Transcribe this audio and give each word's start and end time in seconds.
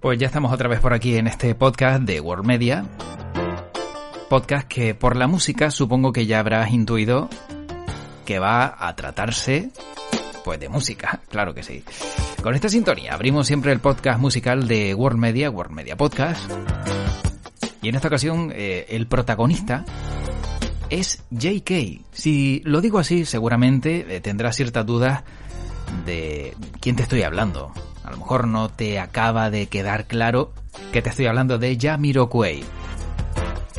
Pues 0.00 0.16
ya 0.16 0.28
estamos 0.28 0.52
otra 0.52 0.68
vez 0.68 0.78
por 0.78 0.94
aquí 0.94 1.16
en 1.16 1.26
este 1.26 1.56
podcast 1.56 2.02
de 2.02 2.20
World 2.20 2.46
Media. 2.46 2.84
Podcast 4.28 4.68
que 4.68 4.94
por 4.94 5.16
la 5.16 5.26
música 5.26 5.72
supongo 5.72 6.12
que 6.12 6.26
ya 6.26 6.38
habrás 6.38 6.70
intuido 6.70 7.28
que 8.24 8.38
va 8.38 8.76
a 8.78 8.94
tratarse 8.94 9.70
pues 10.44 10.60
de 10.60 10.68
música, 10.68 11.20
claro 11.28 11.52
que 11.52 11.64
sí. 11.64 11.82
Con 12.44 12.54
esta 12.54 12.68
sintonía 12.68 13.12
abrimos 13.12 13.48
siempre 13.48 13.72
el 13.72 13.80
podcast 13.80 14.20
musical 14.20 14.68
de 14.68 14.94
World 14.94 15.18
Media, 15.18 15.50
World 15.50 15.72
Media 15.72 15.96
Podcast. 15.96 16.48
Y 17.82 17.88
en 17.88 17.96
esta 17.96 18.06
ocasión 18.06 18.52
eh, 18.54 18.86
el 18.90 19.08
protagonista 19.08 19.84
es 20.90 21.24
JK. 21.30 22.02
Si 22.12 22.62
lo 22.64 22.80
digo 22.80 23.00
así, 23.00 23.24
seguramente 23.24 24.06
eh, 24.14 24.20
tendrás 24.20 24.54
ciertas 24.54 24.86
dudas 24.86 25.24
de 26.06 26.54
quién 26.80 26.94
te 26.94 27.02
estoy 27.02 27.22
hablando. 27.22 27.72
A 28.08 28.10
lo 28.10 28.16
mejor 28.16 28.48
no 28.48 28.70
te 28.70 28.98
acaba 28.98 29.50
de 29.50 29.66
quedar 29.66 30.06
claro 30.06 30.50
que 30.92 31.02
te 31.02 31.10
estoy 31.10 31.26
hablando 31.26 31.58
de 31.58 31.76
Jamiroquai. 31.78 32.64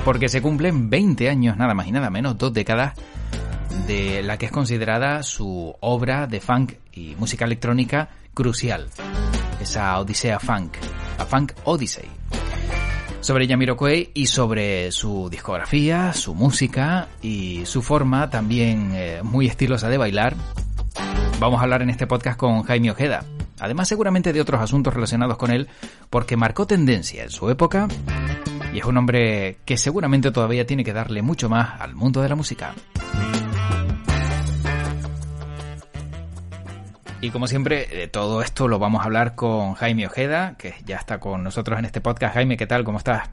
Porque 0.06 0.30
se 0.30 0.40
cumplen 0.40 0.92
20 0.92 1.30
años, 1.30 1.58
nada 1.58 1.74
más 1.74 1.88
y 1.88 1.92
nada 1.92 2.12
menos, 2.12 2.38
dos 2.38 2.54
décadas, 2.54 2.94
de 3.88 4.22
la 4.22 4.38
que 4.38 4.46
es 4.46 4.52
considerada 4.52 5.24
su 5.24 5.76
obra 5.80 6.28
de 6.28 6.42
funk 6.42 6.74
y 6.94 7.16
música 7.16 7.46
electrónica 7.46 8.10
crucial. 8.36 8.90
Esa 9.60 10.00
Odisea 10.00 10.38
Funk, 10.40 10.78
la 11.18 11.26
Funk 11.26 11.54
Odyssey. 11.64 12.08
Sobre 13.22 13.48
Jamiroquai 13.48 14.12
y 14.14 14.28
sobre 14.28 14.92
su 14.92 15.28
discografía, 15.32 16.14
su 16.14 16.36
música 16.36 17.08
y 17.24 17.66
su 17.66 17.82
forma 17.82 18.30
también 18.30 18.92
eh, 18.94 19.22
muy 19.24 19.48
estilosa 19.48 19.90
de 19.90 19.98
bailar, 19.98 20.36
vamos 21.40 21.60
a 21.60 21.64
hablar 21.64 21.82
en 21.82 21.90
este 21.90 22.06
podcast 22.06 22.38
con 22.38 22.62
Jaime 22.62 22.92
Ojeda. 22.92 23.26
Además 23.60 23.88
seguramente 23.88 24.34
de 24.34 24.42
otros 24.42 24.62
asuntos 24.62 24.94
relacionados 24.94 25.38
con 25.38 25.52
él, 25.52 25.68
porque 26.10 26.38
marcó 26.38 26.66
tendencia 26.66 27.24
en 27.24 27.30
su 27.30 27.50
época 27.50 27.88
y 28.74 28.80
es 28.80 28.86
un 28.86 28.98
hombre 28.98 29.58
que 29.66 29.78
seguramente 29.78 30.32
todavía 30.32 30.66
tiene 30.66 30.84
que 30.84 30.94
darle 30.94 31.22
mucho 31.22 31.50
más 31.50 31.80
al 31.82 31.96
mundo 31.96 32.22
de 32.22 32.30
la 32.30 32.36
música. 32.36 32.74
Y 37.22 37.32
como 37.32 37.48
siempre, 37.48 37.86
de 37.88 38.08
todo 38.08 38.42
esto 38.42 38.70
lo 38.70 38.80
vamos 38.80 39.02
a 39.02 39.06
hablar 39.06 39.36
con 39.36 39.74
Jaime 39.74 40.08
Ojeda, 40.08 40.56
que 40.58 40.76
ya 40.86 40.96
está 40.96 41.20
con 41.20 41.44
nosotros 41.44 41.78
en 41.78 41.84
este 41.84 42.00
podcast. 42.00 42.36
Jaime, 42.36 42.56
¿qué 42.56 42.66
tal? 42.66 42.86
¿Cómo 42.86 42.98
estás? 42.98 43.30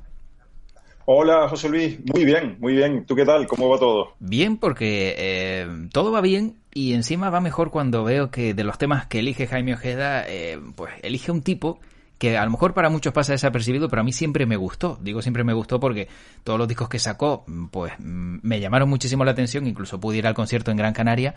Hola, 1.05 1.49
José 1.49 1.69
Luis. 1.69 2.01
Muy 2.13 2.25
bien, 2.25 2.57
muy 2.59 2.75
bien. 2.75 3.07
¿Tú 3.07 3.15
qué 3.15 3.25
tal? 3.25 3.47
¿Cómo 3.47 3.69
va 3.69 3.79
todo? 3.79 4.15
Bien, 4.19 4.57
porque 4.57 5.15
eh, 5.17 5.89
todo 5.93 6.11
va 6.11 6.21
bien 6.21 6.57
y 6.77 6.93
encima 6.93 7.31
va 7.31 7.41
mejor 7.41 7.71
cuando 7.71 8.05
veo 8.05 8.31
que 8.31 8.53
de 8.53 8.63
los 8.63 8.77
temas 8.77 9.07
que 9.07 9.21
elige 9.21 9.47
Jaime 9.47 9.73
Ojeda, 9.73 10.29
eh, 10.29 10.61
pues 10.75 10.93
elige 11.03 11.33
un 11.33 11.41
tipo 11.41 11.81
que 12.19 12.37
a 12.37 12.45
lo 12.45 12.51
mejor 12.51 12.75
para 12.75 12.91
muchos 12.91 13.15
pasa 13.15 13.33
desapercibido, 13.33 13.89
pero 13.89 14.03
a 14.03 14.05
mí 14.05 14.13
siempre 14.13 14.45
me 14.45 14.57
gustó. 14.57 14.99
Digo 15.01 15.23
siempre 15.23 15.43
me 15.43 15.55
gustó 15.55 15.81
porque 15.81 16.07
todos 16.45 16.59
los 16.59 16.69
discos 16.69 16.91
que 16.91 16.99
sacó, 16.99 17.47
pues 17.71 17.95
me 17.99 18.61
llamaron 18.61 18.91
muchísimo 18.91 19.25
la 19.25 19.31
atención, 19.31 19.67
incluso 19.67 19.99
pude 19.99 20.19
ir 20.19 20.27
al 20.27 20.35
concierto 20.35 20.71
en 20.71 20.77
Gran 20.77 20.93
Canaria 20.93 21.35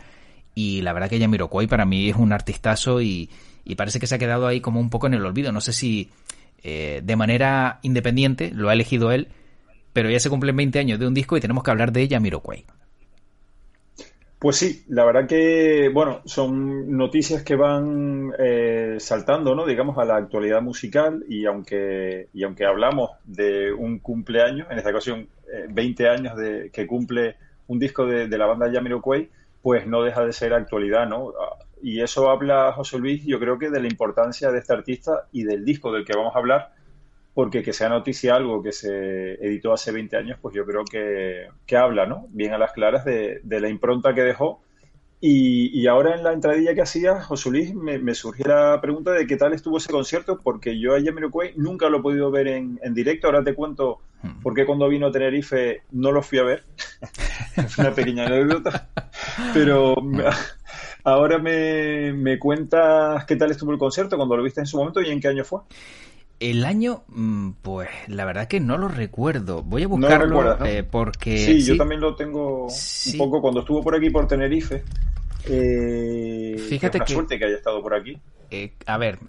y 0.56 0.82
la 0.82 0.92
verdad 0.92 1.10
que 1.10 1.22
Jamiroquai 1.22 1.67
para 1.67 1.86
mí 1.86 2.10
es 2.10 2.17
un 2.17 2.34
artistazo 2.34 3.02
y, 3.02 3.30
parece 3.78 4.02
que 4.02 4.08
se 4.08 4.16
ha 4.16 4.20
quedado 4.20 4.45
ahí 4.45 4.60
como 4.60 4.82
un 4.82 4.90
poco 4.90 5.08
en 5.08 5.14
el 5.14 5.26
olvido. 5.26 5.54
No 5.54 5.62
sé 5.62 5.72
si 5.72 6.10
eh, 6.64 7.00
de 7.02 7.16
manera 7.16 7.80
independiente 7.82 8.52
lo 8.54 8.67
ha 8.67 8.73
elegido 8.73 9.14
él, 9.14 9.30
pero 9.94 10.10
ya 10.10 10.20
se 10.20 10.30
cumplen 10.30 10.58
20 10.58 10.80
años 10.80 11.00
de 11.00 11.08
un 11.08 11.14
disco 11.14 11.38
y 11.38 11.40
tenemos 11.40 11.64
que 11.64 11.72
hablar 11.72 11.94
de 11.94 12.10
Jamiroquai. 12.10 12.66
Pues 14.40 14.56
sí, 14.56 14.86
la 14.88 15.04
verdad 15.04 15.28
que, 15.28 15.90
bueno, 15.94 16.22
son 16.23 16.95
noticias 16.95 17.44
que 17.44 17.58
van 17.58 18.32
eh, 18.40 18.95
saltando, 18.98 19.54
¿no? 19.54 19.66
Digamos, 19.66 19.98
a 19.98 20.06
la 20.06 20.16
actualidad 20.16 20.62
musical 20.62 21.26
y 21.28 21.45
aunque, 21.45 22.30
y 22.34 22.44
aunque 22.44 22.66
hablamos 22.66 23.12
de 23.26 23.73
un 23.73 24.00
cumpleaños, 24.00 24.67
en 24.72 24.77
esta 24.77 24.92
ocasión 24.92 25.27
20 25.72 26.04
eh, 26.04 26.10
años 26.10 26.38
de 26.38 26.70
que 26.72 26.88
cumple 26.88 27.36
un 27.67 27.80
disco 27.80 28.05
de, 28.05 28.30
de 28.30 28.38
la 28.38 28.45
banda 28.45 28.72
Jamiroquai, 28.72 29.30
pues 29.61 29.86
no 29.86 30.04
deja 30.04 30.26
de 30.26 30.32
ser 30.32 30.54
actualidad, 30.54 31.06
¿no? 31.06 31.33
Y 31.82 32.02
eso 32.02 32.30
habla 32.30 32.71
José 32.71 32.98
Luis, 32.98 33.26
yo 33.26 33.39
creo 33.39 33.60
que 33.60 33.70
de 33.70 33.82
la 33.82 33.88
importancia 33.88 34.52
de 34.52 34.60
este 34.60 34.71
artista 34.71 35.27
y 35.33 35.44
del 35.44 35.66
disco 35.66 35.92
del 35.92 36.06
que 36.06 36.16
vamos 36.16 36.33
a 36.33 36.39
hablar, 36.39 36.73
porque 37.34 37.64
que 37.64 37.73
sea 37.73 37.90
noticia 37.90 38.36
algo 38.36 38.62
que 38.62 38.72
se 38.72 39.34
editó 39.36 39.73
hace 39.73 39.92
20 39.92 40.17
años, 40.17 40.40
pues 40.42 40.56
yo 40.56 40.66
creo 40.66 40.84
que, 40.84 41.48
que 41.66 41.78
habla, 41.78 42.06
¿no? 42.06 42.28
Bien 42.30 42.54
a 42.54 42.58
las 42.58 42.72
claras 42.72 43.06
de, 43.06 43.40
de 43.44 43.60
la 43.62 43.70
impronta 43.70 44.14
que 44.14 44.22
dejó. 44.22 44.62
Y, 45.22 45.78
y, 45.78 45.88
ahora 45.88 46.16
en 46.16 46.23
la 46.23 46.32
entradilla 46.32 46.73
que 46.73 46.82
hacía, 46.82 47.22
José 47.22 47.50
Luis, 47.50 47.76
me, 47.76 48.00
me 48.00 48.16
surgió 48.16 48.45
la 48.45 48.80
pregunta 48.80 49.12
de 49.12 49.28
qué 49.28 49.36
tal 49.36 49.52
estuvo 49.52 49.78
ese 49.78 49.92
concierto, 49.92 50.39
porque 50.42 50.80
yo 50.80 50.95
a 50.95 51.02
Jamiroquai 51.04 51.56
nunca 51.58 51.89
lo 51.89 51.98
he 51.98 52.02
podido 52.02 52.32
ver 52.32 52.48
en, 52.48 52.80
en 52.82 52.94
directo. 52.94 53.28
Ahora 53.28 53.44
te 53.44 53.54
cuento 53.54 54.00
hmm. 54.23 54.42
por 54.42 54.54
qué 54.54 54.66
cuando 54.66 54.88
vino 54.88 55.08
a 55.08 55.12
Tenerife 55.12 55.82
no 55.92 56.14
lo 56.14 56.22
fui 56.22 56.39
a 56.39 56.44
ver. 56.44 56.64
una 57.78 57.94
pequeña 57.94 58.28
anécdota. 58.28 58.88
Pero 59.54 59.94
ahora 61.04 61.38
me, 61.38 62.14
me 62.14 62.39
cuentas 62.39 63.26
qué 63.26 63.36
tal 63.36 63.52
estuvo 63.52 63.73
el 63.73 63.78
concierto, 63.78 64.16
cuando 64.16 64.38
lo 64.38 64.44
viste 64.44 64.62
en 64.62 64.68
su 64.68 64.78
momento 64.78 65.02
y 65.02 65.10
en 65.10 65.20
qué 65.20 65.28
año 65.28 65.44
fue. 65.44 65.60
El 66.39 66.64
año, 66.64 67.04
mm, 67.10 67.52
pues 67.61 67.89
la 68.08 68.23
verdad 68.23 68.48
que 68.48 68.61
no 68.61 68.77
lo 68.77 68.88
recuerdo. 68.88 69.61
Voy 69.61 69.83
a 69.83 69.88
buscarlo 69.88 70.42
no 70.42 70.58
¿no? 70.58 70.66
eh, 70.66 70.83
porque... 70.83 71.38
Sí, 71.38 71.61
sí, 71.61 71.67
yo 71.72 71.77
también 71.77 72.00
lo 72.00 72.16
tengo 72.16 72.67
sí. 72.70 73.11
un 73.14 73.17
poco 73.17 73.42
cuando 73.42 73.60
estuvo 73.60 73.83
por 73.83 73.95
aquí 73.95 74.10
por 74.10 74.26
Tenerife. 74.26 74.83
Eh, 75.45 76.55
Fíjate 76.70 76.98
una 76.98 77.05
que... 77.05 77.14
suerte 77.14 77.38
que 77.38 77.45
haya 77.45 77.58
estado 77.58 77.82
por 77.82 77.94
aquí. 77.94 78.17
Eh, 78.52 78.73
a 78.86 78.98
ver, 78.98 79.20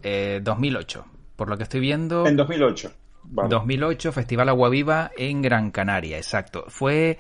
2008, 0.43 1.05
por 1.35 1.49
lo 1.49 1.57
que 1.57 1.65
estoy 1.65 1.81
viendo... 1.81 2.27
En 2.27 2.37
2008. 2.37 2.93
Vale. 3.25 3.49
2008, 3.49 4.13
Festival 4.13 4.49
Agua 4.49 4.69
Viva 4.69 5.11
en 5.17 5.43
Gran 5.43 5.73
Canaria, 5.73 6.17
exacto. 6.17 6.65
Fue... 6.69 7.19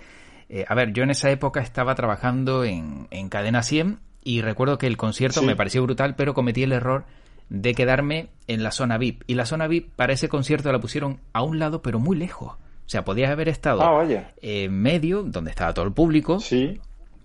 a 0.69 0.75
ver, 0.77 0.93
yo 0.93 1.03
en 1.03 1.11
esa 1.11 1.31
época 1.31 1.61
estaba 1.61 1.97
trabajando 1.97 2.65
en, 2.65 3.09
en 3.11 3.28
Cadena 3.28 3.65
100 3.65 3.99
y 4.22 4.43
recuerdo 4.43 4.78
que 4.78 4.87
el 4.87 4.97
concierto 4.97 5.41
sí. 5.41 5.47
me 5.47 5.57
pareció 5.57 5.83
brutal, 5.83 6.15
pero 6.15 6.33
cometí 6.33 6.62
el 6.62 6.72
error 6.72 7.05
de 7.50 7.75
quedarme 7.75 8.31
en 8.47 8.62
la 8.62 8.71
zona 8.71 8.97
VIP. 8.97 9.25
Y 9.27 9.34
la 9.34 9.44
zona 9.44 9.66
VIP 9.66 9.91
para 9.94 10.12
ese 10.12 10.28
concierto 10.28 10.72
la 10.72 10.81
pusieron 10.81 11.21
a 11.33 11.43
un 11.43 11.59
lado, 11.59 11.83
pero 11.83 11.99
muy 11.99 12.16
lejos. 12.16 12.53
O 12.53 12.88
sea, 12.91 13.05
podías 13.05 13.31
haber 13.31 13.49
estado 13.49 13.83
ah, 13.83 13.91
vaya. 13.91 14.33
en 14.41 14.72
medio, 14.81 15.22
donde 15.22 15.50
estaba 15.50 15.75
todo 15.75 15.84
el 15.84 15.93
público, 15.93 16.41
sí. 16.41 16.81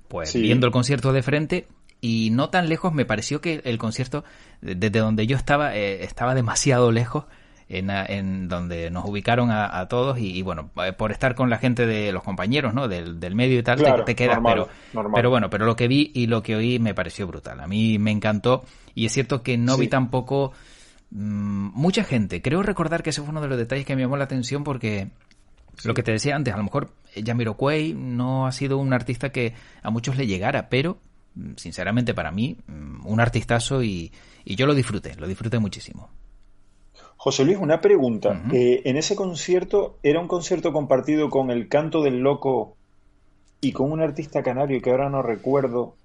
pues 0.07 0.29
sí. 0.31 0.41
viendo 0.41 0.67
el 0.67 0.73
concierto 0.73 1.13
de 1.13 1.23
frente. 1.23 1.67
Y 2.01 2.29
no 2.31 2.49
tan 2.49 2.69
lejos, 2.69 2.93
me 2.93 3.05
pareció 3.05 3.41
que 3.41 3.61
el 3.63 3.77
concierto, 3.77 4.23
desde 4.61 4.99
donde 4.99 5.25
yo 5.25 5.37
estaba, 5.37 5.75
eh, 5.75 6.03
estaba 6.03 6.35
demasiado 6.35 6.91
lejos. 6.91 7.25
En, 7.67 7.89
en, 7.89 8.47
donde 8.47 8.91
nos 8.91 9.05
ubicaron 9.05 9.49
a, 9.49 9.79
a 9.79 9.87
todos 9.87 10.19
y, 10.19 10.37
y, 10.37 10.43
bueno, 10.43 10.69
eh, 10.85 10.93
por 10.93 11.11
estar 11.11 11.33
con 11.33 11.49
la 11.49 11.57
gente 11.57 11.87
de 11.87 12.11
los 12.11 12.21
compañeros, 12.21 12.75
¿no? 12.75 12.87
Del, 12.87 13.19
del 13.19 13.33
medio 13.33 13.57
y 13.57 13.63
tal, 13.63 13.79
claro, 13.79 14.03
te, 14.03 14.13
te, 14.13 14.15
quedas, 14.15 14.35
normal, 14.35 14.53
pero, 14.53 14.69
normal. 14.93 15.11
pero 15.15 15.29
bueno, 15.31 15.49
pero 15.49 15.65
lo 15.65 15.75
que 15.75 15.87
vi 15.87 16.11
y 16.13 16.27
lo 16.27 16.43
que 16.43 16.55
oí 16.55 16.77
me 16.77 16.93
pareció 16.93 17.25
brutal. 17.25 17.59
A 17.59 17.67
mí 17.67 17.97
me 17.97 18.11
encantó 18.11 18.63
y 18.93 19.07
es 19.07 19.13
cierto 19.13 19.41
que 19.41 19.57
no 19.57 19.75
sí. 19.75 19.81
vi 19.81 19.87
tampoco 19.87 20.53
mmm, 21.09 21.69
mucha 21.73 22.03
gente. 22.03 22.41
Creo 22.43 22.61
recordar 22.61 23.01
que 23.01 23.09
ese 23.09 23.21
fue 23.21 23.31
uno 23.31 23.41
de 23.41 23.47
los 23.47 23.57
detalles 23.57 23.85
que 23.85 23.95
me 23.95 24.03
llamó 24.03 24.17
la 24.17 24.25
atención 24.25 24.63
porque 24.63 25.09
sí. 25.77 25.87
lo 25.87 25.95
que 25.95 26.03
te 26.03 26.11
decía 26.11 26.35
antes, 26.35 26.53
a 26.53 26.57
lo 26.57 26.63
mejor 26.63 26.91
Jamiroquai 27.15 27.93
no 27.93 28.45
ha 28.45 28.51
sido 28.51 28.77
un 28.77 28.93
artista 28.93 29.31
que 29.31 29.53
a 29.81 29.89
muchos 29.89 30.17
le 30.17 30.27
llegara, 30.27 30.69
pero 30.69 30.99
mm, 31.35 31.53
sinceramente 31.57 32.13
para 32.13 32.31
mí 32.31 32.57
mm, 32.67 33.07
un 33.07 33.19
artistazo 33.19 33.81
y, 33.81 34.11
y 34.43 34.55
yo 34.55 34.67
lo 34.67 34.75
disfruté, 34.75 35.15
lo 35.15 35.27
disfruté 35.27 35.59
muchísimo. 35.59 36.09
José 37.25 37.43
Luis, 37.43 37.57
una 37.57 37.81
pregunta. 37.81 38.29
Uh 38.29 38.33
-huh. 38.33 38.53
eh, 38.53 38.81
en 38.85 38.97
ese 38.97 39.15
concierto, 39.15 39.97
¿era 40.03 40.19
un 40.19 40.27
concierto 40.27 40.71
compartido 40.71 41.31
con 41.31 41.49
el 41.49 41.67
canto 41.69 42.03
del 42.03 42.19
loco 42.19 42.77
y 43.61 43.71
con 43.71 43.91
un 43.91 43.99
artista 43.99 44.43
canario 44.43 44.79
que 44.79 44.91
ahora 44.91 45.09
no 45.09 45.23
recuerdo? 45.23 45.95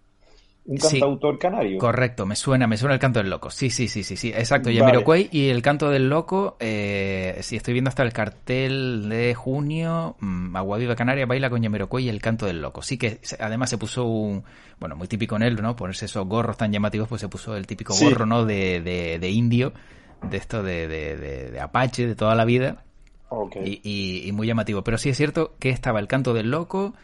Un 0.65 0.79
cantautor 0.79 1.35
sí, 1.35 1.39
canario. 1.39 1.79
Correcto, 1.79 2.25
me 2.25 2.37
suena, 2.37 2.67
me 2.67 2.79
suena 2.79 2.95
el 2.95 3.01
canto 3.01 3.19
del 3.19 3.29
loco. 3.29 3.51
Sí, 3.51 3.69
sí, 3.69 3.87
sí, 3.87 4.03
sí, 4.03 4.17
sí, 4.17 4.29
exacto. 4.29 4.71
Yamiroquai 4.71 5.25
vale. 5.25 5.37
y 5.39 5.51
el 5.51 5.61
canto 5.61 5.91
del 5.91 6.09
loco, 6.09 6.57
eh, 6.59 7.37
si 7.43 7.57
estoy 7.57 7.75
viendo 7.75 7.91
hasta 7.91 8.03
el 8.03 8.15
cartel 8.15 9.11
de 9.11 9.35
junio, 9.35 10.17
mmm, 10.21 10.57
Agua 10.57 10.79
Viva 10.79 10.97
Canaria 10.97 11.27
baila 11.27 11.51
con 11.51 11.61
Yamiroquai 11.61 12.05
y 12.05 12.09
el 12.09 12.23
canto 12.23 12.47
del 12.47 12.63
loco. 12.63 12.81
Sí 12.81 12.97
que 12.97 13.21
además 13.41 13.69
se 13.69 13.77
puso 13.77 14.07
un, 14.07 14.43
bueno, 14.79 14.97
muy 14.97 15.07
típico 15.07 15.37
en 15.37 15.43
él, 15.43 15.57
¿no? 15.61 15.77
Ponerse 15.77 16.07
esos 16.07 16.27
gorros 16.27 16.57
tan 16.57 16.73
llamativos, 16.73 17.09
pues 17.09 17.21
se 17.21 17.29
puso 17.29 17.55
el 17.59 17.67
típico 17.67 17.93
sí. 17.93 18.07
gorro, 18.07 18.25
¿no? 18.25 18.47
De, 18.47 18.81
de, 18.81 19.19
de 19.19 19.31
indio 19.31 19.75
de 20.23 20.37
esto 20.37 20.63
de, 20.63 20.89
de, 20.89 21.17
de, 21.17 21.51
de, 21.51 21.61
Apache 21.61 22.07
de 22.07 22.15
toda 22.15 22.35
la 22.35 22.45
vida. 22.45 22.85
Okay. 23.29 23.63
Y, 23.65 23.81
y, 23.83 24.29
y, 24.29 24.33
muy 24.33 24.47
llamativo. 24.47 24.83
Pero 24.83 24.99
sí 24.99 25.09
es 25.09 25.17
cierto 25.17 25.55
que 25.59 25.71
estaba 25.71 26.01
el 26.01 26.09
canto 26.09 26.35
del 26.35 26.51
loco 26.51 26.95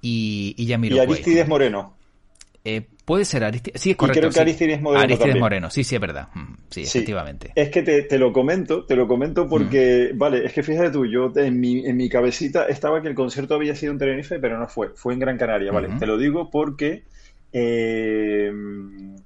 y, 0.00 0.54
y 0.56 0.66
Yamiro 0.66 0.96
Y 0.96 0.98
Aristides 1.00 1.48
Moreno. 1.48 1.94
Eh, 2.64 2.86
puede 3.04 3.24
ser 3.24 3.42
Aristides. 3.42 3.80
Sí, 3.80 3.90
es 3.90 3.96
correcto. 3.96 4.18
Y 4.18 4.20
creo 4.20 4.30
que 4.30 4.34
sí. 4.34 4.40
Aristides 4.40 4.80
Moreno. 4.80 5.02
Aristides 5.02 5.20
también. 5.20 5.40
Moreno, 5.40 5.70
sí, 5.70 5.82
sí, 5.82 5.96
es 5.96 6.00
verdad. 6.00 6.28
Mm, 6.34 6.54
sí, 6.70 6.84
sí. 6.84 6.98
efectivamente. 6.98 7.52
Es 7.54 7.70
que 7.70 7.82
te, 7.82 8.02
te, 8.02 8.18
lo 8.18 8.32
comento, 8.32 8.84
te 8.84 8.94
lo 8.94 9.08
comento 9.08 9.48
porque, 9.48 10.10
mm. 10.12 10.18
vale, 10.18 10.44
es 10.44 10.52
que 10.52 10.62
fíjate 10.62 10.90
tú, 10.90 11.06
yo 11.06 11.32
en 11.34 11.58
mi, 11.58 11.84
en 11.84 11.96
mi 11.96 12.08
cabecita 12.08 12.66
estaba 12.66 13.02
que 13.02 13.08
el 13.08 13.14
concierto 13.14 13.54
había 13.54 13.74
sido 13.74 13.92
en 13.92 13.98
Tenerife, 13.98 14.38
pero 14.38 14.58
no 14.58 14.68
fue, 14.68 14.90
fue 14.94 15.14
en 15.14 15.18
Gran 15.18 15.38
Canaria, 15.38 15.72
¿vale? 15.72 15.88
Te 15.98 16.06
lo 16.06 16.16
digo 16.16 16.50
porque 16.50 17.02
eh, 17.52 18.50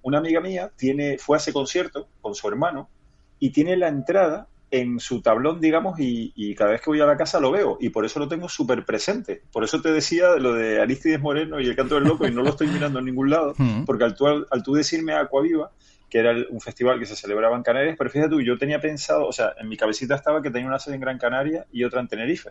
una 0.02 0.18
amiga 0.18 0.40
mía 0.40 0.70
tiene, 0.76 1.18
fue 1.18 1.36
a 1.36 1.40
ese 1.40 1.52
concierto 1.52 2.08
con 2.22 2.34
su 2.34 2.48
hermano 2.48 2.88
y 3.38 3.50
tiene 3.50 3.76
la 3.76 3.88
entrada 3.88 4.48
en 4.70 4.98
su 4.98 5.22
tablón, 5.22 5.60
digamos, 5.60 5.96
y, 5.98 6.54
cada 6.54 6.72
vez 6.72 6.80
que 6.80 6.90
voy 6.90 7.00
a 7.00 7.06
la 7.06 7.16
casa 7.16 7.40
lo 7.40 7.50
veo, 7.50 7.78
y 7.80 7.90
por 7.90 8.04
eso 8.04 8.18
lo 8.18 8.28
tengo 8.28 8.48
súper 8.48 8.84
presente. 8.84 9.42
Por 9.52 9.64
eso 9.64 9.80
te 9.80 9.92
decía 9.92 10.36
lo 10.36 10.54
de 10.54 10.80
Aristides 10.80 11.20
Moreno 11.20 11.60
y 11.60 11.66
el 11.66 11.76
canto 11.76 11.94
del 11.94 12.04
loco, 12.04 12.26
y 12.26 12.32
no 12.32 12.42
lo 12.42 12.50
estoy 12.50 12.66
mirando 12.66 12.98
en 12.98 13.04
ningún 13.04 13.30
lado, 13.30 13.54
porque 13.86 14.04
al 14.04 14.14
tú, 14.14 14.26
al 14.26 14.62
tú 14.62 14.74
decirme 14.74 15.14
Viva 15.42 15.70
que 16.08 16.18
era 16.18 16.36
un 16.50 16.60
festival 16.60 17.00
que 17.00 17.06
se 17.06 17.16
celebraba 17.16 17.56
en 17.56 17.62
Canarias, 17.62 17.96
pero 17.98 18.10
fíjate 18.10 18.30
tú, 18.30 18.40
yo 18.40 18.56
tenía 18.58 18.80
pensado, 18.80 19.26
o 19.26 19.32
sea, 19.32 19.54
en 19.58 19.68
mi 19.68 19.76
cabecita 19.76 20.14
estaba 20.14 20.40
que 20.40 20.50
tenía 20.50 20.68
una 20.68 20.78
sede 20.78 20.94
en 20.94 21.00
Gran 21.00 21.18
Canaria 21.18 21.66
y 21.72 21.82
otra 21.82 22.00
en 22.00 22.06
Tenerife. 22.06 22.50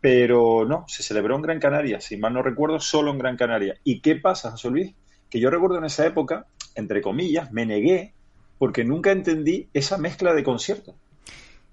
Pero 0.00 0.64
no, 0.66 0.86
se 0.88 1.02
celebró 1.02 1.36
en 1.36 1.42
Gran 1.42 1.60
Canaria, 1.60 2.00
si 2.00 2.16
mal 2.16 2.32
no 2.32 2.42
recuerdo, 2.42 2.80
solo 2.80 3.10
en 3.10 3.18
Gran 3.18 3.36
Canaria. 3.36 3.76
¿Y 3.84 4.00
qué 4.00 4.16
pasa, 4.16 4.52
José 4.52 4.70
Luis? 4.70 4.94
Que 5.28 5.38
yo 5.38 5.50
recuerdo 5.50 5.78
en 5.78 5.84
esa 5.84 6.06
época, 6.06 6.46
entre 6.74 7.02
comillas, 7.02 7.52
me 7.52 7.66
negué 7.66 8.14
porque 8.62 8.84
nunca 8.84 9.10
entendí 9.10 9.66
esa 9.74 9.98
mezcla 9.98 10.32
de 10.34 10.44
conciertos. 10.44 10.94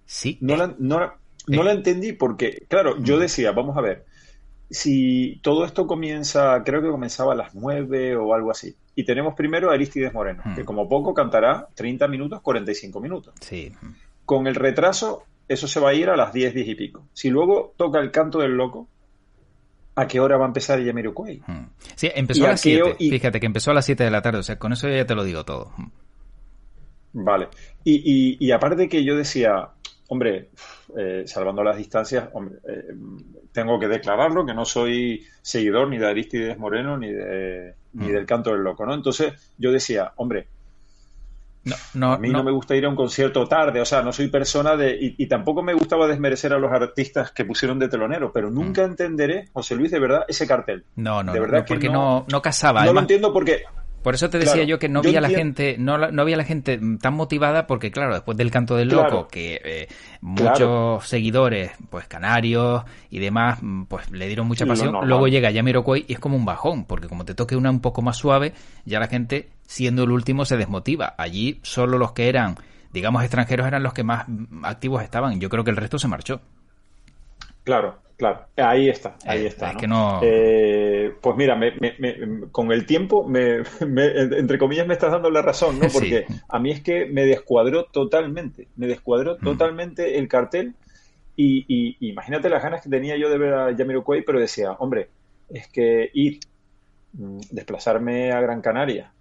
Sí. 0.07 0.39
No, 0.41 0.55
la, 0.55 0.73
no, 0.79 1.13
no 1.45 1.61
la 1.61 1.71
entendí 1.71 2.13
porque, 2.13 2.65
claro, 2.67 2.99
yo 3.03 3.19
decía, 3.19 3.51
vamos 3.51 3.77
a 3.77 3.81
ver, 3.81 4.05
si 4.71 5.39
todo 5.43 5.65
esto 5.65 5.85
comienza, 5.85 6.63
creo 6.65 6.81
que 6.81 6.89
comenzaba 6.89 7.33
a 7.33 7.35
las 7.35 7.53
9 7.53 8.15
o 8.15 8.33
algo 8.33 8.49
así. 8.49 8.75
Y 8.95 9.03
tenemos 9.03 9.35
primero 9.35 9.69
a 9.69 9.75
Aristides 9.75 10.11
Moreno, 10.15 10.41
que 10.55 10.65
como 10.65 10.89
poco 10.89 11.13
cantará 11.13 11.67
30 11.75 12.07
minutos, 12.07 12.41
45 12.41 12.99
minutos. 12.99 13.35
Sí. 13.39 13.71
Con 14.25 14.47
el 14.47 14.55
retraso, 14.55 15.25
eso 15.47 15.67
se 15.67 15.79
va 15.79 15.91
a 15.91 15.93
ir 15.93 16.09
a 16.09 16.17
las 16.17 16.33
10, 16.33 16.55
10 16.55 16.69
y 16.69 16.73
pico. 16.73 17.05
Si 17.13 17.29
luego 17.29 17.75
toca 17.77 17.99
el 17.99 18.09
canto 18.09 18.39
del 18.39 18.53
loco, 18.53 18.87
¿a 19.93 20.07
qué 20.07 20.19
hora 20.19 20.37
va 20.37 20.45
a 20.45 20.47
empezar 20.47 20.83
Yamiroquai? 20.83 21.43
Mm. 21.45 21.65
Sí, 21.95 22.09
empezó 22.15 22.45
a 22.45 22.49
las 22.49 22.61
7. 22.61 22.95
Fíjate 22.97 23.39
que 23.39 23.45
empezó 23.45 23.69
a 23.69 23.75
las 23.75 23.85
7 23.85 24.03
de 24.03 24.09
la 24.09 24.23
tarde, 24.23 24.39
o 24.39 24.43
sea, 24.43 24.57
con 24.57 24.73
eso 24.73 24.89
ya 24.89 25.05
te 25.05 25.13
lo 25.13 25.23
digo 25.23 25.45
todo. 25.45 25.71
Vale. 27.23 27.47
Y, 27.83 27.95
y, 27.95 28.37
y 28.39 28.51
aparte 28.51 28.89
que 28.89 29.03
yo 29.03 29.15
decía, 29.15 29.69
hombre, 30.09 30.49
eh, 30.97 31.23
salvando 31.25 31.63
las 31.63 31.77
distancias, 31.77 32.29
eh, 32.67 32.93
tengo 33.51 33.79
que 33.79 33.87
declararlo, 33.87 34.45
que 34.45 34.53
no 34.53 34.65
soy 34.65 35.25
seguidor 35.41 35.87
ni 35.87 35.97
de 35.97 36.07
Aristides 36.07 36.57
Moreno 36.57 36.97
ni, 36.97 37.11
de, 37.11 37.75
ni 37.93 38.07
mm. 38.07 38.11
del 38.11 38.25
Canto 38.25 38.51
del 38.51 38.61
Loco, 38.61 38.85
¿no? 38.85 38.93
Entonces 38.93 39.33
yo 39.57 39.71
decía, 39.71 40.11
hombre, 40.15 40.47
no, 41.93 42.13
a 42.13 42.17
mí 42.17 42.29
no. 42.29 42.43
me 42.43 42.51
gusta 42.51 42.75
ir 42.75 42.85
a 42.85 42.89
un 42.89 42.95
concierto 42.95 43.45
tarde, 43.47 43.81
o 43.81 43.85
sea, 43.85 44.01
no 44.01 44.11
soy 44.11 44.29
persona 44.29 44.75
de... 44.75 44.97
Y, 44.99 45.27
tampoco 45.27 45.61
me 45.61 45.73
gustaba 45.73 46.07
desmerecer 46.07 46.53
a 46.53 46.57
los 46.57 46.71
artistas 46.71 47.31
que 47.31 47.45
pusieron 47.45 47.77
de 47.77 47.89
telonero, 47.89 48.31
pero 48.31 48.49
nunca 48.49 48.81
mm. 48.81 48.91
entenderé, 48.91 49.49
José 49.53 49.75
Luis, 49.75 49.91
de 49.91 49.99
verdad, 49.99 50.25
ese 50.27 50.47
cartel. 50.47 50.85
No, 50.95 51.21
no, 51.21 51.33
de 51.33 51.39
verdad 51.39 51.65
porque 51.67 51.89
no, 51.89 52.25
no, 52.31 52.41
casaba. 52.41 52.85
No 52.85 52.93
lo 52.93 52.99
entiendo 52.99 53.31
porque 53.31 53.63
por 54.01 54.15
eso 54.15 54.29
te 54.29 54.39
decía 54.39 54.63
yo 54.63 54.79
que 54.79 54.89
no 54.89 54.99
había 54.99 55.21
la 55.21 55.29
gente, 55.29 55.75
no, 55.77 55.97
no, 55.97 56.21
había 56.21 56.37
la 56.37 56.43
gente 56.43 56.79
tan 57.01 57.13
motivada 57.13 57.67
porque 57.67 57.91
claro, 57.91 58.13
después 58.13 58.37
del 58.37 58.51
canto 58.51 58.75
del 58.75 58.89
loco, 58.89 59.27
que 59.27 59.61
eh, 59.63 59.87
muchos 60.21 61.07
seguidores, 61.07 61.71
pues 61.89 62.07
canarios 62.07 62.83
y 63.09 63.19
demás, 63.19 63.59
pues 63.87 64.09
le 64.11 64.27
dieron 64.27 64.47
mucha 64.47 64.65
pasión. 64.65 64.95
Luego 65.07 65.27
llega 65.27 65.51
Yamiroquai 65.51 66.05
y 66.07 66.13
es 66.13 66.19
como 66.19 66.35
un 66.35 66.45
bajón, 66.45 66.85
porque 66.85 67.07
como 67.07 67.25
te 67.25 67.35
toque 67.35 67.55
una 67.55 67.69
un 67.69 67.81
poco 67.81 68.01
más 68.01 68.17
suave, 68.17 68.53
ya 68.85 68.99
la 68.99 69.07
gente, 69.07 69.49
siendo 69.67 70.03
el 70.03 70.11
último, 70.11 70.45
se 70.45 70.57
desmotiva. 70.57 71.15
Allí 71.17 71.59
solo 71.63 71.97
los 71.97 72.13
que 72.13 72.29
eran, 72.29 72.55
digamos, 72.91 73.23
extranjeros 73.23 73.67
eran 73.67 73.83
los 73.83 73.93
que 73.93 74.03
más 74.03 74.25
activos 74.63 75.03
estaban. 75.03 75.39
Yo 75.39 75.49
creo 75.49 75.63
que 75.63 75.71
el 75.71 75.77
resto 75.77 75.99
se 75.99 76.07
marchó. 76.07 76.41
Claro, 77.63 77.99
claro. 78.17 78.45
Ahí 78.57 78.89
está, 78.89 79.17
ahí 79.25 79.43
eh, 79.43 79.47
está. 79.47 79.73
Eh, 80.21 81.13
pues 81.21 81.35
mira, 81.35 81.59
con 82.51 82.71
el 82.71 82.85
tiempo, 82.85 83.29
entre 83.35 84.57
comillas, 84.57 84.87
me 84.87 84.93
estás 84.93 85.11
dando 85.11 85.29
la 85.29 85.41
razón, 85.41 85.79
¿no? 85.79 85.87
Porque 85.93 86.25
a 86.47 86.59
mí 86.59 86.71
es 86.71 86.81
que 86.81 87.05
me 87.05 87.25
descuadró 87.25 87.85
totalmente, 87.85 88.67
me 88.75 88.87
descuadró 88.87 89.35
mm. 89.35 89.43
totalmente 89.43 90.17
el 90.17 90.27
cartel. 90.27 90.75
Y, 91.41 91.95
imagínate 92.05 92.49
las 92.49 92.61
ganas 92.61 92.83
que 92.83 92.89
tenía 92.89 93.15
yo 93.15 93.29
de 93.29 93.37
ver 93.37 93.53
a 93.53 93.73
Jamiroquai, 93.73 94.23
pero 94.25 94.41
decía, 94.41 94.73
hombre, 94.73 95.07
es 95.49 95.69
que 95.69 96.09
ir, 96.13 96.41
mm, 97.13 97.39
desplazarme 97.51 98.33
a 98.33 98.41
Gran 98.41 98.59
Canaria 98.59 99.13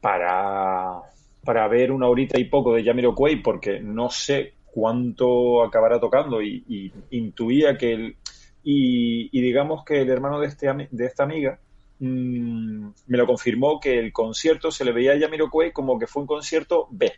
para, 0.00 1.02
para 1.44 1.68
ver 1.68 1.92
una 1.92 2.08
horita 2.08 2.40
y 2.40 2.44
poco 2.44 2.74
de 2.74 2.82
Jamiroquai, 2.82 3.42
porque 3.42 3.78
no 3.78 4.08
sé 4.08 4.55
cuánto 4.76 5.64
acabará 5.64 5.98
tocando 5.98 6.42
y, 6.42 6.92
intuía 7.10 7.78
que 7.78 7.94
el, 7.94 8.16
y, 8.62 9.40
digamos 9.40 9.82
que 9.86 10.02
el 10.02 10.10
hermano 10.10 10.38
de, 10.38 10.48
este, 10.48 10.66
de 10.90 11.06
esta 11.06 11.22
amiga 11.22 11.58
mm, 11.98 12.88
me 13.06 13.16
lo 13.16 13.26
confirmó 13.26 13.80
que 13.80 13.98
el 13.98 14.12
concierto 14.12 14.70
se 14.70 14.84
le 14.84 14.92
veía 14.92 15.12
a 15.12 15.16
Yamiroquai 15.16 15.72
como 15.72 15.98
que 15.98 16.06
fue 16.06 16.20
un 16.20 16.26
concierto 16.26 16.88
B, 16.90 17.10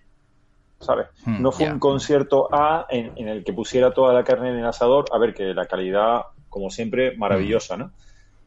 ¿sabes? 0.79 1.09
Hmm, 1.25 1.43
no 1.43 1.51
fue 1.51 1.69
un 1.69 1.81
concierto 1.81 2.49
A 2.53 2.87
en, 2.91 3.27
el 3.27 3.43
que 3.43 3.53
pusiera 3.53 3.93
toda 3.93 4.15
la 4.15 4.23
carne 4.23 4.51
en 4.51 4.59
el 4.59 4.65
asador, 4.65 5.07
a 5.11 5.19
ver 5.19 5.35
que 5.35 5.53
la 5.53 5.67
calidad, 5.67 6.27
como 6.49 6.71
siempre, 6.71 7.17
maravillosa, 7.17 7.77
¿no? 7.77 7.91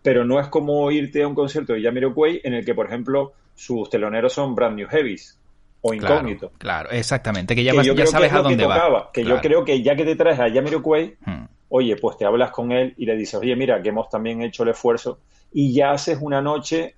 Pero 0.01 0.23
no 0.23 0.39
es 0.39 0.47
como 0.47 0.89
irte 0.89 1.23
a 1.23 1.27
un 1.27 1.35
concierto 1.35 1.73
de 1.73 1.81
Yamiroquai 1.81 2.39
en 2.45 2.53
el 2.53 2.63
que, 2.63 2.73
por 2.73 2.87
ejemplo, 2.87 3.33
sus 3.55 3.89
teloneros 3.89 4.31
son 4.31 4.55
Brand 4.55 4.77
New 4.77 4.87
Heavies, 4.87 5.40
o 5.81 5.93
incógnito. 5.93 6.51
Claro, 6.57 6.89
exactamente, 6.91 7.55
que 7.55 7.63
ya, 7.63 7.73
ya 7.73 8.05
sabes 8.05 8.31
a 8.33 8.41
dónde 8.41 8.65
va. 8.65 9.09
Que 9.11 9.23
yo 9.23 9.39
creo 9.41 9.65
que 9.65 9.81
ya 9.81 9.95
que 9.95 10.05
te 10.05 10.15
traes 10.15 10.39
a 10.39 10.49
Jamiroquai, 10.49 11.15
hmm. 11.25 11.45
oye, 11.69 11.95
pues 11.95 12.17
te 12.17 12.25
hablas 12.25 12.51
con 12.51 12.71
él 12.71 12.93
y 12.97 13.05
le 13.05 13.15
dices, 13.15 13.35
oye, 13.35 13.55
mira, 13.55 13.81
que 13.81 13.89
hemos 13.89 14.09
también 14.09 14.41
hecho 14.41 14.63
el 14.63 14.69
esfuerzo 14.69 15.19
y 15.51 15.73
ya 15.73 15.91
haces 15.91 16.19
una 16.21 16.41
noche, 16.41 16.95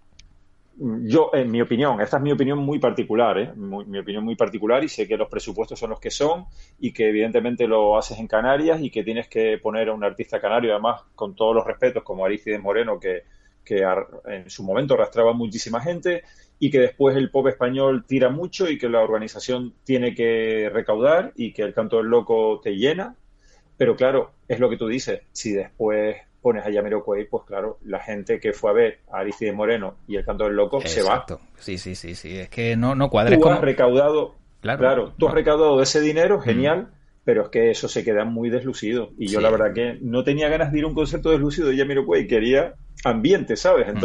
yo, 0.75 1.29
en 1.33 1.51
mi 1.51 1.61
opinión, 1.61 2.01
esta 2.01 2.17
es 2.17 2.23
mi 2.23 2.31
opinión 2.31 2.57
muy 2.57 2.79
particular, 2.79 3.37
¿eh? 3.37 3.53
mi 3.55 3.99
opinión 3.99 4.23
muy 4.23 4.35
particular 4.35 4.83
y 4.83 4.89
sé 4.89 5.07
que 5.07 5.17
los 5.17 5.29
presupuestos 5.29 5.79
son 5.79 5.91
los 5.91 5.99
que 5.99 6.09
son 6.09 6.45
y 6.79 6.91
que 6.91 7.09
evidentemente 7.09 7.67
lo 7.67 7.97
haces 7.97 8.17
en 8.17 8.27
Canarias 8.27 8.81
y 8.81 8.89
que 8.89 9.03
tienes 9.03 9.27
que 9.27 9.59
poner 9.59 9.89
a 9.89 9.93
un 9.93 10.03
artista 10.03 10.39
canario, 10.39 10.71
además, 10.71 11.01
con 11.15 11.35
todos 11.35 11.55
los 11.55 11.65
respetos, 11.65 12.03
como 12.03 12.25
Aristides 12.25 12.61
Moreno, 12.61 12.99
que, 12.99 13.23
que 13.63 13.83
en 14.25 14.49
su 14.49 14.63
momento 14.63 14.95
arrastraba 14.95 15.33
muchísima 15.33 15.79
gente 15.79 16.23
y 16.63 16.71
que 16.71 16.79
después 16.79 17.17
el 17.17 17.29
pop 17.29 17.45
español 17.49 18.05
tira 18.07 18.29
mucho 18.29 18.69
y 18.69 18.77
que 18.77 18.87
la 18.87 19.01
organización 19.01 19.73
tiene 19.83 20.15
que 20.15 20.69
recaudar 20.71 21.33
y 21.35 21.51
que 21.51 21.61
el 21.61 21.73
canto 21.73 21.97
del 21.97 22.05
loco 22.05 22.61
te 22.63 22.77
llena. 22.77 23.17
Pero 23.75 23.97
claro, 23.97 24.31
es 24.47 24.61
lo 24.61 24.69
que 24.69 24.77
tú 24.77 24.87
dices, 24.87 25.23
si 25.33 25.51
después 25.51 26.15
pones 26.41 26.65
a 26.65 26.69
Yamiroquai, 26.69 27.25
pues 27.25 27.43
claro, 27.45 27.79
la 27.83 27.99
gente 27.99 28.39
que 28.39 28.53
fue 28.53 28.69
a 28.69 28.73
ver 28.75 28.99
a 29.11 29.19
Aristides 29.19 29.53
Moreno 29.53 29.95
y 30.07 30.15
el 30.15 30.23
canto 30.23 30.45
del 30.45 30.53
loco 30.53 30.79
se 30.79 31.01
va. 31.01 31.25
Sí, 31.59 31.77
sí, 31.77 31.95
sí, 31.95 32.15
sí, 32.15 32.37
es 32.37 32.47
que 32.47 32.77
no, 32.77 32.95
no 32.95 33.09
cuadra. 33.09 33.37
Tú 33.37 33.49
has 33.49 33.59
recaudado, 33.59 34.35
claro, 34.61 35.13
tú 35.17 35.27
has 35.27 35.33
recaudado 35.33 35.81
ese 35.81 35.99
dinero, 35.99 36.37
mm. 36.37 36.41
genial, 36.43 36.93
pero 37.25 37.43
es 37.43 37.49
que 37.49 37.71
eso 37.71 37.89
se 37.89 38.05
queda 38.05 38.23
muy 38.23 38.49
deslucido. 38.49 39.09
Y 39.17 39.27
yo 39.27 39.41
la 39.41 39.49
verdad 39.49 39.73
que 39.73 39.97
no 39.99 40.23
tenía 40.23 40.47
ganas 40.47 40.71
de 40.71 40.79
ir 40.79 40.85
a 40.85 40.87
un 40.87 40.95
concierto 40.95 41.29
deslucido 41.29 41.67
de 41.67 41.75
Yamiroquai, 41.75 42.25
quería 42.25 42.75
ambiente, 43.03 43.57
¿sabes? 43.57 43.93
Mm. 43.93 43.97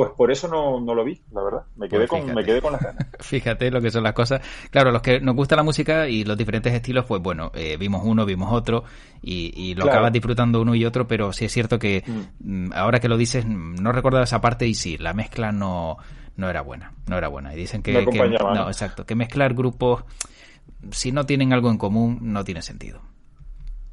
Pues 0.00 0.12
por 0.12 0.30
eso 0.30 0.48
no, 0.48 0.80
no 0.80 0.94
lo 0.94 1.04
vi, 1.04 1.20
la 1.30 1.42
verdad. 1.42 1.60
Me 1.76 1.86
quedé, 1.86 2.06
pues 2.06 2.22
con, 2.22 2.34
me 2.34 2.42
quedé 2.42 2.62
con 2.62 2.72
las 2.72 2.80
ganas. 2.80 3.06
Fíjate 3.20 3.70
lo 3.70 3.82
que 3.82 3.90
son 3.90 4.02
las 4.02 4.14
cosas. 4.14 4.40
Claro, 4.70 4.92
los 4.92 5.02
que 5.02 5.20
nos 5.20 5.36
gusta 5.36 5.56
la 5.56 5.62
música 5.62 6.08
y 6.08 6.24
los 6.24 6.38
diferentes 6.38 6.72
estilos, 6.72 7.04
pues 7.04 7.20
bueno, 7.20 7.52
eh, 7.54 7.76
vimos 7.78 8.00
uno, 8.02 8.24
vimos 8.24 8.50
otro 8.50 8.84
y, 9.20 9.74
lo 9.74 9.84
acabas 9.84 10.10
disfrutando 10.10 10.62
uno 10.62 10.74
y 10.74 10.86
otro, 10.86 11.06
pero 11.06 11.34
sí 11.34 11.44
es 11.44 11.52
cierto 11.52 11.78
que 11.78 12.02
mm. 12.06 12.68
Mm, 12.68 12.72
ahora 12.72 12.98
que 12.98 13.10
lo 13.10 13.18
dices, 13.18 13.44
no 13.44 13.92
recordaba 13.92 14.24
esa 14.24 14.40
parte 14.40 14.66
y 14.66 14.72
sí, 14.72 14.96
la 14.96 15.12
mezcla 15.12 15.52
no, 15.52 15.98
no 16.34 16.48
era 16.48 16.62
buena, 16.62 16.94
no 17.06 17.18
era 17.18 17.28
buena. 17.28 17.52
Y 17.52 17.58
dicen 17.58 17.82
que, 17.82 17.92
que 18.06 18.38
no, 18.40 18.68
exacto, 18.68 19.04
que 19.04 19.14
mezclar 19.14 19.52
grupos, 19.52 20.04
si 20.92 21.12
no 21.12 21.26
tienen 21.26 21.52
algo 21.52 21.70
en 21.70 21.76
común, 21.76 22.20
no 22.22 22.42
tiene 22.42 22.62
sentido. 22.62 23.02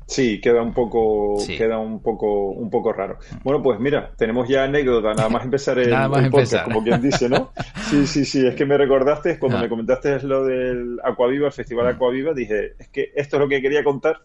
Sí, 0.07 0.39
queda 0.39 0.61
un 0.61 0.73
poco, 0.73 1.37
queda 1.45 1.79
un 1.79 2.01
poco, 2.01 2.51
un 2.51 2.69
poco 2.69 2.93
raro. 2.93 3.19
Bueno, 3.43 3.61
pues 3.61 3.77
mira, 3.77 4.13
tenemos 4.17 4.47
ya 4.47 4.63
anécdota, 4.63 5.13
nada 5.13 5.27
más 5.27 5.43
empezar 5.43 5.77
el, 5.79 5.89
podcast, 6.31 6.63
como 6.63 6.81
quien 6.81 7.01
dice, 7.01 7.27
¿no? 7.27 7.51
Sí, 7.89 8.07
sí, 8.07 8.25
sí, 8.25 8.45
es 8.45 8.55
que 8.55 8.65
me 8.65 8.77
recordaste 8.77 9.37
cuando 9.37 9.57
ah. 9.57 9.61
me 9.61 9.69
comentaste 9.69 10.21
lo 10.23 10.45
del 10.45 10.99
Aquaviva, 11.03 11.47
el 11.47 11.53
Festival 11.53 11.85
mm. 11.85 11.95
Aquaviva, 11.95 12.33
dije, 12.33 12.73
es 12.79 12.87
que 12.89 13.11
esto 13.15 13.35
es 13.35 13.41
lo 13.41 13.49
que 13.49 13.61
quería 13.61 13.83
contar, 13.83 14.21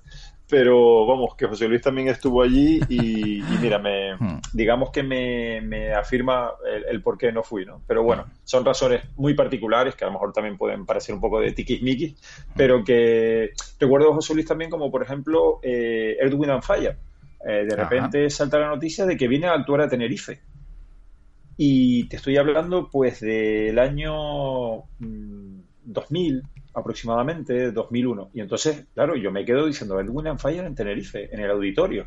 pero 0.52 1.06
vamos, 1.06 1.34
que 1.34 1.46
José 1.46 1.66
Luis 1.66 1.80
también 1.80 2.08
estuvo 2.08 2.42
allí 2.42 2.78
y, 2.90 3.42
mira, 3.62 3.78
me, 3.78 4.14
hmm. 4.20 4.40
digamos 4.52 4.90
que 4.90 5.02
me, 5.02 5.94
afirma 5.94 6.50
el, 6.90 7.02
por 7.02 7.16
qué 7.16 7.32
no 7.32 7.42
fui, 7.42 7.64
¿no? 7.64 7.80
Pero 7.86 8.02
bueno, 8.02 8.24
hmm. 8.24 8.32
son 8.44 8.62
razones 8.62 9.02
muy 9.16 9.32
particulares 9.32 9.96
que 9.96 10.04
a 10.04 10.08
lo 10.08 10.12
mejor 10.12 10.34
también 10.34 10.58
pueden 10.58 10.84
parecer 10.84 11.14
un 11.14 11.22
poco 11.22 11.40
de 11.40 11.52
tiquismiquis, 11.52 12.12
hmm. 12.12 12.52
pero 12.54 12.84
que 12.84 13.52
recuerdo 13.80 14.10
a 14.10 14.14
José 14.14 14.34
Luis 14.34 14.44
también 14.44 14.70
como, 14.70 14.90
por 14.90 15.02
ejemplo, 15.02 15.58
eh, 15.62 16.18
Edwin 16.20 16.50
and 16.50 16.62
Fire. 16.62 16.98
Eh, 17.48 17.64
de 17.64 17.74
repente 17.74 18.28
salta 18.28 18.58
la 18.58 18.68
noticia 18.68 19.06
de 19.06 19.16
que 19.16 19.28
viene 19.28 19.46
a 19.46 19.54
actuar 19.54 19.80
a 19.80 19.88
Tenerife. 19.88 20.42
Y 21.56 22.10
te 22.10 22.16
estoy 22.16 22.36
hablando 22.36 22.90
pues 22.92 23.20
del 23.20 23.78
año 23.78 24.84
2000, 24.98 26.42
mm, 26.42 26.46
aproximadamente 26.74 27.70
2001. 27.72 28.30
Y 28.34 28.40
entonces, 28.40 28.84
claro, 28.94 29.16
yo 29.16 29.30
me 29.30 29.44
quedo 29.44 29.66
diciendo 29.66 30.00
Edwin 30.00 30.28
and 30.28 30.38
Fire 30.38 30.64
en 30.64 30.74
Tenerife, 30.74 31.28
en 31.34 31.40
el 31.40 31.50
auditorio. 31.50 32.06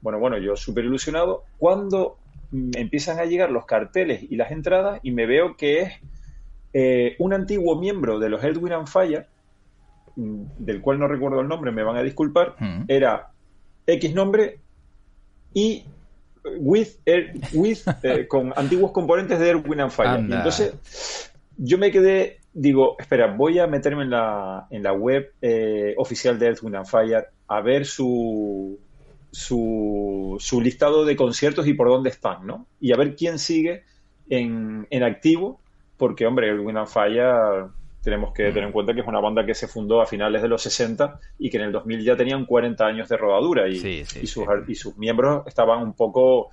Bueno, 0.00 0.18
bueno, 0.18 0.38
yo 0.38 0.56
súper 0.56 0.84
ilusionado. 0.84 1.44
Cuando 1.58 2.18
mm, 2.50 2.70
empiezan 2.76 3.18
a 3.18 3.24
llegar 3.24 3.50
los 3.50 3.64
carteles 3.66 4.22
y 4.28 4.36
las 4.36 4.50
entradas 4.50 5.00
y 5.02 5.12
me 5.12 5.26
veo 5.26 5.56
que 5.56 5.80
es 5.82 5.92
eh, 6.74 7.16
un 7.18 7.32
antiguo 7.32 7.78
miembro 7.78 8.18
de 8.18 8.28
los 8.28 8.42
Edwin 8.44 8.72
and 8.72 8.88
Fire 8.88 9.26
mm, 10.16 10.42
del 10.58 10.80
cual 10.80 10.98
no 10.98 11.08
recuerdo 11.08 11.40
el 11.40 11.48
nombre, 11.48 11.70
me 11.72 11.82
van 11.82 11.96
a 11.96 12.02
disculpar, 12.02 12.56
Mm. 12.58 12.84
era 12.88 13.28
X 13.86 14.14
nombre 14.14 14.58
y 15.54 15.84
with, 16.58 16.88
er- 17.06 17.32
with 17.52 17.78
eh, 18.02 18.26
con 18.26 18.52
antiguos 18.56 18.90
componentes 18.92 19.38
de 19.38 19.48
Erwin 19.50 19.80
and 19.80 19.90
Fire. 19.90 20.20
Y 20.20 20.32
entonces 20.38 21.30
yo 21.56 21.78
me 21.78 21.90
quedé, 21.90 22.38
digo, 22.52 22.96
espera, 22.98 23.34
voy 23.34 23.58
a 23.58 23.66
meterme 23.66 24.04
en 24.04 24.10
la, 24.10 24.66
en 24.70 24.82
la 24.82 24.92
web 24.92 25.32
eh, 25.40 25.94
oficial 25.96 26.38
de 26.38 26.46
Earth, 26.46 26.62
Wind 26.62 26.76
and 26.76 26.86
Fire 26.86 27.26
a 27.48 27.60
ver 27.60 27.86
su, 27.86 28.78
su, 29.30 30.36
su 30.38 30.60
listado 30.60 31.04
de 31.04 31.16
conciertos 31.16 31.66
y 31.66 31.74
por 31.74 31.88
dónde 31.88 32.10
están, 32.10 32.46
¿no? 32.46 32.66
Y 32.80 32.92
a 32.92 32.96
ver 32.96 33.14
quién 33.16 33.38
sigue 33.38 33.84
en, 34.28 34.86
en 34.90 35.02
activo, 35.02 35.60
porque, 35.96 36.26
hombre, 36.26 36.48
Earth, 36.48 36.64
Wind 36.64 36.78
and 36.78 36.88
Fire 36.88 37.70
tenemos 38.02 38.32
que 38.32 38.44
tener 38.48 38.64
en 38.64 38.72
cuenta 38.72 38.92
que 38.92 39.00
es 39.00 39.06
una 39.06 39.20
banda 39.20 39.46
que 39.46 39.54
se 39.54 39.68
fundó 39.68 40.02
a 40.02 40.06
finales 40.06 40.42
de 40.42 40.48
los 40.48 40.62
60 40.62 41.20
y 41.38 41.50
que 41.50 41.58
en 41.58 41.64
el 41.64 41.72
2000 41.72 42.02
ya 42.02 42.16
tenían 42.16 42.46
40 42.46 42.84
años 42.84 43.08
de 43.08 43.16
rodadura 43.16 43.68
y, 43.68 43.76
Sí, 43.76 44.04
sí, 44.04 44.20
y 44.22 44.26
sus, 44.26 44.44
sí. 44.44 44.50
y 44.72 44.74
sus 44.74 44.98
miembros 44.98 45.46
estaban 45.46 45.82
un 45.82 45.92
poco 45.94 46.50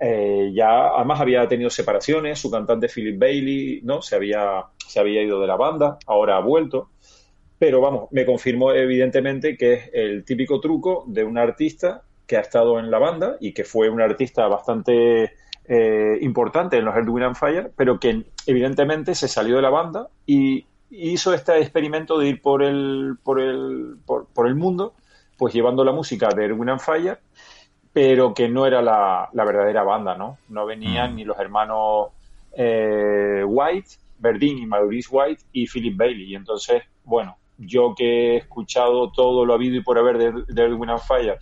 eh, 0.00 0.50
ya 0.54 0.88
además 0.96 1.20
había 1.20 1.46
tenido 1.46 1.68
separaciones, 1.68 2.38
su 2.38 2.50
cantante 2.50 2.88
Philip 2.88 3.18
Bailey, 3.18 3.80
¿no? 3.82 4.00
Se 4.00 4.16
había, 4.16 4.64
se 4.78 4.98
había 4.98 5.22
ido 5.22 5.40
de 5.40 5.46
la 5.46 5.56
banda, 5.56 5.98
ahora 6.06 6.38
ha 6.38 6.40
vuelto. 6.40 6.90
Pero 7.58 7.82
vamos, 7.82 8.08
me 8.10 8.24
confirmó 8.24 8.72
evidentemente 8.72 9.58
que 9.58 9.74
es 9.74 9.90
el 9.92 10.24
típico 10.24 10.58
truco 10.58 11.04
de 11.06 11.22
un 11.22 11.36
artista 11.36 12.02
que 12.26 12.38
ha 12.38 12.40
estado 12.40 12.78
en 12.78 12.90
la 12.90 12.98
banda 12.98 13.36
y 13.40 13.52
que 13.52 13.64
fue 13.64 13.90
un 13.90 14.00
artista 14.00 14.48
bastante 14.48 15.34
eh, 15.66 16.18
importante 16.22 16.78
en 16.78 16.86
los 16.86 16.96
Earth, 16.96 17.08
Wind 17.08 17.26
and 17.26 17.36
Fire, 17.36 17.70
pero 17.76 18.00
que 18.00 18.24
evidentemente 18.46 19.14
se 19.14 19.28
salió 19.28 19.56
de 19.56 19.62
la 19.62 19.68
banda 19.68 20.08
y 20.24 20.64
hizo 20.88 21.34
este 21.34 21.58
experimento 21.58 22.18
de 22.18 22.28
ir 22.28 22.40
por 22.40 22.62
el, 22.62 23.18
por 23.22 23.38
el, 23.38 23.96
por, 24.06 24.26
por 24.32 24.46
el 24.46 24.54
mundo, 24.54 24.94
pues 25.36 25.52
llevando 25.52 25.84
la 25.84 25.92
música 25.92 26.28
de 26.34 26.44
Earth, 26.44 26.58
Wind 26.58 26.70
and 26.70 26.80
Fire 26.80 27.18
pero 27.92 28.34
que 28.34 28.48
no 28.48 28.66
era 28.66 28.82
la, 28.82 29.28
la 29.32 29.44
verdadera 29.44 29.82
banda, 29.82 30.16
¿no? 30.16 30.38
No 30.48 30.66
venían 30.66 31.12
Mm. 31.12 31.16
ni 31.16 31.24
los 31.24 31.38
hermanos 31.38 32.08
eh, 32.56 33.42
White, 33.46 33.88
Verdín 34.18 34.58
y 34.58 34.66
Maurice 34.66 35.08
White 35.10 35.44
y 35.52 35.66
Philip 35.66 35.96
Bailey. 35.96 36.32
Y 36.32 36.34
entonces, 36.34 36.82
bueno, 37.02 37.36
yo 37.56 37.94
que 37.96 38.34
he 38.34 38.36
escuchado 38.36 39.10
todo 39.12 39.44
lo 39.44 39.54
habido 39.54 39.76
y 39.76 39.82
por 39.82 39.98
haber 39.98 40.18
de, 40.18 40.74
Wind 40.74 40.90
and 40.90 41.00
Fire 41.00 41.38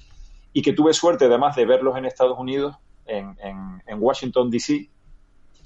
y 0.53 0.63
que 0.63 0.73
tuve 0.73 0.93
suerte 0.93 1.27
además 1.27 1.55
de 1.55 1.67
verlos 1.67 1.97
en 1.97 2.07
Estados 2.07 2.39
Unidos, 2.39 2.77
en, 3.05 3.37
en, 3.43 3.83
en 3.87 3.99
Washington, 4.01 4.51
D.C., 4.51 4.91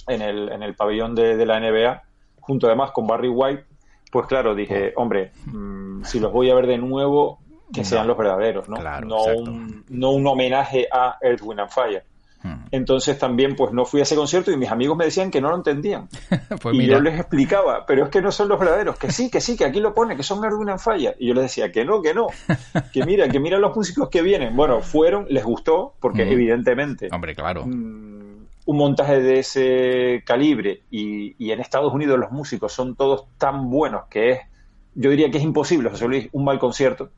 en 0.09 0.21
el, 0.21 0.51
en 0.51 0.63
el 0.63 0.75
pabellón 0.75 1.15
de, 1.15 1.37
de 1.37 1.47
la 1.47 1.61
NBA, 1.61 2.03
junto 2.41 2.67
además 2.67 2.91
con 2.91 3.07
Barry 3.07 3.29
White, 3.29 3.67
pues 4.11 4.27
claro, 4.27 4.55
dije, 4.55 4.93
hombre, 4.97 5.33
mm, 5.47 6.03
si 6.05 6.21
los 6.21 6.33
voy 6.33 6.51
a 6.51 6.55
ver 6.55 6.67
de 6.67 6.77
nuevo, 6.77 7.42
que 7.73 7.85
sean 7.85 8.07
los 8.07 8.17
verdaderos, 8.17 8.69
¿no? 8.69 8.77
Claro, 8.77 9.07
no, 9.07 9.25
un, 9.25 9.85
no 9.89 10.11
un 10.11 10.27
homenaje 10.27 10.87
a 10.93 11.17
Earth, 11.21 11.43
Wind 11.43 11.61
and 11.61 11.71
Fire. 11.71 12.05
Mm. 12.43 12.65
Entonces 12.73 13.19
también 13.19 13.55
pues 13.55 13.73
no 13.73 13.85
fui 13.85 14.01
a 14.01 14.03
ese 14.03 14.17
concierto 14.17 14.51
y 14.51 14.57
mis 14.57 14.71
amigos 14.71 14.97
me 14.97 15.05
decían 15.05 15.31
que 15.31 15.41
no 15.41 15.49
lo 15.51 15.57
entendían. 15.57 16.09
Pues 16.61 16.75
y 16.75 16.79
mira, 16.79 16.97
yo 16.97 17.03
les 17.03 17.19
explicaba, 17.19 17.87
pero 17.87 18.05
es 18.05 18.11
que 18.11 18.21
no 18.21 18.31
son 18.31 18.49
los 18.49 18.59
verdaderos, 18.59 18.99
que 18.99 19.11
sí, 19.11 19.31
que 19.31 19.41
sí, 19.41 19.57
que 19.57 19.65
aquí 19.65 19.81
lo 19.81 19.95
pone, 19.95 20.17
que 20.17 20.23
son 20.23 20.45
Earth, 20.45 20.57
Wind 20.57 20.71
and 20.71 20.81
Fire. 20.81 21.17
Y 21.19 21.29
yo 21.29 21.35
les 21.35 21.45
decía 21.45 21.73
que 21.73 21.85
no, 21.85 22.03
que 22.03 22.15
no, 22.15 22.29
que 22.93 23.05
mira, 23.05 23.29
que 23.29 23.41
mira 23.41 23.59
los 23.59 23.75
músicos 23.75 24.09
que 24.09 24.23
vienen. 24.23 24.55
Bueno, 24.55 24.81
fueron, 24.81 25.27
les 25.29 25.45
gustó, 25.45 25.95
porque 26.01 26.23
Ujú. 26.23 26.33
evidentemente 26.33 27.09
hombre, 27.13 27.35
claro. 27.35 27.65
mm, 27.67 28.47
un 28.67 28.77
montaje 28.77 29.21
de 29.21 29.39
ese 29.41 30.23
calibre 30.25 30.83
y, 30.91 31.35
y 31.45 31.53
en 31.53 31.61
Estados 31.61 31.93
Unidos 31.93 32.19
los 32.19 32.31
músicos 32.31 32.73
son 32.73 32.95
todos 32.97 33.27
tan 33.39 33.71
buenos 33.71 34.05
que 34.09 34.31
es, 34.31 34.41
yo 34.95 35.11
diría 35.11 35.31
que 35.31 35.39
es 35.39 35.45
imposible, 35.45 35.91
José 35.91 36.07
Luis, 36.07 36.29
un 36.33 36.45
mal 36.45 36.59
concierto. 36.59 37.11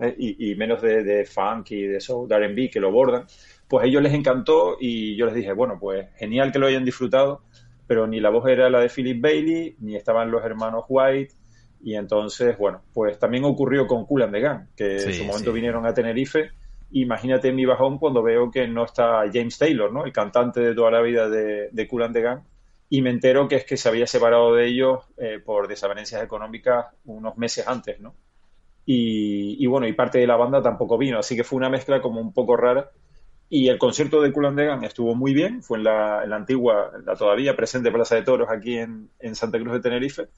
¿Eh? 0.00 0.14
y, 0.18 0.50
y 0.50 0.54
menos 0.54 0.82
de, 0.82 1.02
de 1.02 1.24
funk 1.24 1.70
y 1.72 1.82
de 1.82 2.00
soul, 2.00 2.28
de 2.28 2.36
R&B 2.36 2.70
que 2.70 2.80
lo 2.80 2.90
bordan, 2.92 3.26
pues 3.68 3.84
a 3.84 3.86
ellos 3.86 4.02
les 4.02 4.12
encantó 4.14 4.76
y 4.80 5.16
yo 5.16 5.26
les 5.26 5.34
dije, 5.34 5.52
bueno, 5.52 5.78
pues 5.80 6.06
genial 6.16 6.52
que 6.52 6.58
lo 6.58 6.66
hayan 6.66 6.84
disfrutado, 6.84 7.42
pero 7.86 8.06
ni 8.06 8.20
la 8.20 8.30
voz 8.30 8.48
era 8.48 8.70
la 8.70 8.80
de 8.80 8.88
Philip 8.88 9.20
Bailey, 9.20 9.76
ni 9.80 9.96
estaban 9.96 10.30
los 10.30 10.44
hermanos 10.44 10.84
White, 10.88 11.34
y 11.82 11.96
entonces, 11.96 12.56
bueno, 12.56 12.82
pues 12.92 13.18
también 13.18 13.44
ocurrió 13.44 13.86
con 13.86 14.06
Cool 14.06 14.22
and 14.22 14.32
the 14.32 14.40
Gang, 14.40 14.66
que 14.74 14.98
Sí, 14.98 15.08
en 15.08 15.14
su 15.14 15.24
momento 15.24 15.50
sí. 15.50 15.54
vinieron 15.54 15.84
a 15.86 15.92
Tenerife, 15.92 16.50
imagínate 16.92 17.52
mi 17.52 17.64
bajón 17.66 17.98
cuando 17.98 18.22
veo 18.22 18.50
que 18.50 18.66
no 18.68 18.84
está 18.84 19.24
James 19.32 19.58
Taylor, 19.58 19.92
¿no? 19.92 20.04
El 20.04 20.12
cantante 20.12 20.60
de 20.60 20.74
toda 20.74 20.90
la 20.90 21.02
vida 21.02 21.28
de, 21.28 21.68
de 21.70 21.88
Cool 21.88 22.04
and 22.04 22.14
the 22.14 22.22
Gang, 22.22 22.40
y 22.88 23.02
me 23.02 23.10
entero 23.10 23.48
que 23.48 23.56
es 23.56 23.64
que 23.64 23.76
se 23.76 23.88
había 23.88 24.06
separado 24.06 24.54
de 24.54 24.66
ellos 24.66 25.04
eh, 25.18 25.40
por 25.44 25.68
desavenencias 25.68 26.22
económicas 26.22 26.86
unos 27.04 27.36
meses 27.36 27.66
antes, 27.66 28.00
¿no? 28.00 28.14
Y, 28.86 29.56
y 29.58 29.66
bueno, 29.66 29.86
y 29.86 29.92
parte 29.92 30.18
de 30.18 30.26
la 30.26 30.36
banda 30.36 30.62
tampoco 30.62 30.98
vino, 30.98 31.18
así 31.18 31.36
que 31.36 31.44
fue 31.44 31.56
una 31.56 31.70
mezcla 31.70 32.00
como 32.00 32.20
un 32.20 32.32
poco 32.32 32.56
rara. 32.56 32.90
Y 33.50 33.68
el 33.68 33.78
concierto 33.78 34.20
de 34.20 34.32
Cool 34.32 34.46
and 34.46 34.58
the 34.58 34.64
Gang 34.64 34.84
estuvo 34.84 35.14
muy 35.14 35.32
bien, 35.34 35.62
fue 35.62 35.78
en 35.78 35.84
la, 35.84 36.24
en 36.24 36.30
la 36.30 36.36
antigua, 36.36 36.90
en 36.98 37.04
la 37.04 37.14
todavía 37.14 37.54
presente 37.54 37.92
Plaza 37.92 38.16
de 38.16 38.22
Toros 38.22 38.48
aquí 38.50 38.78
en, 38.78 39.10
en 39.20 39.34
Santa 39.34 39.58
Cruz 39.58 39.74
de 39.74 39.80
Tenerife, 39.80 40.28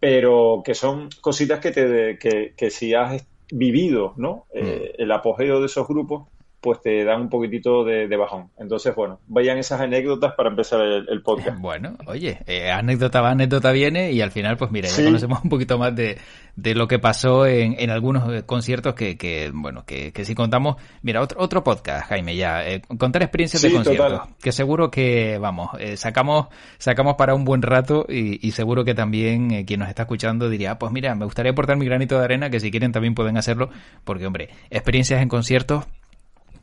pero 0.00 0.62
que 0.64 0.74
son 0.74 1.08
cositas 1.20 1.60
que, 1.60 1.70
te, 1.70 2.18
que, 2.18 2.54
que 2.56 2.70
si 2.70 2.94
has 2.94 3.24
vivido 3.52 4.14
¿no? 4.16 4.46
Eh, 4.52 4.94
el 4.98 5.12
apogeo 5.12 5.60
de 5.60 5.66
esos 5.66 5.86
grupos, 5.86 6.28
pues 6.66 6.82
te 6.82 7.04
dan 7.04 7.20
un 7.20 7.28
poquitito 7.28 7.84
de, 7.84 8.08
de 8.08 8.16
bajón. 8.16 8.50
Entonces, 8.58 8.92
bueno, 8.96 9.20
vayan 9.28 9.56
esas 9.56 9.80
anécdotas 9.80 10.34
para 10.34 10.48
empezar 10.50 10.80
el, 10.80 11.06
el 11.08 11.22
podcast. 11.22 11.60
Bueno, 11.60 11.96
oye, 12.08 12.40
eh, 12.48 12.72
anécdota 12.72 13.20
va, 13.20 13.30
anécdota 13.30 13.70
viene 13.70 14.10
y 14.10 14.20
al 14.20 14.32
final, 14.32 14.56
pues 14.56 14.72
mira, 14.72 14.88
ya 14.88 14.94
Sí. 14.96 15.04
conocemos 15.04 15.44
un 15.44 15.48
poquito 15.48 15.78
más 15.78 15.94
de, 15.94 16.18
de 16.56 16.74
lo 16.74 16.88
que 16.88 16.98
pasó 16.98 17.46
en, 17.46 17.76
en 17.78 17.90
algunos 17.90 18.28
eh, 18.34 18.42
conciertos 18.44 18.94
que, 18.94 19.16
que 19.16 19.52
bueno, 19.54 19.84
que, 19.86 20.10
que 20.12 20.24
si 20.24 20.34
contamos, 20.34 20.74
mira, 21.02 21.20
otro, 21.22 21.40
otro 21.40 21.62
podcast, 21.62 22.08
Jaime, 22.08 22.34
ya, 22.34 22.66
eh, 22.66 22.82
contar 22.98 23.22
experiencias 23.22 23.62
de 23.62 23.70
conciertos, 23.70 24.12
total. 24.12 24.34
que 24.42 24.50
seguro 24.50 24.90
que, 24.90 25.38
vamos, 25.38 25.70
eh, 25.78 25.96
sacamos, 25.96 26.48
sacamos 26.78 27.14
para 27.14 27.36
un 27.36 27.44
buen 27.44 27.62
rato 27.62 28.06
y, 28.08 28.44
y 28.44 28.50
seguro 28.50 28.84
que 28.84 28.94
también 28.94 29.64
quien 29.66 29.78
nos 29.78 29.88
está 29.88 30.02
escuchando 30.02 30.48
diría, 30.50 30.72
ah, 30.72 30.78
pues 30.80 30.90
mira, 30.90 31.14
me 31.14 31.26
gustaría 31.26 31.52
aportar 31.52 31.76
mi 31.76 31.84
granito 31.86 32.18
de 32.18 32.24
arena, 32.24 32.50
que 32.50 32.58
si 32.58 32.72
quieren 32.72 32.90
también 32.90 33.14
pueden 33.14 33.36
hacerlo, 33.36 33.70
porque 34.02 34.26
hombre, 34.26 34.48
experiencias 34.70 35.22
en 35.22 35.28
conciertos 35.28 35.84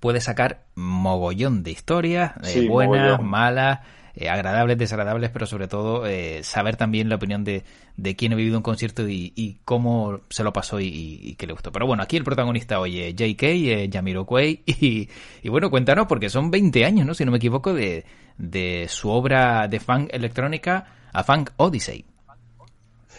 puede 0.03 0.19
sacar 0.19 0.65
mogollón 0.75 1.63
de 1.63 1.71
historias, 1.71 2.33
eh, 2.43 2.59
buenas, 2.67 3.17
mogollón. 3.17 3.29
malas, 3.29 3.79
eh, 4.15 4.29
agradables, 4.29 4.77
desagradables, 4.77 5.29
pero 5.31 5.45
sobre 5.45 5.69
todo 5.69 6.05
eh, 6.05 6.43
saber 6.43 6.75
también 6.75 7.07
la 7.07 7.15
opinión 7.15 7.45
de, 7.45 7.63
de 7.95 8.15
quién 8.17 8.33
ha 8.33 8.35
vivido 8.35 8.57
un 8.57 8.63
concierto 8.63 9.07
y, 9.07 9.31
y 9.35 9.59
cómo 9.63 10.19
se 10.29 10.43
lo 10.43 10.51
pasó 10.51 10.79
y, 10.81 10.87
y- 10.87 11.35
qué 11.35 11.47
le 11.47 11.53
gustó. 11.53 11.71
Pero 11.71 11.87
bueno, 11.87 12.03
aquí 12.03 12.17
el 12.17 12.25
protagonista 12.25 12.79
hoy 12.81 12.99
es 12.99 13.15
JK, 13.15 13.43
eh, 13.43 13.89
Jamiroquai, 13.91 14.61
y, 14.67 15.07
y 15.41 15.49
bueno, 15.49 15.69
cuéntanos, 15.69 16.05
porque 16.07 16.29
son 16.29 16.51
20 16.51 16.83
años, 16.85 17.07
¿no? 17.07 17.13
Si 17.13 17.23
no 17.25 17.31
me 17.31 17.37
equivoco, 17.37 17.73
de, 17.73 18.03
de 18.37 18.87
su 18.89 19.09
obra 19.09 19.67
de 19.69 19.79
funk 19.79 20.09
electrónica 20.11 20.85
a 21.13 21.23
Funk 21.23 21.51
Odyssey. 21.57 22.05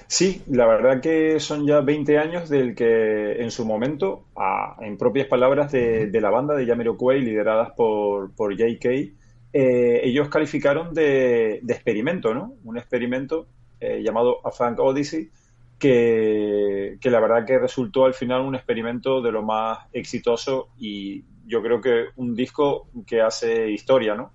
Sí, 0.06 0.42
la 0.48 0.66
verdad 0.66 1.00
que 1.00 1.40
son 1.40 1.66
ya 1.66 1.80
20 1.80 2.18
años 2.18 2.48
del 2.48 2.74
que 2.74 3.42
en 3.42 3.50
su 3.50 3.64
momento, 3.64 4.28
a- 4.36 4.76
en 4.80 4.96
propias 4.98 5.26
palabras 5.26 5.72
de, 5.72 6.06
de 6.08 6.20
la 6.20 6.30
banda 6.30 6.54
de 6.54 6.66
Jamiroquai, 6.66 7.20
lideradas 7.20 7.70
por, 7.76 8.34
por 8.34 8.54
JK, 8.56 9.14
eh, 9.52 10.00
ellos 10.04 10.28
calificaron 10.28 10.92
de, 10.94 11.60
de 11.62 11.74
experimento, 11.74 12.34
¿no? 12.34 12.54
Un 12.64 12.76
experimento 12.78 13.48
eh, 13.80 14.02
llamado 14.02 14.46
A 14.46 14.50
Funk 14.50 14.78
Odyssey, 14.80 15.30
que, 15.78 16.96
que 17.00 17.10
la 17.10 17.20
verdad 17.20 17.44
que 17.46 17.58
resultó 17.58 18.04
al 18.04 18.14
final 18.14 18.42
un 18.42 18.54
experimento 18.54 19.20
de 19.22 19.32
lo 19.32 19.42
más 19.42 19.78
exitoso 19.92 20.68
y 20.78 21.24
yo 21.46 21.62
creo 21.62 21.80
que 21.80 22.06
un 22.16 22.34
disco 22.34 22.88
que 23.06 23.20
hace 23.20 23.70
historia, 23.70 24.14
¿no? 24.14 24.32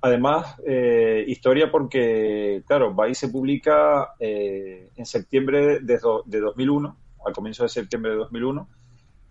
Además, 0.00 0.54
eh, 0.64 1.24
historia 1.26 1.70
porque, 1.70 2.62
claro, 2.66 2.94
Vice 2.94 3.26
se 3.26 3.32
publica 3.32 4.14
eh, 4.20 4.90
en 4.96 5.06
septiembre 5.06 5.80
de, 5.80 5.98
de 6.26 6.40
2001, 6.40 6.96
al 7.26 7.32
comienzo 7.32 7.64
de 7.64 7.68
septiembre 7.68 8.12
de 8.12 8.18
2001, 8.18 8.68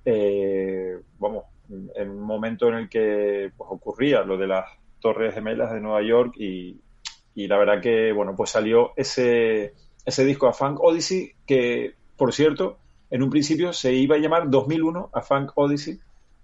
eh, 0.06 1.00
vamos, 1.20 1.46
en 1.96 2.10
un 2.10 2.22
momento 2.22 2.68
en 2.68 2.76
el 2.76 2.90
que 2.90 3.52
pues, 3.56 3.70
ocurría 3.72 4.24
lo 4.24 4.38
de 4.38 4.48
las 4.48 4.66
Torres 5.00 5.34
Gemelas 5.34 5.72
de 5.72 5.80
Nueva 5.80 6.02
York 6.02 6.34
y, 6.38 6.80
y 7.36 7.48
la 7.48 7.58
verdad 7.58 7.82
que, 7.82 8.12
bueno, 8.12 8.36
pues 8.36 8.50
salió 8.50 8.92
ese, 8.98 9.74
ese 10.06 10.26
disco 10.26 10.48
a 10.48 10.54
Funk 10.54 10.80
Odyssey 10.82 11.34
que, 11.46 11.94
por 12.18 12.34
cierto, 12.34 12.78
en 13.10 13.24
un 13.24 13.30
principio 13.30 13.72
se 13.74 13.94
iba 13.94 14.16
a 14.16 14.20
llamar 14.20 14.50
2001 14.50 15.12
a 15.14 15.22
Funk 15.22 15.52
Odyssey, 15.56 16.00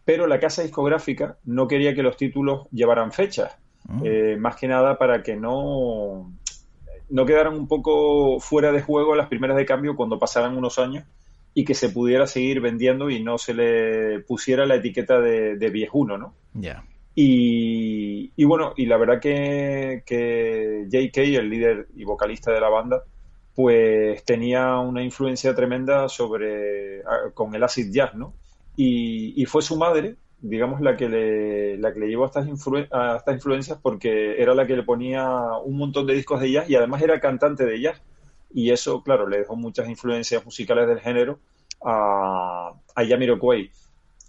pero 0.05 0.27
la 0.27 0.39
casa 0.39 0.61
discográfica 0.61 1.37
no 1.43 1.67
quería 1.67 1.93
que 1.93 2.03
los 2.03 2.15
títulos 2.15 2.67
llevaran 2.71 3.11
fechas. 3.11 3.57
Mm. 3.85 4.01
Eh, 4.03 4.37
más 4.39 4.55
que 4.55 4.67
nada 4.67 4.97
para 4.97 5.23
que 5.23 5.35
no, 5.35 6.31
no 7.09 7.25
quedaran 7.25 7.53
un 7.53 7.67
poco 7.67 8.39
fuera 8.39 8.71
de 8.71 8.81
juego 8.81 9.15
las 9.15 9.27
primeras 9.27 9.57
de 9.57 9.65
cambio 9.65 9.95
cuando 9.95 10.19
pasaran 10.19 10.57
unos 10.57 10.79
años 10.79 11.05
y 11.53 11.65
que 11.65 11.73
se 11.73 11.89
pudiera 11.89 12.25
seguir 12.25 12.61
vendiendo 12.61 13.09
y 13.09 13.23
no 13.23 13.37
se 13.37 13.53
le 13.53 14.19
pusiera 14.21 14.65
la 14.65 14.75
etiqueta 14.75 15.19
de, 15.19 15.55
de 15.55 15.69
viejuno, 15.69 16.17
¿no? 16.17 16.33
Ya. 16.53 16.83
Y, 17.15 18.31
y 18.35 18.43
bueno, 18.45 18.73
y 18.75 18.87
la 18.87 18.97
verdad 18.97 19.19
que, 19.19 20.01
que 20.05 20.87
JK, 20.89 21.17
el 21.17 21.49
líder 21.49 21.87
y 21.95 22.03
vocalista 22.05 22.51
de 22.51 22.59
la 22.59 22.69
banda, 22.69 23.03
pues 23.55 24.23
tenía 24.25 24.79
una 24.79 25.03
influencia 25.03 25.53
tremenda 25.53 26.09
sobre 26.09 27.03
con 27.33 27.53
el 27.53 27.63
acid 27.63 27.91
jazz, 27.91 28.15
¿no? 28.15 28.33
Y, 28.75 29.45
fue 29.45 29.61
su 29.61 29.77
madre, 29.77 30.15
digamos, 30.43 30.81
la 30.81 30.97
que 30.97 31.07
le, 31.07 31.77
la 31.77 31.93
que 31.93 32.01
le 32.01 32.07
llevó 32.07 32.25
a 32.25 32.27
estas, 32.27 32.45
a 32.91 33.15
estas 33.15 33.35
influencias 33.35 33.79
porque 33.81 34.41
era 34.41 34.53
la 34.53 34.67
que 34.67 34.75
le 34.75 34.83
ponía 34.83 35.25
un 35.63 35.77
montón 35.77 36.05
de 36.05 36.13
discos 36.13 36.41
de 36.41 36.51
jazz 36.51 36.69
y 36.69 36.75
además 36.75 37.01
era 37.01 37.19
cantante 37.21 37.65
de 37.65 37.79
jazz. 37.79 38.01
Y 38.53 38.71
eso, 38.71 39.01
claro, 39.01 39.27
le 39.27 39.39
dejó 39.39 39.55
muchas 39.55 39.87
influencias 39.89 40.45
musicales 40.45 40.87
del 40.87 40.99
género 40.99 41.39
a, 41.83 42.73
a 42.93 43.05
Jamiroquai. 43.05 43.71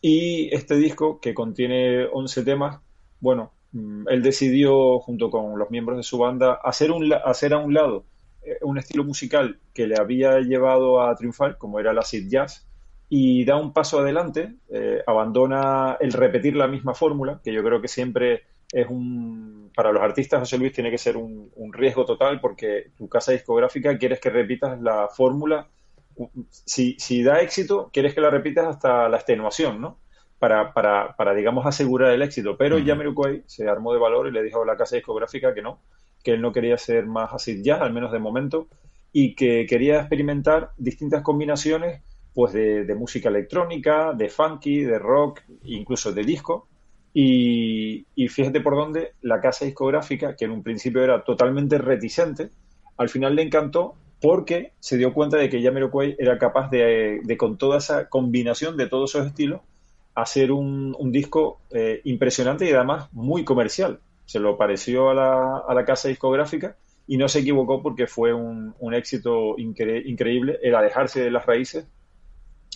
Y 0.00 0.54
este 0.54 0.76
disco, 0.76 1.18
que 1.20 1.34
contiene 1.34 2.06
11 2.06 2.44
temas, 2.44 2.80
bueno, 3.20 3.52
mm, 3.72 4.08
él 4.08 4.22
decidió, 4.22 5.00
junto 5.00 5.30
con 5.30 5.58
los 5.58 5.70
miembros 5.70 5.96
de 5.96 6.04
su 6.04 6.16
banda, 6.16 6.60
hacer, 6.62 6.92
un, 6.92 7.12
hacer 7.12 7.54
a 7.54 7.58
un 7.58 7.74
lado 7.74 8.04
eh, 8.44 8.58
un 8.62 8.78
estilo 8.78 9.02
musical 9.02 9.58
que 9.74 9.88
le 9.88 9.96
había 9.98 10.38
llevado 10.40 11.02
a 11.02 11.14
triunfar, 11.16 11.58
como 11.58 11.80
era 11.80 11.90
el 11.90 11.98
acid 11.98 12.28
jazz, 12.28 12.66
y 13.08 13.44
da 13.44 13.56
un 13.56 13.72
paso 13.72 13.98
adelante, 13.98 14.54
eh, 14.70 14.93
abandona 15.06 15.96
el 16.00 16.12
repetir 16.12 16.56
la 16.56 16.68
misma 16.68 16.94
fórmula, 16.94 17.40
que 17.42 17.52
yo 17.52 17.62
creo 17.62 17.80
que 17.80 17.88
siempre 17.88 18.42
es 18.72 18.88
un, 18.88 19.70
para 19.74 19.92
los 19.92 20.02
artistas, 20.02 20.40
José 20.40 20.58
Luis, 20.58 20.72
tiene 20.72 20.90
que 20.90 20.98
ser 20.98 21.16
un, 21.16 21.50
riesgo 21.72 22.04
total 22.04 22.40
porque 22.40 22.90
tu 22.96 23.08
casa 23.08 23.32
discográfica 23.32 23.96
quieres 23.98 24.20
que 24.20 24.30
repitas 24.30 24.80
la 24.80 25.08
fórmula. 25.08 25.68
Si, 26.50 26.96
si 26.98 27.22
da 27.22 27.40
éxito, 27.40 27.90
quieres 27.92 28.14
que 28.14 28.20
la 28.20 28.30
repitas 28.30 28.66
hasta 28.66 29.08
la 29.08 29.16
extenuación, 29.16 29.80
¿no? 29.80 29.98
Para, 30.38 30.72
para, 30.72 31.16
para 31.16 31.34
digamos, 31.34 31.66
asegurar 31.66 32.12
el 32.12 32.22
éxito. 32.22 32.56
Pero 32.56 32.76
uh 32.76 33.42
se 33.46 33.68
armó 33.68 33.92
de 33.92 33.98
valor 33.98 34.28
y 34.28 34.32
le 34.32 34.42
dijo 34.42 34.62
a 34.62 34.66
la 34.66 34.76
casa 34.76 34.96
discográfica 34.96 35.54
que 35.54 35.62
no, 35.62 35.80
que 36.22 36.32
él 36.32 36.40
no 36.40 36.52
quería 36.52 36.76
ser 36.78 37.06
más 37.06 37.32
así 37.32 37.62
ya, 37.62 37.76
al 37.76 37.92
menos 37.92 38.12
de 38.12 38.18
momento, 38.18 38.68
y 39.12 39.34
que 39.36 39.66
quería 39.66 40.00
experimentar 40.00 40.70
distintas 40.76 41.22
combinaciones 41.22 42.02
pues 42.34 42.52
de, 42.52 42.94
música 42.94 43.28
electrónica, 43.28 44.12
de 44.12 44.28
funky, 44.28 44.82
de 44.82 44.98
rock, 44.98 45.40
incluso 45.64 46.12
de 46.12 46.24
disco. 46.24 46.66
Y, 47.12 48.04
fíjate 48.28 48.60
por 48.60 48.74
dónde 48.74 49.12
la 49.22 49.40
casa 49.40 49.64
discográfica, 49.64 50.34
que 50.34 50.46
en 50.46 50.50
un 50.50 50.62
principio 50.62 51.02
era 51.02 51.22
totalmente 51.22 51.78
reticente, 51.78 52.50
al 52.96 53.08
final 53.08 53.36
le 53.36 53.42
encantó 53.42 53.94
porque 54.20 54.72
se 54.80 54.96
dio 54.96 55.12
cuenta 55.12 55.36
de 55.36 55.48
que 55.48 55.62
Jamiroquai 55.62 56.16
era 56.18 56.38
capaz 56.38 56.70
de, 56.70 57.22
con 57.38 57.56
toda 57.56 57.78
esa 57.78 58.08
combinación 58.08 58.76
de 58.76 58.88
todos 58.88 59.14
esos 59.14 59.28
estilos, 59.28 59.60
hacer 60.14 60.50
un, 60.50 60.96
disco 61.12 61.60
eh, 61.70 62.00
impresionante 62.04 62.68
y 62.68 62.72
además 62.72 63.08
muy 63.12 63.44
comercial 63.44 64.00
se 64.26 64.40
lo 64.40 64.56
pareció 64.56 65.10
a 65.10 65.14
la, 65.14 65.58
a 65.68 65.74
la 65.74 65.84
casa 65.84 66.08
discográfica 66.08 66.76
y 67.06 67.16
no 67.16 67.28
se 67.28 67.40
equivocó 67.40 67.82
porque 67.82 68.06
fue 68.06 68.32
un, 68.32 68.74
éxito 68.94 69.56
increíble 69.58 70.58
el 70.62 70.74
alejarse 70.74 71.22
de 71.22 71.30
las 71.30 71.46
raíces 71.46 71.86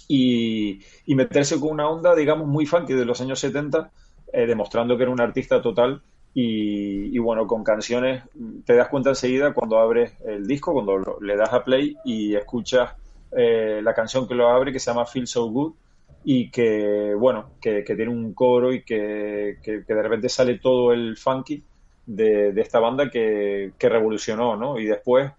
y, 0.09 0.81
meterse 1.07 1.61
con 1.61 1.71
una 1.71 1.89
onda, 1.89 2.15
digamos, 2.15 2.49
muy 2.49 2.67
funky 2.67 2.95
de 2.95 3.05
los 3.05 3.21
años 3.21 3.39
70, 3.41 3.91
eh, 4.33 4.47
demostrando 4.47 4.97
que 4.97 5.03
era 5.03 5.13
un 5.13 5.21
artista 5.21 5.61
total 5.63 6.03
y, 6.35 7.19
bueno, 7.19 7.47
con 7.47 7.65
canciones 7.65 8.23
te 8.65 8.77
das 8.77 8.89
cuenta 8.89 9.11
enseguida 9.11 9.53
cuando 9.53 9.79
abres 9.79 10.13
el 10.25 10.47
disco, 10.47 10.73
cuando 10.73 11.19
le 11.21 11.37
das 11.37 11.53
a 11.53 11.65
play 11.65 11.97
y 12.05 12.37
escuchas 12.37 12.93
eh, 13.37 13.81
la 13.83 13.93
canción 13.93 14.29
que 14.29 14.35
lo 14.35 14.49
abre 14.49 14.73
que 14.73 14.79
se 14.79 14.91
llama 14.91 15.05
Feel 15.05 15.27
So 15.27 15.47
Good 15.51 15.75
y 16.25 16.51
que, 16.51 17.15
bueno, 17.15 17.51
que, 17.61 17.83
tiene 17.83 18.09
un 18.09 18.35
coro 18.35 18.73
y 18.73 18.85
que, 18.85 19.57
de 19.65 20.03
repente 20.03 20.29
sale 20.29 20.59
todo 20.59 20.93
el 20.93 21.17
funky 21.17 21.65
de, 22.07 22.51
esta 22.61 22.79
banda 22.79 23.11
que, 23.11 23.73
revolucionó, 23.81 24.57
¿no? 24.57 24.79
Y 24.79 24.87
después 24.87 25.33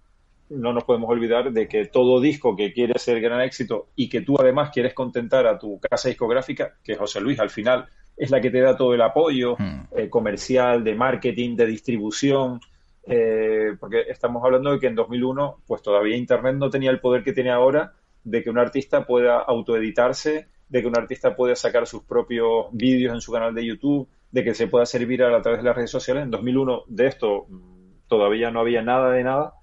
no 0.50 0.74
nos 0.74 0.84
podemos 0.84 1.10
olvidar 1.10 1.52
de 1.52 1.68
que 1.68 1.86
todo 1.86 2.20
disco 2.20 2.56
que 2.56 2.74
quiere 2.74 2.98
ser 2.98 3.22
gran 3.22 3.42
éxito 3.42 3.90
y 3.96 4.10
que 4.10 4.22
tú 4.22 4.36
además 4.40 4.72
quieres 4.72 4.94
contentar 4.94 5.48
a 5.48 5.58
tu 5.58 5.80
casa 5.80 6.10
discográfica, 6.10 6.76
que 6.84 6.96
José 6.96 7.22
Luis 7.22 7.40
al 7.40 7.50
final 7.50 7.88
es 8.18 8.32
la 8.32 8.42
que 8.42 8.50
te 8.50 8.60
da 8.60 8.76
todo 8.76 8.94
el 8.94 9.02
apoyo 9.02 9.56
hmm. 9.58 9.88
eh, 9.96 10.10
comercial, 10.10 10.84
de 10.84 10.96
marketing, 10.96 11.56
de 11.56 11.66
distribución, 11.66 12.60
eh, 13.06 13.76
porque 13.80 14.02
estamos 14.10 14.44
hablando 14.44 14.72
de 14.72 14.80
que 14.80 14.88
en 14.88 14.96
2001 14.96 15.62
pues 15.66 15.82
todavía 15.82 16.18
Internet 16.18 16.56
no 16.56 16.70
tenía 16.70 16.92
el 16.92 17.00
poder 17.00 17.24
que 17.24 17.34
tiene 17.34 17.52
ahora 17.52 17.94
de 18.24 18.44
que 18.44 18.50
un 18.50 18.60
artista 18.60 19.06
pueda 19.06 19.40
autoeditarse 19.40 20.48
de 20.70 20.82
que 20.82 20.88
un 20.88 20.98
artista 20.98 21.36
puede 21.36 21.56
sacar 21.56 21.88
sus 21.88 22.04
propios 22.04 22.68
vídeos 22.72 23.14
en 23.14 23.22
su 23.22 23.32
canal 23.32 23.54
de 23.54 23.66
YouTube, 23.66 24.08
de 24.32 24.44
que 24.44 24.54
se 24.54 24.68
pueda 24.68 24.86
servir 24.86 25.24
a, 25.24 25.42
través 25.42 25.60
de 25.60 25.66
las 25.66 25.76
redes 25.76 25.90
sociales. 25.90 26.24
En 26.24 26.32
2001 26.32 26.84
de 26.88 27.08
esto 27.08 27.48
mm, 27.50 28.08
todavía 28.08 28.52
no 28.52 28.60
había 28.60 28.84
nada 28.84 29.12
de 29.12 29.24
nada. 29.24 29.54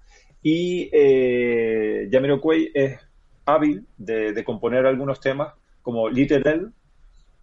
Y 0.41 0.89
eh, 0.91 2.09
Jamiroquai 2.11 2.71
es 2.73 2.99
hábil 3.45 3.85
de, 3.97 4.43
componer 4.43 4.85
algunos 4.85 5.19
temas 5.19 5.53
como 5.81 6.09
Little 6.09 6.67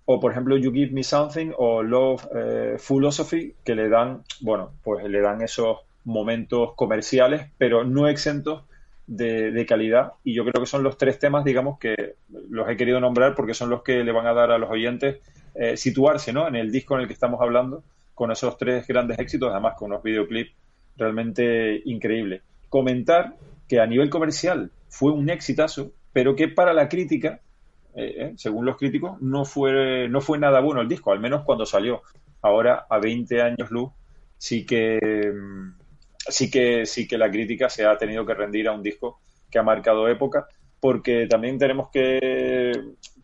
o 0.06 0.20
por 0.20 0.32
ejemplo 0.32 0.56
You 0.56 0.72
Give 0.72 0.92
Me 0.92 1.02
Something 1.02 1.52
o 1.56 1.82
Love 1.82 2.28
eh, 2.34 2.76
Philosophy 2.78 3.54
que 3.64 3.74
le 3.74 3.88
dan, 3.88 4.22
bueno, 4.40 4.72
pues 4.82 5.04
le 5.08 5.20
dan 5.20 5.42
esos 5.42 5.78
momentos 6.04 6.74
comerciales, 6.74 7.50
pero 7.56 7.84
no 7.84 8.06
exentos 8.06 8.64
de, 9.06 9.64
calidad 9.66 10.12
y 10.22 10.34
yo 10.34 10.44
creo 10.44 10.62
que 10.62 10.68
son 10.68 10.82
los 10.82 10.98
tres 10.98 11.18
temas, 11.18 11.44
digamos, 11.44 11.78
que 11.78 12.16
los 12.50 12.68
he 12.68 12.76
querido 12.76 13.00
nombrar 13.00 13.34
porque 13.34 13.54
son 13.54 13.70
los 13.70 13.82
que 13.82 14.04
le 14.04 14.12
van 14.12 14.26
a 14.26 14.34
dar 14.34 14.50
a 14.50 14.58
los 14.58 14.70
oyentes 14.70 15.18
eh, 15.54 15.76
situarse 15.76 16.32
¿no? 16.32 16.46
en 16.48 16.56
el 16.56 16.70
disco 16.70 16.94
en 16.94 17.02
el 17.02 17.06
que 17.06 17.12
estamos 17.14 17.40
hablando 17.40 17.82
con 18.14 18.30
esos 18.30 18.56
tres 18.58 18.86
grandes 18.86 19.18
éxitos, 19.18 19.50
además 19.50 19.74
con 19.76 19.90
unos 19.90 20.02
videoclips 20.02 20.52
realmente 20.96 21.82
increíbles. 21.84 22.42
Comentar 22.74 23.36
que 23.68 23.78
a 23.78 23.86
nivel 23.86 24.10
comercial 24.10 24.72
fue 24.88 25.12
un 25.12 25.30
exitazo, 25.30 25.92
pero 26.12 26.34
que 26.34 26.48
para 26.48 26.72
la 26.72 26.88
crítica, 26.88 27.38
eh, 27.94 28.14
eh, 28.18 28.32
según 28.36 28.64
los 28.64 28.76
críticos, 28.76 29.22
no 29.22 29.44
fue, 29.44 30.08
no 30.08 30.20
fue 30.20 30.40
nada 30.40 30.58
bueno 30.58 30.80
el 30.80 30.88
disco, 30.88 31.12
al 31.12 31.20
menos 31.20 31.44
cuando 31.44 31.66
salió. 31.66 32.02
Ahora, 32.42 32.84
a 32.90 32.98
20 32.98 33.42
años 33.42 33.70
luz, 33.70 33.92
sí 34.38 34.66
que 34.66 34.98
mm, 35.00 35.84
sí 36.28 36.50
que, 36.50 36.84
sí 36.84 37.06
que 37.06 37.16
la 37.16 37.30
crítica 37.30 37.68
se 37.68 37.84
ha 37.84 37.96
tenido 37.96 38.26
que 38.26 38.34
rendir 38.34 38.66
a 38.66 38.72
un 38.72 38.82
disco 38.82 39.20
que 39.48 39.60
ha 39.60 39.62
marcado 39.62 40.08
época, 40.08 40.48
porque 40.80 41.28
también 41.28 41.56
tenemos 41.58 41.90
que, 41.90 42.72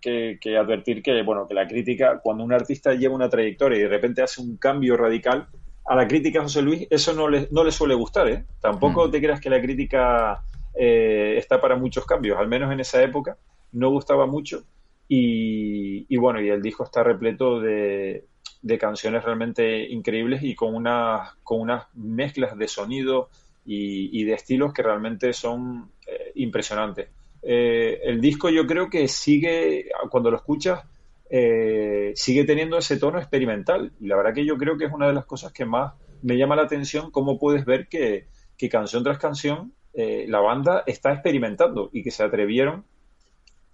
que, 0.00 0.56
advertir 0.56 1.02
que, 1.02 1.22
bueno, 1.22 1.48
que 1.48 1.54
la 1.54 1.66
crítica, 1.66 2.20
cuando 2.22 2.44
un 2.44 2.52
artista 2.52 2.94
lleva 2.94 3.16
una 3.16 3.28
trayectoria 3.28 3.80
y 3.80 3.82
de 3.82 3.88
repente 3.88 4.22
hace 4.22 4.40
un 4.40 4.56
cambio 4.58 4.96
radical, 4.96 5.48
a 5.90 5.96
la 5.96 6.06
crítica, 6.06 6.40
José 6.40 6.62
Luis, 6.62 6.86
eso 6.88 7.12
no 7.14 7.28
le, 7.28 7.48
no 7.50 7.64
le 7.64 7.72
suele 7.72 7.96
gustar, 7.96 8.28
¿eh? 8.28 8.44
Tampoco 8.60 9.08
mm. 9.08 9.10
te 9.10 9.20
creas 9.20 9.40
que 9.40 9.50
la 9.50 9.60
crítica 9.60 10.40
eh, 10.72 11.34
está 11.36 11.60
para 11.60 11.74
muchos 11.74 12.06
cambios, 12.06 12.38
al 12.38 12.46
menos 12.46 12.72
en 12.72 12.78
esa 12.78 13.02
época 13.02 13.36
no 13.72 13.90
gustaba 13.90 14.24
mucho 14.26 14.62
y, 15.08 16.06
y 16.08 16.16
bueno, 16.16 16.40
y 16.40 16.48
el 16.48 16.62
disco 16.62 16.84
está 16.84 17.02
repleto 17.02 17.58
de, 17.58 18.24
de 18.62 18.78
canciones 18.78 19.24
realmente 19.24 19.88
increíbles 19.88 20.44
y 20.44 20.54
con, 20.54 20.76
una, 20.76 21.34
con 21.42 21.60
unas 21.60 21.86
mezclas 21.94 22.56
de 22.56 22.68
sonido 22.68 23.28
y, 23.66 24.22
de 24.22 24.34
estilos 24.34 24.72
que 24.72 24.84
realmente 24.84 25.32
son 25.32 25.90
eh, 26.06 26.30
impresionantes. 26.36 27.08
Eh, 27.42 27.98
el 28.04 28.20
disco 28.20 28.48
yo 28.48 28.64
creo 28.64 28.88
que 28.88 29.08
sigue, 29.08 29.86
cuando 30.08 30.30
lo 30.30 30.36
escuchas, 30.36 30.84
eh, 31.30 32.12
sigue 32.14 32.44
teniendo 32.44 32.76
ese 32.76 32.98
tono 32.98 33.18
experimental. 33.18 33.92
Y 34.00 34.08
la 34.08 34.16
verdad 34.16 34.34
que 34.34 34.44
yo 34.44 34.56
creo 34.56 34.76
que 34.76 34.86
es 34.86 34.92
una 34.92 35.06
de 35.06 35.14
las 35.14 35.24
cosas 35.24 35.52
que 35.52 35.64
más 35.64 35.94
me 36.22 36.36
llama 36.36 36.56
la 36.56 36.62
atención, 36.62 37.10
cómo 37.10 37.38
puedes 37.38 37.64
ver 37.64 37.88
que, 37.88 38.26
que 38.58 38.68
canción 38.68 39.02
tras 39.02 39.18
canción 39.18 39.72
la 39.92 40.38
banda 40.38 40.84
está 40.86 41.12
experimentando 41.12 41.90
y 41.92 42.02
que 42.02 42.12
se 42.12 42.22
atrevieron 42.22 42.84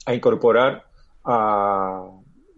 a 0.07 0.15
incorporar 0.15 0.87
a, 1.25 2.09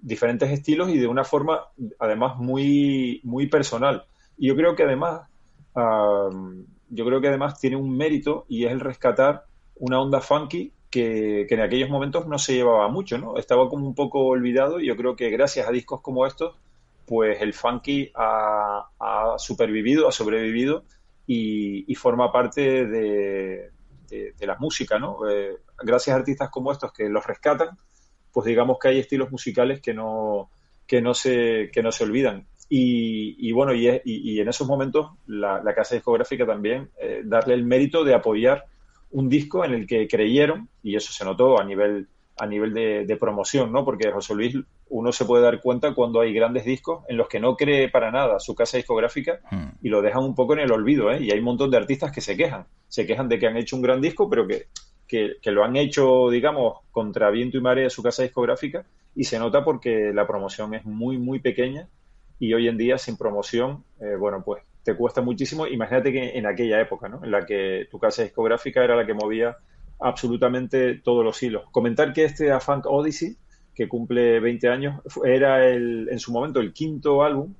diferentes 0.00 0.50
estilos 0.50 0.88
y 0.90 0.98
de 0.98 1.06
una 1.06 1.24
forma 1.24 1.60
además 1.98 2.36
muy, 2.36 3.20
muy 3.24 3.46
personal. 3.48 4.04
Y 4.36 4.48
yo 4.48 4.56
creo 4.56 4.76
que 4.76 4.84
además, 4.84 5.28
yo 5.74 7.04
creo 7.04 7.20
que 7.20 7.28
además 7.28 7.60
tiene 7.60 7.76
un 7.76 7.96
mérito 7.96 8.44
y 8.48 8.64
es 8.64 8.72
el 8.72 8.80
rescatar 8.80 9.44
una 9.76 10.00
onda 10.00 10.20
funky 10.20 10.72
que, 10.90 11.46
en 11.48 11.60
aquellos 11.60 11.90
momentos 11.90 12.26
no 12.26 12.38
se 12.38 12.54
llevaba 12.54 12.88
mucho, 12.88 13.18
¿no? 13.18 13.36
Estaba 13.36 13.68
como 13.68 13.86
un 13.86 13.94
poco 13.94 14.20
olvidado 14.26 14.80
y 14.80 14.86
yo 14.86 14.96
creo 14.96 15.16
que 15.16 15.30
gracias 15.30 15.68
a 15.68 15.72
discos 15.72 16.00
como 16.00 16.26
estos, 16.26 16.56
pues 17.06 17.40
el 17.40 17.54
funky 17.54 18.10
ha, 18.14 18.86
supervivido, 19.38 20.08
ha 20.08 20.12
sobrevivido 20.12 20.84
y, 21.26 21.94
forma 21.94 22.32
parte 22.32 22.86
de, 22.86 23.70
de, 24.08 24.46
la 24.46 24.56
música, 24.58 24.98
¿no? 24.98 25.28
Eh, 25.28 25.56
gracias 25.82 26.14
a 26.14 26.18
artistas 26.18 26.50
como 26.50 26.72
estos 26.72 26.92
que 26.92 27.08
los 27.08 27.26
rescatan, 27.26 27.76
pues 28.32 28.46
digamos 28.46 28.78
que 28.78 28.88
hay 28.88 28.98
estilos 28.98 29.30
musicales 29.30 29.80
que 29.80 29.94
no, 29.94 30.50
que 30.86 31.02
no, 31.02 31.14
se, 31.14 31.70
que 31.72 31.82
no 31.82 31.92
se 31.92 32.04
olvidan. 32.04 32.46
Y, 32.70 33.50
bueno, 33.52 33.72
y, 33.72 33.88
y, 34.04 34.40
en 34.40 34.48
esos 34.48 34.68
momentos 34.68 35.12
la, 35.26 35.62
casa 35.74 35.94
discográfica 35.94 36.46
también 36.46 36.90
eh, 37.00 37.22
darle 37.24 37.54
el 37.54 37.64
mérito 37.64 38.04
de 38.04 38.14
apoyar 38.14 38.66
un 39.10 39.28
disco 39.28 39.64
en 39.64 39.74
el 39.74 39.86
que 39.86 40.06
creyeron, 40.06 40.68
y 40.82 40.96
eso 40.96 41.12
se 41.12 41.24
notó 41.24 41.60
a 41.60 41.64
nivel, 41.64 42.08
a 42.36 42.46
nivel 42.46 42.74
de, 42.74 43.16
promoción, 43.16 43.72
¿no? 43.72 43.84
Porque 43.84 44.10
José 44.10 44.34
Luis, 44.34 44.56
uno 44.90 45.12
se 45.12 45.24
puede 45.24 45.42
dar 45.42 45.60
cuenta 45.60 45.94
cuando 45.94 46.20
hay 46.20 46.32
grandes 46.32 46.64
discos 46.64 47.04
en 47.08 47.16
los 47.16 47.28
que 47.28 47.40
no 47.40 47.56
cree 47.56 47.88
para 47.88 48.10
nada 48.10 48.38
su 48.38 48.54
casa 48.54 48.76
discográfica 48.76 49.40
hmm. 49.50 49.68
y 49.82 49.88
lo 49.88 50.02
dejan 50.02 50.24
un 50.24 50.34
poco 50.34 50.54
en 50.54 50.60
el 50.60 50.72
olvido, 50.72 51.10
¿eh? 51.10 51.22
Y 51.22 51.30
hay 51.30 51.38
un 51.38 51.44
montón 51.44 51.70
de 51.70 51.76
artistas 51.76 52.12
que 52.12 52.20
se 52.20 52.36
quejan, 52.36 52.66
se 52.88 53.06
quejan 53.06 53.28
de 53.28 53.38
que 53.38 53.46
han 53.46 53.56
hecho 53.56 53.76
un 53.76 53.82
gran 53.82 54.00
disco, 54.00 54.28
pero 54.28 54.46
que, 54.46 54.66
que, 55.08 55.50
lo 55.50 55.64
han 55.64 55.76
hecho, 55.76 56.30
digamos, 56.30 56.78
contra 56.90 57.30
viento 57.30 57.56
y 57.56 57.60
marea 57.60 57.90
su 57.90 58.02
casa 58.02 58.22
discográfica 58.22 58.84
y 59.14 59.24
se 59.24 59.38
nota 59.38 59.64
porque 59.64 60.12
la 60.12 60.26
promoción 60.26 60.74
es 60.74 60.84
muy, 60.84 61.18
muy 61.18 61.40
pequeña 61.40 61.88
y 62.38 62.52
hoy 62.54 62.68
en 62.68 62.76
día 62.76 62.98
sin 62.98 63.16
promoción, 63.16 63.84
eh, 64.00 64.16
bueno, 64.16 64.42
pues 64.44 64.62
te 64.88 64.96
cuesta 64.96 65.20
muchísimo. 65.20 65.66
Imagínate 65.66 66.10
que 66.10 66.38
en 66.38 66.46
aquella 66.46 66.80
época, 66.80 67.10
¿no? 67.10 67.22
En 67.22 67.30
la 67.30 67.44
que 67.44 67.86
tu 67.90 67.98
casa 67.98 68.22
discográfica 68.22 68.82
era 68.82 68.96
la 68.96 69.04
que 69.04 69.12
movía 69.12 69.58
absolutamente 70.00 70.94
todos 70.94 71.22
los 71.22 71.42
hilos. 71.42 71.64
Comentar 71.70 72.14
que 72.14 72.24
este 72.24 72.52
A 72.52 72.58
Funk 72.58 72.86
Odyssey, 72.86 73.36
que 73.74 73.86
cumple 73.86 74.40
20 74.40 74.68
años, 74.70 75.02
era 75.26 75.68
el, 75.68 76.08
en 76.10 76.18
su 76.18 76.32
momento 76.32 76.60
el 76.60 76.72
quinto 76.72 77.22
álbum 77.22 77.52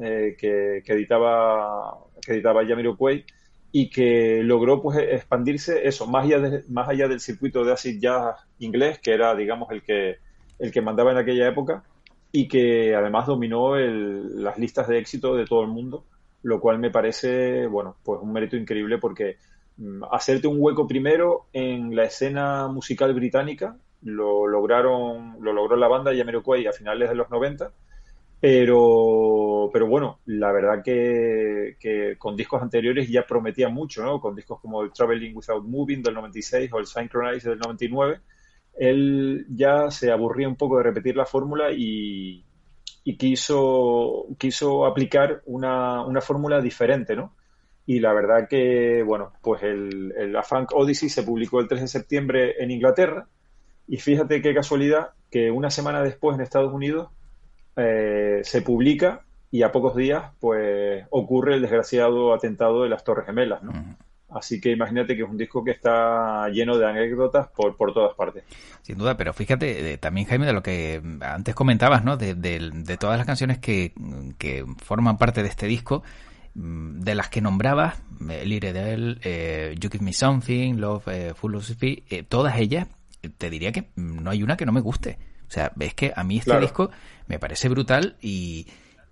eh, 0.00 0.36
que, 0.38 0.82
editaba 0.86 1.98
que 2.24 2.32
editaba 2.32 2.66
Jamiroquai 2.66 3.26
y 3.72 3.90
que 3.90 4.42
logró 4.42 4.80
pues 4.80 4.96
expandirse 4.98 5.86
eso 5.86 6.06
más 6.06 6.24
allá 6.24 6.62
más 6.70 6.88
allá 6.88 7.08
del 7.08 7.20
circuito 7.20 7.62
de 7.62 7.72
acid 7.72 8.00
jazz 8.00 8.36
inglés 8.58 8.98
que 8.98 9.12
era 9.12 9.34
digamos 9.34 9.70
el 9.70 9.82
que 9.82 10.16
el 10.58 10.72
que 10.72 10.80
mandaba 10.80 11.12
en 11.12 11.18
aquella 11.18 11.46
época 11.46 11.84
y 12.32 12.48
que 12.48 12.94
además 12.96 13.26
dominó 13.26 13.76
las 13.76 14.58
listas 14.58 14.88
de 14.88 14.98
éxito 14.98 15.36
de 15.36 15.44
todo 15.44 15.62
el 15.62 15.68
mundo 15.68 16.04
lo 16.42 16.60
cual 16.60 16.78
me 16.78 16.90
parece 16.90 17.66
bueno 17.66 17.96
pues 18.02 18.20
un 18.22 18.32
mérito 18.32 18.56
increíble 18.56 18.98
porque 18.98 19.36
Mm, 19.80 20.04
hacerte 20.12 20.46
un 20.46 20.56
hueco 20.58 20.86
primero 20.86 21.46
en 21.54 21.96
la 21.96 22.04
escena 22.04 22.68
musical 22.68 23.14
británica. 23.14 23.76
Lo 24.02 24.46
lograron, 24.46 25.36
lo 25.40 25.52
logró 25.52 25.76
la 25.76 25.88
banda 25.88 26.14
Jamiroquai 26.14 26.66
a 26.66 26.72
finales 26.72 27.08
de 27.08 27.14
los 27.14 27.30
90. 27.30 27.72
Pero, 28.40 29.70
pero 29.72 29.86
bueno, 29.86 30.20
la 30.26 30.52
verdad 30.52 30.82
que, 30.84 31.76
con 32.18 32.36
discos 32.36 32.62
anteriores 32.62 33.08
ya 33.08 33.26
prometía 33.26 33.68
mucho, 33.68 34.02
¿no? 34.02 34.20
Con 34.20 34.34
discos 34.34 34.60
como 34.60 34.82
el 34.82 34.92
Traveling 34.92 35.36
Without 35.36 35.64
Moving 35.64 36.02
del 36.02 36.14
96 36.14 36.72
o 36.72 36.78
el 36.78 36.86
Synchronize 36.86 37.50
del 37.50 37.58
99, 37.58 38.20
él 38.78 39.46
ya 39.50 39.90
se 39.90 40.10
aburría 40.10 40.48
un 40.48 40.56
poco 40.56 40.78
de 40.78 40.84
repetir 40.84 41.16
la 41.16 41.26
fórmula 41.26 41.70
y, 41.72 42.44
quiso, 43.16 44.26
quiso 44.38 44.86
aplicar 44.86 45.42
una, 45.46 46.04
una 46.04 46.20
fórmula 46.20 46.60
diferente, 46.60 47.16
¿no? 47.16 47.34
Y 47.86 47.98
la 47.98 48.12
verdad 48.12 48.46
que, 48.48 49.02
bueno, 49.02 49.32
pues 49.42 49.62
el, 49.62 50.12
el 50.16 50.36
Funk 50.44 50.72
Odyssey 50.74 51.08
se 51.08 51.22
publicó 51.22 51.60
el 51.60 51.68
3 51.68 51.80
de 51.80 51.88
septiembre 51.88 52.62
en 52.62 52.70
Inglaterra. 52.70 53.26
Y 53.88 53.96
fíjate 53.96 54.40
qué 54.42 54.54
casualidad 54.54 55.10
que 55.30 55.50
una 55.50 55.70
semana 55.70 56.02
después 56.02 56.36
en 56.36 56.42
Estados 56.42 56.72
Unidos 56.72 57.08
eh, 57.76 58.40
se 58.44 58.62
publica 58.62 59.22
y 59.50 59.62
a 59.62 59.72
pocos 59.72 59.96
días 59.96 60.32
pues 60.38 61.04
ocurre 61.10 61.54
el 61.54 61.62
desgraciado 61.62 62.32
atentado 62.32 62.82
de 62.82 62.88
las 62.88 63.02
Torres 63.02 63.26
Gemelas, 63.26 63.62
¿no? 63.62 63.72
Así 64.30 64.60
que 64.60 64.70
imagínate 64.70 65.16
que 65.16 65.22
es 65.22 65.28
un 65.28 65.36
disco 65.36 65.64
que 65.64 65.72
está 65.72 66.48
lleno 66.50 66.78
de 66.78 66.86
anécdotas 66.86 67.48
por, 67.48 67.76
por 67.76 67.92
todas 67.92 68.14
partes. 68.14 68.44
Sin 68.82 68.96
duda, 68.96 69.16
pero 69.16 69.32
fíjate 69.32 69.92
eh, 69.92 69.98
también, 69.98 70.26
Jaime, 70.26 70.46
de 70.46 70.52
lo 70.52 70.62
que 70.62 71.02
antes 71.20 71.54
comentabas, 71.54 72.04
¿no? 72.04 72.16
De, 72.16 72.34
de 72.34 72.96
todas 72.96 73.18
las 73.18 73.26
canciones 73.26 73.58
que, 73.58 73.92
que, 74.38 74.64
forman 74.78 75.18
parte 75.18 75.42
de 75.42 75.48
este 75.48 75.66
disco, 75.66 76.02
Mm, 76.54 77.00
de 77.00 77.14
las 77.14 77.28
que 77.28 77.40
nombrabas, 77.40 78.02
eh, 78.28 78.44
Lire 78.44 78.72
de 78.72 79.16
eh, 79.22 79.74
You 79.78 79.88
Give 79.90 80.04
Me 80.04 80.12
Something, 80.12 80.74
Love, 80.74 81.06
eh, 81.06 81.32
Full 81.34 81.54
of 81.54 81.68
Speed, 81.68 82.00
eh, 82.10 82.24
todas 82.24 82.58
ellas, 82.58 82.88
te 83.38 83.50
diría 83.50 83.70
que 83.70 83.90
no 83.94 84.30
hay 84.30 84.42
una 84.42 84.56
que 84.56 84.66
no 84.66 84.72
me 84.72 84.80
guste. 84.80 85.18
O 85.46 85.50
sea, 85.52 85.72
ves 85.76 85.94
que 85.94 86.12
a 86.14 86.24
mí 86.24 86.38
este 86.38 86.58
disco 86.60 86.90
me 87.26 87.38
parece 87.38 87.68
brutal 87.68 88.16
y, 88.20 88.66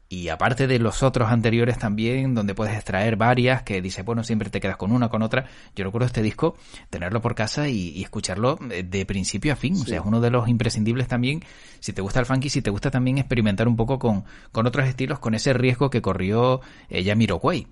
y 0.08 0.28
aparte 0.30 0.66
de 0.66 0.78
los 0.78 1.02
otros 1.02 1.30
anteriores 1.30 1.78
también, 1.78 2.34
donde 2.34 2.54
puedes 2.54 2.74
extraer 2.74 3.16
varias, 3.16 3.62
que 3.62 3.82
dices, 3.82 4.04
bueno, 4.04 4.24
siempre 4.24 4.48
te 4.48 4.58
quedas 4.58 4.78
con 4.78 4.90
una, 4.92 5.10
con 5.10 5.22
otra. 5.22 5.46
Yo 5.76 5.84
recuerdo 5.84 6.06
este 6.06 6.22
disco, 6.22 6.56
tenerlo 6.88 7.20
por 7.20 7.34
casa 7.34 7.68
y, 7.68 8.02
escucharlo 8.02 8.56
de 8.56 9.06
principio 9.06 9.52
a 9.52 9.56
fin. 9.56 9.74
O 9.74 9.84
sea, 9.84 9.98
es 9.98 10.06
uno 10.06 10.20
de 10.20 10.30
los 10.30 10.48
imprescindibles 10.48 11.08
también, 11.08 11.42
si 11.80 11.92
te 11.92 12.00
gusta 12.00 12.20
el 12.20 12.26
funky, 12.26 12.48
si 12.48 12.62
te 12.62 12.70
gusta 12.70 12.90
también 12.90 13.18
experimentar 13.18 13.68
un 13.68 13.76
poco 13.76 13.98
con, 13.98 14.24
con 14.50 14.66
otros 14.66 14.86
estilos, 14.86 15.18
con 15.18 15.34
ese 15.34 15.52
riesgo 15.52 15.90
que 15.90 16.00
corrió 16.00 16.62
eh, 16.88 17.04
Jamiroquai. 17.04 17.66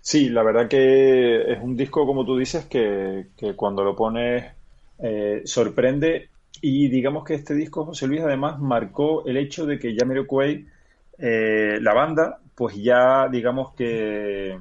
Sí, 0.00 0.30
la 0.30 0.42
verdad 0.42 0.68
que 0.68 1.52
es 1.52 1.62
un 1.62 1.76
disco, 1.76 2.06
como 2.06 2.24
tú 2.24 2.36
dices, 2.36 2.64
que, 2.66 3.28
que 3.36 3.54
cuando 3.54 3.84
lo 3.84 3.94
pones 3.94 4.44
eh, 4.98 5.42
sorprende 5.44 6.30
y 6.66 6.88
digamos 6.88 7.24
que 7.24 7.34
este 7.34 7.54
disco, 7.54 7.84
José 7.84 8.06
Luis, 8.06 8.22
además 8.22 8.58
marcó 8.58 9.26
el 9.26 9.36
hecho 9.36 9.66
de 9.66 9.78
que 9.78 9.94
Jamiroquai, 9.94 10.66
eh, 11.18 11.78
la 11.78 11.92
banda, 11.92 12.40
pues 12.54 12.74
ya 12.76 13.28
digamos 13.28 13.74
que, 13.74 14.58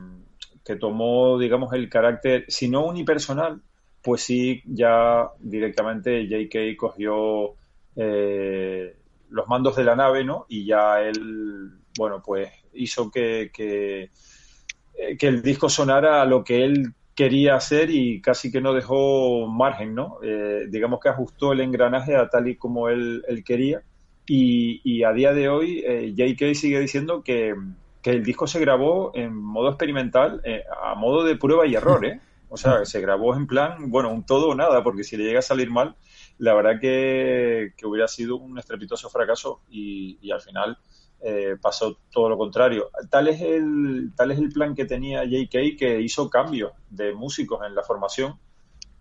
que 0.65 0.75
tomó, 0.75 1.39
digamos, 1.39 1.71
el 1.71 1.87
carácter, 1.87 2.43
si 2.49 2.67
no 2.67 2.87
unipersonal, 2.87 3.61
pues 4.01 4.21
sí, 4.21 4.61
ya 4.65 5.29
directamente 5.39 6.27
J.K. 6.29 6.75
cogió 6.75 7.53
eh, 7.95 8.97
los 9.29 9.47
mandos 9.47 9.77
de 9.77 9.85
la 9.85 9.95
nave, 9.95 10.25
¿no? 10.25 10.45
Y 10.49 10.65
ya 10.65 10.99
él, 10.99 11.71
bueno, 11.97 12.21
pues 12.21 12.51
hizo 12.73 13.09
que, 13.09 13.49
que, 13.53 14.09
eh, 14.95 15.17
que 15.17 15.27
el 15.29 15.41
disco 15.41 15.69
sonara 15.69 16.21
a 16.21 16.25
lo 16.25 16.43
que 16.43 16.65
él 16.65 16.93
quería 17.15 17.55
hacer 17.55 17.89
y 17.89 18.21
casi 18.21 18.51
que 18.51 18.61
no 18.61 18.73
dejó 18.73 19.47
margen, 19.47 19.93
¿no? 19.93 20.17
Eh, 20.23 20.65
digamos 20.69 20.99
que 20.99 21.09
ajustó 21.09 21.53
el 21.53 21.61
engranaje 21.61 22.15
a 22.15 22.29
tal 22.29 22.47
y 22.47 22.55
como 22.55 22.89
él, 22.89 23.23
quería. 23.45 23.81
Y, 24.25 25.03
a 25.03 25.11
día 25.11 25.33
de 25.33 25.49
hoy, 25.49 25.83
eh, 25.85 26.13
J.K. 26.17 26.55
sigue 26.55 26.79
diciendo 26.79 27.23
que, 27.23 27.53
el 28.03 28.23
disco 28.23 28.47
se 28.47 28.59
grabó 28.59 29.11
en 29.15 29.33
modo 29.33 29.69
experimental, 29.69 30.41
eh, 30.43 30.63
a 30.83 30.93
modo 30.95 31.23
de 31.23 31.37
prueba 31.37 31.65
y 31.65 31.75
error, 31.75 32.05
¿eh? 32.05 32.19
O 32.49 32.57
sea, 32.57 32.85
se 32.85 32.99
grabó 32.99 33.35
en 33.35 33.47
plan, 33.47 33.89
bueno, 33.89 34.11
un 34.11 34.25
todo 34.25 34.49
o 34.49 34.55
nada, 34.55 34.83
porque 34.83 35.03
si 35.03 35.17
le 35.17 35.23
llega 35.23 35.39
a 35.39 35.43
salir 35.43 35.71
mal, 35.71 35.95
la 36.37 36.53
verdad 36.53 36.79
que, 36.81 37.73
hubiera 37.83 38.07
sido 38.07 38.35
un 38.35 38.59
estrepitoso 38.59 39.09
fracaso 39.09 39.61
y, 39.69 40.17
y 40.21 40.31
al 40.31 40.41
final 40.41 40.77
eh, 41.25 41.55
pasó 41.61 41.99
todo 42.11 42.27
lo 42.27 42.37
contrario. 42.37 42.89
Tal 43.09 43.29
es, 43.29 43.41
el, 43.41 44.11
tal 44.15 44.31
es 44.31 44.39
el 44.39 44.49
plan 44.49 44.75
que 44.75 44.83
tenía 44.83 45.19
J.K. 45.19 45.77
que 45.77 46.01
hizo 46.01 46.29
cambios 46.29 46.73
de 46.89 47.13
músicos 47.13 47.65
en 47.65 47.73
la 47.73 47.81
formación 47.81 48.37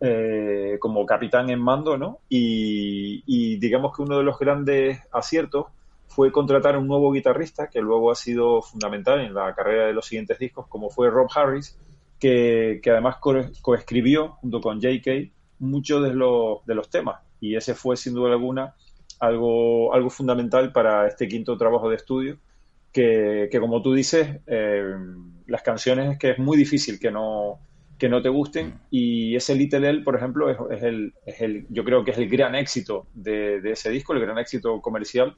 eh, 0.01 0.79
como 0.81 1.05
capitán 1.05 1.51
en 1.51 1.61
mando, 1.61 1.99
¿no? 1.99 2.21
Y, 2.29 3.57
digamos 3.59 3.97
que 3.97 4.03
uno 4.03 4.19
de 4.19 4.23
los 4.23 4.39
grandes 4.39 5.01
aciertos 5.11 5.67
fue 6.07 6.31
contratar 6.31 6.77
un 6.77 6.87
nuevo 6.87 7.11
guitarrista 7.13 7.69
que 7.69 7.81
luego 7.81 8.13
ha 8.13 8.15
sido 8.15 8.63
fundamental 8.63 9.21
en 9.21 9.35
la 9.35 9.53
carrera 9.55 9.87
de 9.87 9.93
los 9.93 10.07
siguientes 10.07 10.39
discos, 10.39 10.67
como 10.69 10.91
fue 10.91 11.11
Rob 11.11 11.29
Harris, 11.35 11.77
que, 12.21 12.81
además 12.87 13.17
coescribió 13.63 14.35
junto 14.41 14.61
con 14.61 14.81
J.K. 14.81 15.33
muchos 15.59 16.03
de 16.05 16.15
los, 16.15 16.65
de 16.67 16.75
los 16.77 16.89
temas. 16.89 17.21
Y 17.41 17.57
ese 17.57 17.75
fue, 17.75 17.97
sin 17.97 18.15
duda 18.15 18.31
alguna, 18.31 18.75
algo, 19.23 19.95
algo 19.95 20.11
fundamental 20.11 20.73
para 20.73 21.07
este 21.07 21.29
quinto 21.29 21.57
trabajo 21.57 21.89
de 21.89 21.95
estudio, 21.95 22.39
que, 22.93 23.49
como 23.61 23.81
tú 23.81 23.95
dices, 23.95 24.41
eh, 24.49 24.97
las 25.47 25.63
canciones 25.63 26.19
que 26.19 26.31
es 26.33 26.39
muy 26.41 26.57
difícil 26.57 26.99
que 26.99 27.13
no, 27.13 27.61
que 27.99 28.09
no 28.09 28.21
te 28.21 28.29
gusten 28.29 28.67
mm. 28.67 28.81
y 28.91 29.37
ese 29.37 29.55
Little 29.55 29.89
L, 29.89 30.03
por 30.03 30.17
ejemplo, 30.17 30.51
es, 30.73 30.83
el, 30.83 31.15
es 31.25 31.41
el, 31.41 31.67
yo 31.71 31.85
creo 31.85 32.05
que 32.05 32.11
es 32.11 32.19
el 32.19 32.29
gran 32.29 32.57
éxito 32.57 33.07
de, 33.15 33.61
ese 33.71 33.91
disco, 33.91 34.13
el 34.13 34.21
gran 34.21 34.39
éxito 34.39 34.81
comercial, 34.81 35.37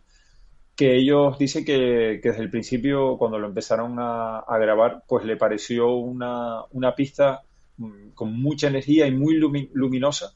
que 0.75 0.97
ellos 0.97 1.39
dicen 1.39 1.67
que, 1.67 2.21
desde 2.23 2.41
el 2.41 2.51
principio, 2.51 3.19
cuando 3.19 3.39
lo 3.39 3.49
empezaron 3.49 3.97
a, 3.99 4.45
grabar, 4.59 5.05
pues 5.07 5.27
le 5.27 5.37
pareció 5.37 5.95
una, 5.95 6.63
una 6.71 6.95
pista 6.95 7.43
mm, 7.77 8.13
con 8.15 8.33
mucha 8.33 8.69
energía 8.69 9.07
y 9.07 9.13
muy 9.13 9.35
luminosa 9.75 10.35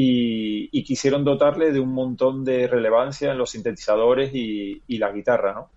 y, 0.00 0.84
quisieron 0.84 1.24
dotarle 1.24 1.72
de 1.72 1.80
un 1.80 1.92
montón 1.92 2.44
de 2.44 2.68
relevancia 2.68 3.32
en 3.32 3.38
los 3.38 3.50
sintetizadores 3.50 4.30
y, 4.32 4.96
la 4.96 5.10
guitarra, 5.10 5.52
¿no? 5.52 5.70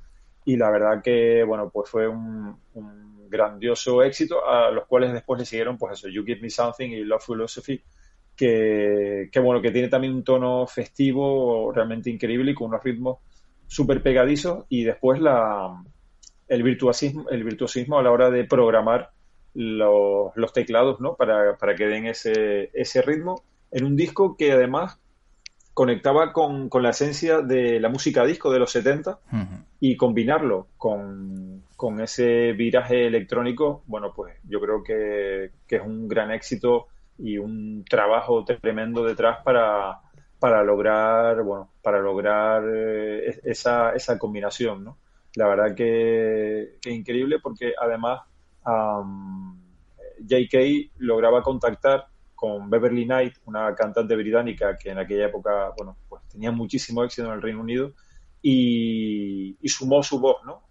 Y 0.46 0.58
la 0.58 0.70
verdad 0.70 1.02
que, 1.04 1.44
bueno, 1.44 1.72
pues 1.74 1.90
fue 1.90 2.08
un, 2.08 2.56
grandioso 3.30 4.04
éxito, 4.04 4.46
a 4.46 4.70
los 4.70 4.86
cuales 4.86 5.12
después 5.12 5.40
le 5.40 5.46
siguieron, 5.46 5.78
pues 5.78 5.94
eso, 5.94 6.08
You 6.08 6.24
Give 6.24 6.40
Me 6.40 6.52
Something 6.52 6.90
y 6.90 7.04
Love 7.04 7.26
Philosophy, 7.26 7.82
que, 8.36 9.32
bueno, 9.42 9.60
que 9.60 9.72
tiene 9.72 9.88
también 9.88 10.14
un 10.14 10.24
tono 10.24 10.68
festivo 10.68 11.72
realmente 11.72 12.12
increíble 12.12 12.52
y 12.52 12.54
con 12.54 12.68
unos 12.68 12.84
ritmos 12.84 13.20
súper 13.66 14.04
pegadizos 14.04 14.66
y 14.70 14.84
después 14.84 15.20
la, 15.20 15.84
el 16.48 16.62
virtuosismo, 16.62 17.98
a 17.98 18.04
la 18.04 18.12
hora 18.12 18.30
de 18.30 18.44
programar 18.44 19.10
los, 19.56 20.54
teclados, 20.54 21.00
¿no? 21.00 21.16
Para, 21.16 21.56
que 21.76 21.88
den 21.88 22.06
ese 22.06 23.02
ritmo 23.04 23.44
en 23.72 23.86
un 23.86 23.96
disco 23.96 24.36
que 24.38 24.52
además 24.52 25.00
conectaba 25.74 26.34
con, 26.34 26.70
la 26.82 26.90
esencia 26.90 27.42
de 27.42 27.80
la 27.80 27.90
música 27.90 28.26
disco 28.26 28.52
de 28.52 28.60
los 28.60 28.72
70 28.72 29.20
y 29.80 29.96
combinarlo 29.96 30.68
con, 30.78 31.64
ese 32.02 32.52
viraje 32.54 33.08
electrónico, 33.08 33.84
bueno, 33.88 34.14
pues 34.16 34.36
yo 34.44 34.60
creo 34.60 34.84
que, 34.84 35.52
es 35.68 35.82
un 35.82 36.08
gran 36.08 36.32
éxito 36.32 36.88
y 37.18 37.38
un 37.38 37.84
trabajo 37.90 38.44
tremendo 38.44 39.04
detrás 39.04 39.40
para, 39.44 40.00
para 40.40 40.64
lograr, 40.64 41.42
bueno, 41.44 41.72
para 41.82 42.00
lograr 42.00 42.64
eh, 42.68 43.40
esa, 43.44 43.94
esa 43.94 44.20
combinación, 44.20 44.84
¿no? 44.84 44.98
La 45.36 45.48
verdad 45.48 45.74
que, 45.76 46.78
que 46.82 46.92
increíble 46.92 47.40
porque 47.42 47.74
además 47.80 48.22
JK 50.20 50.92
lograba 51.00 51.42
contactar 51.42 52.11
con 52.42 52.72
Beverly 52.72 53.06
Knight, 53.06 53.36
una 53.46 53.76
cantante 53.76 54.16
británica 54.16 54.76
que 54.76 54.90
en 54.90 54.98
aquella 54.98 55.28
época, 55.28 55.72
bueno, 55.78 55.96
pues 56.10 56.24
tenía 56.28 56.52
muchísimo 56.52 57.04
éxito 57.04 57.28
en 57.28 57.36
el 57.36 57.42
Reino 57.44 57.62
Unido 57.62 57.94
y, 58.42 59.56
sumó 59.66 60.02
su 60.02 60.20
voz, 60.20 60.38
¿no? 60.44 60.64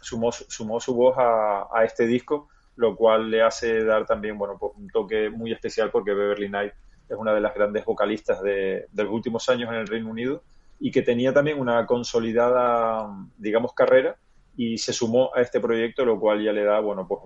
sumó, 0.00 0.32
sumó 0.32 0.80
su 0.80 0.94
voz 0.94 1.18
a, 1.18 1.68
a, 1.70 1.84
este 1.84 2.06
disco, 2.06 2.48
lo 2.76 2.96
cual 2.96 3.30
le 3.30 3.42
hace 3.42 3.84
dar 3.84 4.06
también, 4.06 4.38
bueno, 4.38 4.56
pues 4.58 4.72
un 4.76 4.88
toque 4.88 5.28
muy 5.28 5.52
especial 5.52 5.90
porque 5.90 6.14
Beverly 6.14 6.48
Knight 6.48 6.72
es 7.10 7.16
una 7.18 7.34
de 7.34 7.42
las 7.42 7.54
grandes 7.54 7.84
vocalistas 7.84 8.40
de, 8.40 8.86
de 8.90 9.04
los 9.04 9.12
últimos 9.12 9.46
años 9.50 9.68
en 9.68 9.76
el 9.76 9.86
Reino 9.86 10.08
Unido 10.08 10.44
y 10.80 10.90
que 10.90 11.02
tenía 11.02 11.34
también 11.34 11.60
una 11.60 11.84
consolidada, 11.84 13.06
digamos, 13.36 13.74
carrera 13.74 14.16
y 14.56 14.78
se 14.78 14.94
sumó 14.94 15.30
a 15.34 15.42
este 15.42 15.60
proyecto, 15.60 16.06
lo 16.06 16.18
cual 16.18 16.42
ya 16.42 16.52
le 16.52 16.64
da, 16.64 16.80
bueno, 16.80 17.06
pues 17.06 17.20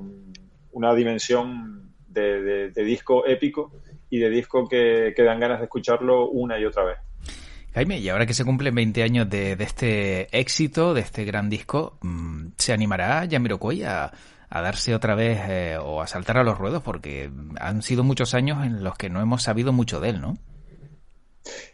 una 0.73 0.93
dimensión 0.93 1.88
de, 2.19 2.85
disco 2.85 3.27
épico 3.27 3.73
y 4.11 4.19
de 4.19 4.31
disco 4.31 4.69
que, 4.69 5.15
dan 5.17 5.41
ganas 5.41 5.59
de 5.59 5.65
escucharlo 5.65 6.29
una 6.29 6.59
y 6.59 6.65
otra 6.65 6.85
vez. 6.85 6.99
Jaime, 7.75 7.99
y 7.99 8.09
ahora 8.09 8.27
que 8.27 8.35
se 8.35 8.45
cumplen 8.45 8.75
20 8.75 9.03
años 9.03 9.29
de, 9.29 9.53
este 9.53 10.29
éxito, 10.39 10.95
de 10.95 11.03
este 11.03 11.25
gran 11.25 11.49
disco, 11.49 11.99
mm, 12.03 12.49
¿se 12.57 12.73
animará 12.73 13.27
Jamiroquai 13.31 13.85
a, 13.85 14.13
a 14.51 14.61
darse 14.61 14.95
otra 14.95 15.15
vez 15.15 15.39
eh, 15.49 15.79
o 15.81 16.01
a 16.01 16.07
saltar 16.07 16.39
a 16.39 16.45
los 16.45 16.59
ruedos? 16.59 16.83
Porque 16.83 17.31
han 17.61 17.83
sido 17.83 18.03
muchos 18.05 18.35
años 18.35 18.65
en 18.65 18.83
los 18.83 18.97
que 18.97 19.11
no 19.11 19.21
hemos 19.21 19.43
sabido 19.43 19.73
mucho 19.73 20.01
de 20.01 20.11
él, 20.11 20.21
¿no? 20.21 20.37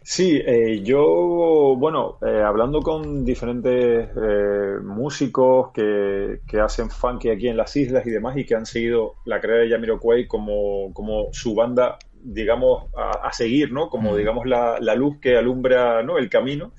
Sí, 0.01 0.41
eh, 0.45 0.81
yo, 0.83 1.75
bueno, 1.77 2.17
eh, 2.21 2.41
hablando 2.41 2.81
con 2.81 3.25
diferentes 3.25 4.09
eh, 4.15 4.79
músicos 4.83 5.71
que, 5.73 6.41
que, 6.47 6.59
hacen 6.59 6.89
funky 6.89 7.29
aquí 7.29 7.47
en 7.47 7.57
las 7.57 7.75
islas 7.75 8.05
y 8.05 8.11
demás 8.11 8.37
y 8.37 8.45
que 8.45 8.55
han 8.55 8.65
seguido 8.65 9.15
la 9.25 9.41
carrera 9.41 9.63
de 9.63 9.71
Jamiroquai 9.71 10.27
como, 10.27 10.93
como 10.93 11.33
su 11.33 11.55
banda, 11.55 11.97
digamos, 12.21 12.89
a, 12.95 13.31
seguir, 13.33 13.71
¿no? 13.71 13.89
Como, 13.89 14.13
mm. 14.13 14.17
digamos, 14.17 14.45
la, 14.45 14.77
la, 14.79 14.95
luz 14.95 15.19
que 15.19 15.37
alumbra, 15.37 16.03
¿no? 16.03 16.17
El 16.17 16.29
camino. 16.29 16.71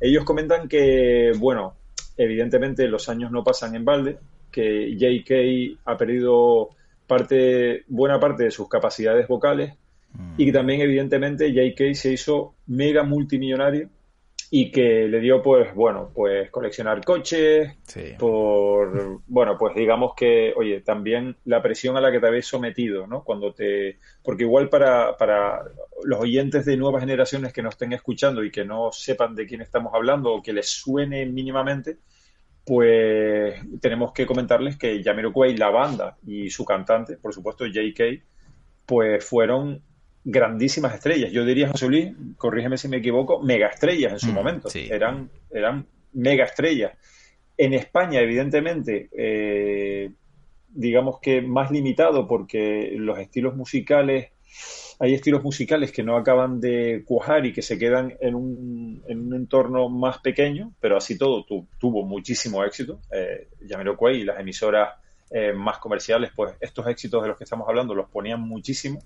Ellos 0.00 0.24
comentan 0.24 0.68
que, 0.68 1.32
bueno, 1.38 1.74
evidentemente 2.16 2.88
los 2.88 3.08
años 3.08 3.30
no 3.30 3.44
pasan 3.44 3.74
en 3.74 3.84
balde, 3.84 4.18
que 4.50 4.96
JK 4.96 5.80
ha 5.84 5.96
perdido 5.96 6.70
parte, 7.06 7.84
buena 7.88 8.18
parte 8.20 8.44
de 8.44 8.50
sus 8.50 8.68
capacidades 8.68 9.26
vocales, 9.28 9.74
y 10.36 10.46
que 10.46 10.52
también 10.52 10.80
evidentemente 10.80 11.52
JK 11.52 11.94
se 11.94 12.12
hizo 12.12 12.54
mega 12.66 13.02
multimillonario 13.02 13.88
y 14.52 14.72
que 14.72 15.06
le 15.06 15.20
dio 15.20 15.40
pues 15.42 15.72
bueno 15.74 16.10
pues 16.12 16.50
coleccionar 16.50 17.04
coches 17.04 17.76
por 18.18 19.20
bueno 19.28 19.56
pues 19.56 19.76
digamos 19.76 20.14
que 20.16 20.52
oye 20.56 20.80
también 20.80 21.36
la 21.44 21.62
presión 21.62 21.96
a 21.96 22.00
la 22.00 22.10
que 22.10 22.18
te 22.18 22.26
habéis 22.26 22.46
sometido 22.46 23.06
no 23.06 23.22
cuando 23.22 23.54
te 23.54 23.98
porque 24.24 24.42
igual 24.42 24.68
para, 24.68 25.16
para 25.16 25.62
los 26.02 26.18
oyentes 26.18 26.64
de 26.64 26.76
nuevas 26.76 27.00
generaciones 27.00 27.52
que 27.52 27.62
nos 27.62 27.74
estén 27.74 27.92
escuchando 27.92 28.42
y 28.42 28.50
que 28.50 28.64
no 28.64 28.90
sepan 28.90 29.36
de 29.36 29.46
quién 29.46 29.60
estamos 29.60 29.94
hablando 29.94 30.32
o 30.32 30.42
que 30.42 30.52
les 30.52 30.68
suene 30.68 31.26
mínimamente 31.26 31.98
pues 32.64 33.54
tenemos 33.80 34.12
que 34.12 34.26
comentarles 34.26 34.76
que 34.76 35.00
Jamiroquai 35.02 35.56
la 35.56 35.70
banda 35.70 36.16
y 36.26 36.50
su 36.50 36.64
cantante 36.64 37.18
por 37.18 37.32
supuesto 37.32 37.66
JK 37.66 38.24
pues 38.84 39.24
fueron 39.24 39.80
grandísimas 40.24 40.94
estrellas. 40.94 41.32
Yo 41.32 41.44
diría, 41.44 41.68
José 41.68 41.88
Luis, 41.88 42.12
corrígeme 42.36 42.76
si 42.76 42.88
me 42.88 42.98
equivoco, 42.98 43.40
mega 43.40 43.68
estrellas 43.68 44.12
en 44.12 44.18
su 44.18 44.32
mm, 44.32 44.34
momento. 44.34 44.68
Eran, 44.74 45.30
eran 45.50 45.86
mega 46.12 46.44
estrellas. 46.44 46.92
En 47.56 47.74
España, 47.74 48.20
evidentemente, 48.20 49.08
eh, 49.16 50.10
digamos 50.68 51.18
que 51.20 51.42
más 51.42 51.70
limitado 51.70 52.26
porque 52.26 52.92
los 52.96 53.18
estilos 53.18 53.56
musicales, 53.56 54.30
hay 54.98 55.14
estilos 55.14 55.42
musicales 55.42 55.92
que 55.92 56.02
no 56.02 56.16
acaban 56.16 56.60
de 56.60 57.02
cuajar 57.06 57.46
y 57.46 57.52
que 57.52 57.62
se 57.62 57.78
quedan 57.78 58.14
en 58.20 58.34
un, 58.34 59.02
en 59.08 59.26
un 59.26 59.34
entorno 59.34 59.88
más 59.88 60.18
pequeño, 60.18 60.72
pero 60.80 60.96
así 60.96 61.16
todo 61.16 61.46
tuvo 61.78 62.04
muchísimo 62.04 62.62
éxito. 62.64 63.00
Eh, 63.10 63.48
Jamiroquai 63.66 64.20
y 64.20 64.24
las 64.24 64.38
emisoras 64.38 64.94
eh, 65.30 65.52
más 65.52 65.78
comerciales, 65.78 66.30
pues 66.34 66.54
estos 66.60 66.86
éxitos 66.86 67.22
de 67.22 67.28
los 67.28 67.38
que 67.38 67.44
estamos 67.44 67.68
hablando 67.68 67.94
los 67.94 68.10
ponían 68.10 68.40
muchísimo 68.40 69.00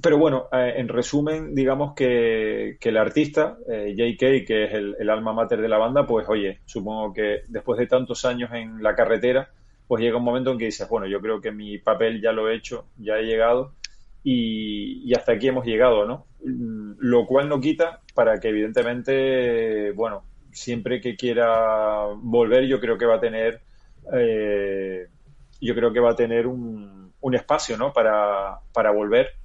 pero 0.00 0.16
bueno, 0.16 0.48
eh, 0.52 0.74
en 0.76 0.88
resumen, 0.88 1.54
digamos 1.54 1.94
que, 1.94 2.78
el 2.80 2.96
artista, 2.96 3.58
eh, 3.68 3.94
JK, 3.94 4.46
que 4.46 4.64
es 4.64 4.72
el, 4.72 5.10
alma 5.10 5.32
mater 5.32 5.60
de 5.60 5.68
la 5.68 5.76
banda, 5.76 6.06
pues 6.06 6.26
oye, 6.28 6.60
supongo 6.64 7.12
que 7.12 7.42
después 7.48 7.78
de 7.78 7.86
tantos 7.86 8.24
años 8.24 8.50
en 8.52 8.82
la 8.82 8.94
carretera, 8.94 9.50
pues 9.86 10.02
llega 10.02 10.16
un 10.16 10.24
momento 10.24 10.52
en 10.52 10.58
que 10.58 10.66
dices, 10.66 10.88
bueno, 10.88 11.06
yo 11.06 11.20
creo 11.20 11.40
que 11.40 11.52
mi 11.52 11.78
papel 11.78 12.22
ya 12.22 12.32
lo 12.32 12.48
he 12.48 12.54
hecho, 12.56 12.86
ya 12.96 13.18
he 13.18 13.24
llegado 13.24 13.74
y, 14.24 15.12
hasta 15.14 15.32
aquí 15.32 15.48
hemos 15.48 15.66
llegado, 15.66 16.06
¿no? 16.06 16.26
Mm, 16.42 16.94
lo 16.98 17.26
cual 17.26 17.48
no 17.48 17.60
quita 17.60 18.00
para 18.14 18.40
que 18.40 18.48
evidentemente, 18.48 19.92
bueno, 19.92 20.24
siempre 20.52 21.00
que 21.02 21.16
quiera 21.16 22.06
volver, 22.16 22.66
yo 22.66 22.80
creo 22.80 22.96
que 22.96 23.06
va 23.06 23.16
a 23.16 23.20
tener, 23.20 23.60
eh, 24.14 25.06
yo 25.60 25.74
creo 25.74 25.92
que 25.92 26.00
va 26.00 26.12
a 26.12 26.16
tener 26.16 26.46
un, 26.46 27.12
un 27.20 27.34
espacio, 27.34 27.76
¿no? 27.76 27.92
Para, 27.92 28.58
para 28.72 28.90
volver 28.90 29.41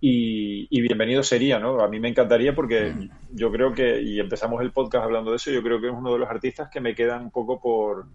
y, 0.00 0.80
bienvenido 0.80 1.22
sería, 1.22 1.58
¿no? 1.58 1.80
A 1.80 1.88
mí 1.88 1.98
me 1.98 2.08
encantaría 2.08 2.54
porque 2.54 2.94
yo 3.32 3.50
creo 3.50 3.74
que, 3.74 4.00
y 4.00 4.20
empezamos 4.20 4.62
el 4.62 4.70
podcast 4.70 5.04
hablando 5.04 5.30
de 5.30 5.36
eso, 5.36 5.50
yo 5.50 5.62
creo 5.62 5.80
que 5.80 5.88
es 5.88 5.92
uno 5.92 6.12
de 6.12 6.18
los 6.18 6.28
artistas 6.28 6.68
que 6.70 6.80
me 6.80 6.94
quedan 6.94 7.22
un 7.24 7.30
poco 7.32 7.60
por, 7.60 8.06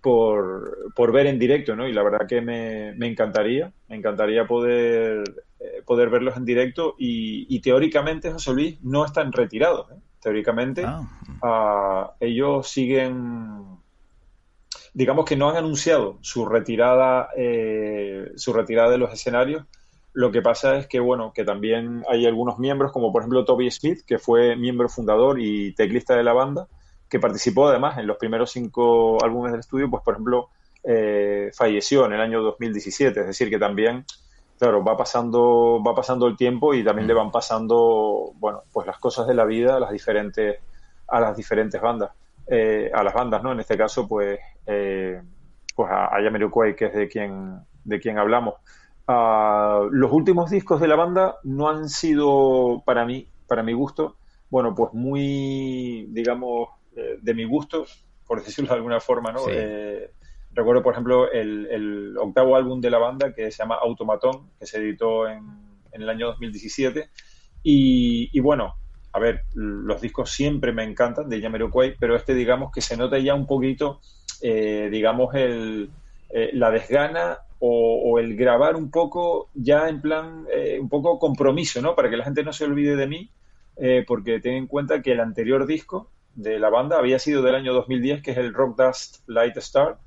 por, 0.00 1.12
ver 1.12 1.26
en 1.26 1.38
directo, 1.38 1.76
¿no? 1.76 1.86
Y 1.86 1.92
la 1.92 2.02
verdad 2.02 2.26
que 2.26 2.40
me, 2.40 2.94
me 2.94 3.06
encantaría, 3.06 3.70
me 3.88 3.96
encantaría 3.96 4.46
poder, 4.46 5.24
eh, 5.60 5.82
poder 5.84 6.08
verlos 6.08 6.36
en 6.38 6.46
directo 6.46 6.94
y, 6.98 7.60
teóricamente, 7.60 8.32
José 8.32 8.54
Luis, 8.54 8.82
no 8.82 9.04
están 9.04 9.32
retirados, 9.32 9.90
¿eh? 9.90 10.00
Teóricamente, 10.22 10.84
ah. 10.86 11.02
Ah, 11.42 12.14
ellos 12.20 12.68
siguen 12.68 13.78
digamos 14.92 15.24
que 15.24 15.36
no 15.36 15.48
han 15.48 15.56
anunciado 15.56 16.18
su 16.20 16.44
retirada 16.44 17.28
eh, 17.36 18.32
su 18.34 18.52
retirada 18.52 18.90
de 18.90 18.98
los 18.98 19.12
escenarios 19.12 19.64
lo 20.12 20.32
que 20.32 20.42
pasa 20.42 20.76
es 20.76 20.86
que, 20.86 20.98
bueno, 20.98 21.32
que 21.32 21.44
también 21.44 22.04
hay 22.08 22.26
algunos 22.26 22.58
miembros, 22.58 22.92
como 22.92 23.12
por 23.12 23.22
ejemplo 23.22 23.44
Toby 23.44 23.70
Smith, 23.70 24.00
que 24.06 24.18
fue 24.18 24.56
miembro 24.56 24.88
fundador 24.88 25.40
y 25.40 25.72
teclista 25.74 26.16
de 26.16 26.24
la 26.24 26.32
banda, 26.32 26.66
que 27.08 27.20
participó 27.20 27.68
además 27.68 27.98
en 27.98 28.06
los 28.06 28.16
primeros 28.16 28.50
cinco 28.50 29.22
álbumes 29.22 29.52
del 29.52 29.60
estudio, 29.60 29.88
pues 29.90 30.02
por 30.02 30.14
ejemplo, 30.14 30.48
eh, 30.82 31.50
falleció 31.54 32.06
en 32.06 32.12
el 32.12 32.20
año 32.20 32.42
2017. 32.42 33.20
Es 33.20 33.26
decir, 33.26 33.50
que 33.50 33.58
también, 33.58 34.04
claro, 34.58 34.82
va 34.82 34.96
pasando, 34.96 35.82
va 35.86 35.94
pasando 35.94 36.26
el 36.26 36.36
tiempo 36.36 36.74
y 36.74 36.84
también 36.84 37.06
le 37.06 37.14
van 37.14 37.30
pasando, 37.30 38.32
bueno, 38.36 38.62
pues 38.72 38.86
las 38.86 38.98
cosas 38.98 39.26
de 39.26 39.34
la 39.34 39.44
vida 39.44 39.76
a 39.76 39.80
las 39.80 39.90
diferentes, 39.90 40.58
a 41.08 41.20
las 41.20 41.36
diferentes 41.36 41.80
bandas. 41.80 42.10
Eh, 42.46 42.90
a 42.92 43.04
las 43.04 43.14
bandas, 43.14 43.44
¿no? 43.44 43.52
En 43.52 43.60
este 43.60 43.76
caso, 43.76 44.08
pues, 44.08 44.40
eh, 44.66 45.22
pues 45.76 45.90
a, 45.90 46.16
a 46.16 46.20
Yamiroquai, 46.20 46.74
que 46.74 46.86
es 46.86 46.94
de 46.94 47.08
quien, 47.08 47.60
de 47.84 48.00
quien 48.00 48.18
hablamos. 48.18 48.54
Ah, 49.12 49.88
los 49.90 50.12
últimos 50.12 50.52
discos 50.52 50.80
de 50.80 50.86
la 50.86 50.94
banda 50.94 51.34
no 51.42 51.68
han 51.68 51.88
sido 51.88 52.80
para 52.86 53.04
mí, 53.04 53.26
para 53.48 53.64
mi 53.64 53.72
gusto, 53.72 54.18
bueno, 54.48 54.72
pues 54.72 54.92
muy, 54.92 56.06
digamos, 56.10 56.68
eh, 56.94 57.18
de 57.20 57.34
mi 57.34 57.42
gusto, 57.42 57.86
por 58.24 58.40
decirlo 58.44 58.68
de 58.68 58.76
alguna 58.76 59.00
forma, 59.00 59.32
¿no? 59.32 59.40
Eh, 59.50 60.12
recuerdo, 60.52 60.84
por 60.84 60.92
ejemplo, 60.92 61.28
el, 61.32 62.16
octavo 62.18 62.54
álbum 62.54 62.80
de 62.80 62.88
la 62.88 62.98
banda 62.98 63.34
que 63.34 63.50
se 63.50 63.58
llama 63.58 63.78
Automatón, 63.82 64.50
que 64.60 64.66
se 64.66 64.78
editó 64.78 65.26
en, 65.26 65.42
el 65.90 66.08
año 66.08 66.28
2017. 66.28 67.10
Y, 67.64 68.30
y, 68.32 68.38
bueno, 68.38 68.74
a 69.12 69.18
ver, 69.18 69.42
los 69.54 70.00
discos 70.00 70.30
siempre 70.30 70.72
me 70.72 70.84
encantan 70.84 71.28
de 71.28 71.42
Jamiroquai, 71.42 71.96
pero 71.98 72.14
este, 72.14 72.32
digamos, 72.32 72.70
que 72.70 72.80
se 72.80 72.96
nota 72.96 73.18
ya 73.18 73.34
un 73.34 73.48
poquito, 73.48 74.00
eh, 74.40 74.88
digamos, 74.88 75.34
el, 75.34 75.90
la 76.52 76.70
desgana 76.70 77.38
o, 77.60 78.18
el 78.18 78.36
grabar 78.36 78.74
un 78.74 78.90
poco 78.90 79.50
ya 79.54 79.88
en 79.88 80.00
plan, 80.00 80.46
eh, 80.52 80.78
un 80.80 80.88
poco 80.88 81.18
compromiso, 81.18 81.82
¿no? 81.82 81.94
Para 81.94 82.08
que 82.08 82.16
la 82.16 82.24
gente 82.24 82.42
no 82.42 82.52
se 82.52 82.64
olvide 82.64 82.96
de 82.96 83.06
mí, 83.06 83.30
eh, 83.76 84.04
porque 84.06 84.40
ten 84.40 84.54
en 84.54 84.66
cuenta 84.66 85.02
que 85.02 85.12
el 85.12 85.20
anterior 85.20 85.66
disco 85.66 86.10
de 86.34 86.58
la 86.58 86.70
banda 86.70 86.98
había 86.98 87.18
sido 87.18 87.42
del 87.42 87.54
año 87.54 87.74
2010, 87.74 88.22
que 88.22 88.30
es 88.30 88.38
el 88.38 88.54
Rock 88.54 88.80
Dust 88.80 89.28
Light 89.28 89.56
Star, 89.58 89.98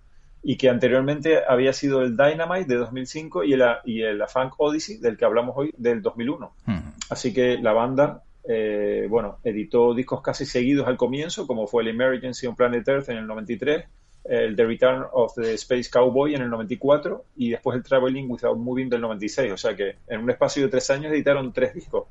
y 0.41 0.57
que 0.57 0.69
anteriormente 0.69 1.41
había 1.47 1.73
sido 1.73 2.01
el 2.01 2.17
Dynamite 2.17 2.65
de 2.65 2.75
2005 2.75 3.43
y 3.43 3.53
el, 3.53 3.63
y 3.85 4.01
el 4.01 4.21
Funk 4.27 4.55
Odyssey, 4.57 4.97
del 4.97 5.15
que 5.15 5.25
hablamos 5.25 5.53
hoy, 5.55 5.73
del 5.77 6.01
2001. 6.01 6.53
Hmm. 6.65 6.79
Así 7.09 7.33
que 7.33 7.59
la 7.59 7.71
banda, 7.71 8.23
eh, 8.49 9.05
bueno, 9.09 9.37
editó 9.43 9.93
discos 9.93 10.21
casi 10.21 10.45
seguidos 10.45 10.87
al 10.87 10.97
comienzo, 10.97 11.45
como 11.45 11.67
fue 11.67 11.83
el 11.83 11.89
Emergency 11.89 12.47
on 12.47 12.55
Planet 12.55 12.87
Earth 12.87 13.09
en 13.09 13.17
el 13.17 13.27
93, 13.27 13.85
el 14.23 14.55
The 14.55 14.65
Return 14.65 15.03
of 15.11 15.35
the 15.35 15.53
Space 15.55 15.89
Cowboy 15.91 16.35
en 16.35 16.41
el 16.41 16.49
94 16.49 17.25
y 17.35 17.49
después 17.49 17.75
el 17.77 17.83
Traveling 17.83 18.29
Without 18.29 18.57
Moving 18.57 18.89
del 18.89 19.01
96. 19.01 19.51
O 19.51 19.57
sea 19.57 19.75
que 19.75 19.97
en 20.07 20.21
un 20.21 20.29
espacio 20.29 20.63
de 20.63 20.69
tres 20.69 20.89
años 20.89 21.11
editaron 21.11 21.51
tres 21.51 21.73
discos. 21.73 22.07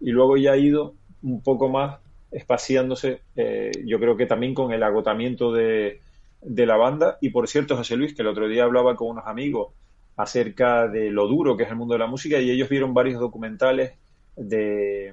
Y 0.00 0.10
luego 0.10 0.36
ya 0.36 0.52
ha 0.52 0.56
ido 0.56 0.94
un 1.22 1.42
poco 1.42 1.68
más 1.68 1.98
espaciándose, 2.30 3.20
eh, 3.36 3.70
yo 3.84 3.98
creo 4.00 4.16
que 4.16 4.26
también 4.26 4.54
con 4.54 4.72
el 4.72 4.82
agotamiento 4.82 5.52
de, 5.52 6.00
de 6.42 6.66
la 6.66 6.76
banda. 6.76 7.18
Y 7.20 7.30
por 7.30 7.48
cierto, 7.48 7.76
José 7.76 7.96
Luis, 7.96 8.14
que 8.14 8.22
el 8.22 8.28
otro 8.28 8.48
día 8.48 8.64
hablaba 8.64 8.96
con 8.96 9.08
unos 9.08 9.26
amigos 9.26 9.72
acerca 10.16 10.88
de 10.88 11.10
lo 11.10 11.26
duro 11.26 11.56
que 11.56 11.64
es 11.64 11.70
el 11.70 11.76
mundo 11.76 11.94
de 11.94 11.98
la 11.98 12.06
música 12.06 12.38
y 12.38 12.50
ellos 12.50 12.68
vieron 12.68 12.94
varios 12.94 13.20
documentales 13.20 13.94
de, 14.36 15.12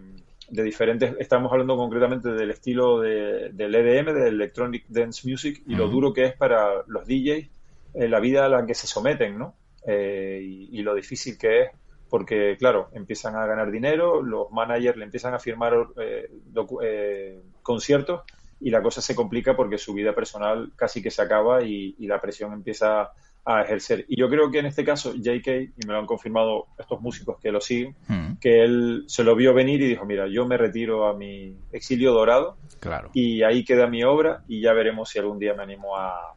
de 0.52 0.64
diferentes, 0.64 1.16
estamos 1.18 1.50
hablando 1.52 1.78
concretamente 1.78 2.30
del 2.30 2.52
estilo 2.52 3.00
de, 3.00 3.52
del 3.54 3.74
EDM, 3.74 4.14
del 4.14 4.34
Electronic 4.36 4.86
Dance 4.90 5.28
Music, 5.28 5.64
y 5.66 5.76
lo 5.76 5.88
duro 5.88 6.12
que 6.14 6.26
es 6.26 6.34
para 6.34 6.84
los 6.88 7.08
DJs 7.08 7.48
eh, 7.94 8.08
la 8.10 8.20
vida 8.20 8.46
a 8.46 8.50
la 8.50 8.66
que 8.66 8.76
se 8.76 8.86
someten, 8.86 9.38
¿no? 9.38 9.56
Eh, 9.88 10.40
y, 10.44 10.82
lo 10.82 10.94
difícil 10.94 11.38
que 11.38 11.62
es, 11.62 11.70
porque 12.10 12.58
claro, 12.60 12.90
empiezan 12.94 13.36
a 13.36 13.46
ganar 13.46 13.72
dinero, 13.72 14.22
los 14.22 14.52
managers 14.52 14.98
le 14.98 15.06
empiezan 15.06 15.34
a 15.34 15.40
firmar 15.40 15.74
eh, 15.98 17.42
conciertos 17.64 18.22
y 18.60 18.70
la 18.70 18.82
cosa 18.82 19.02
se 19.02 19.16
complica 19.16 19.56
porque 19.56 19.78
su 19.78 19.94
vida 19.94 20.14
personal 20.14 20.74
casi 20.76 21.02
que 21.02 21.12
se 21.12 21.22
acaba 21.22 21.64
y, 21.64 21.96
y 21.98 22.08
la 22.08 22.20
presión 22.20 22.52
empieza 22.52 23.12
a 23.46 23.62
ejercer. 23.62 24.06
Y 24.08 24.20
yo 24.20 24.30
creo 24.30 24.52
que 24.52 24.60
en 24.60 24.68
este 24.68 24.84
caso, 24.84 25.14
JK, 25.14 25.48
y 25.48 25.88
me 25.88 25.94
lo 25.94 26.00
han 26.00 26.06
confirmado 26.06 26.68
estos 26.78 27.02
músicos 27.02 27.38
que 27.42 27.52
lo 27.52 27.60
siguen, 27.60 27.96
hmm. 28.08 28.34
que 28.40 28.64
él 28.64 29.04
se 29.08 29.24
lo 29.24 29.36
vio 29.36 29.54
venir 29.54 29.82
y 29.82 29.88
dijo, 29.88 30.06
mira, 30.06 30.28
yo 30.28 30.46
me 30.46 30.58
retiro 30.58 31.08
a 31.08 31.16
mi 31.16 31.56
exilio 31.72 32.14
dorado 32.14 32.58
claro. 32.80 33.10
y 33.14 33.42
ahí 33.44 33.64
queda 33.64 33.88
mi 33.88 34.04
obra 34.04 34.44
y 34.48 34.62
ya 34.62 34.74
veremos 34.74 35.10
si 35.10 35.20
algún 35.20 35.40
día 35.40 35.54
me 35.54 35.64
animo 35.64 35.98
a, 35.98 36.34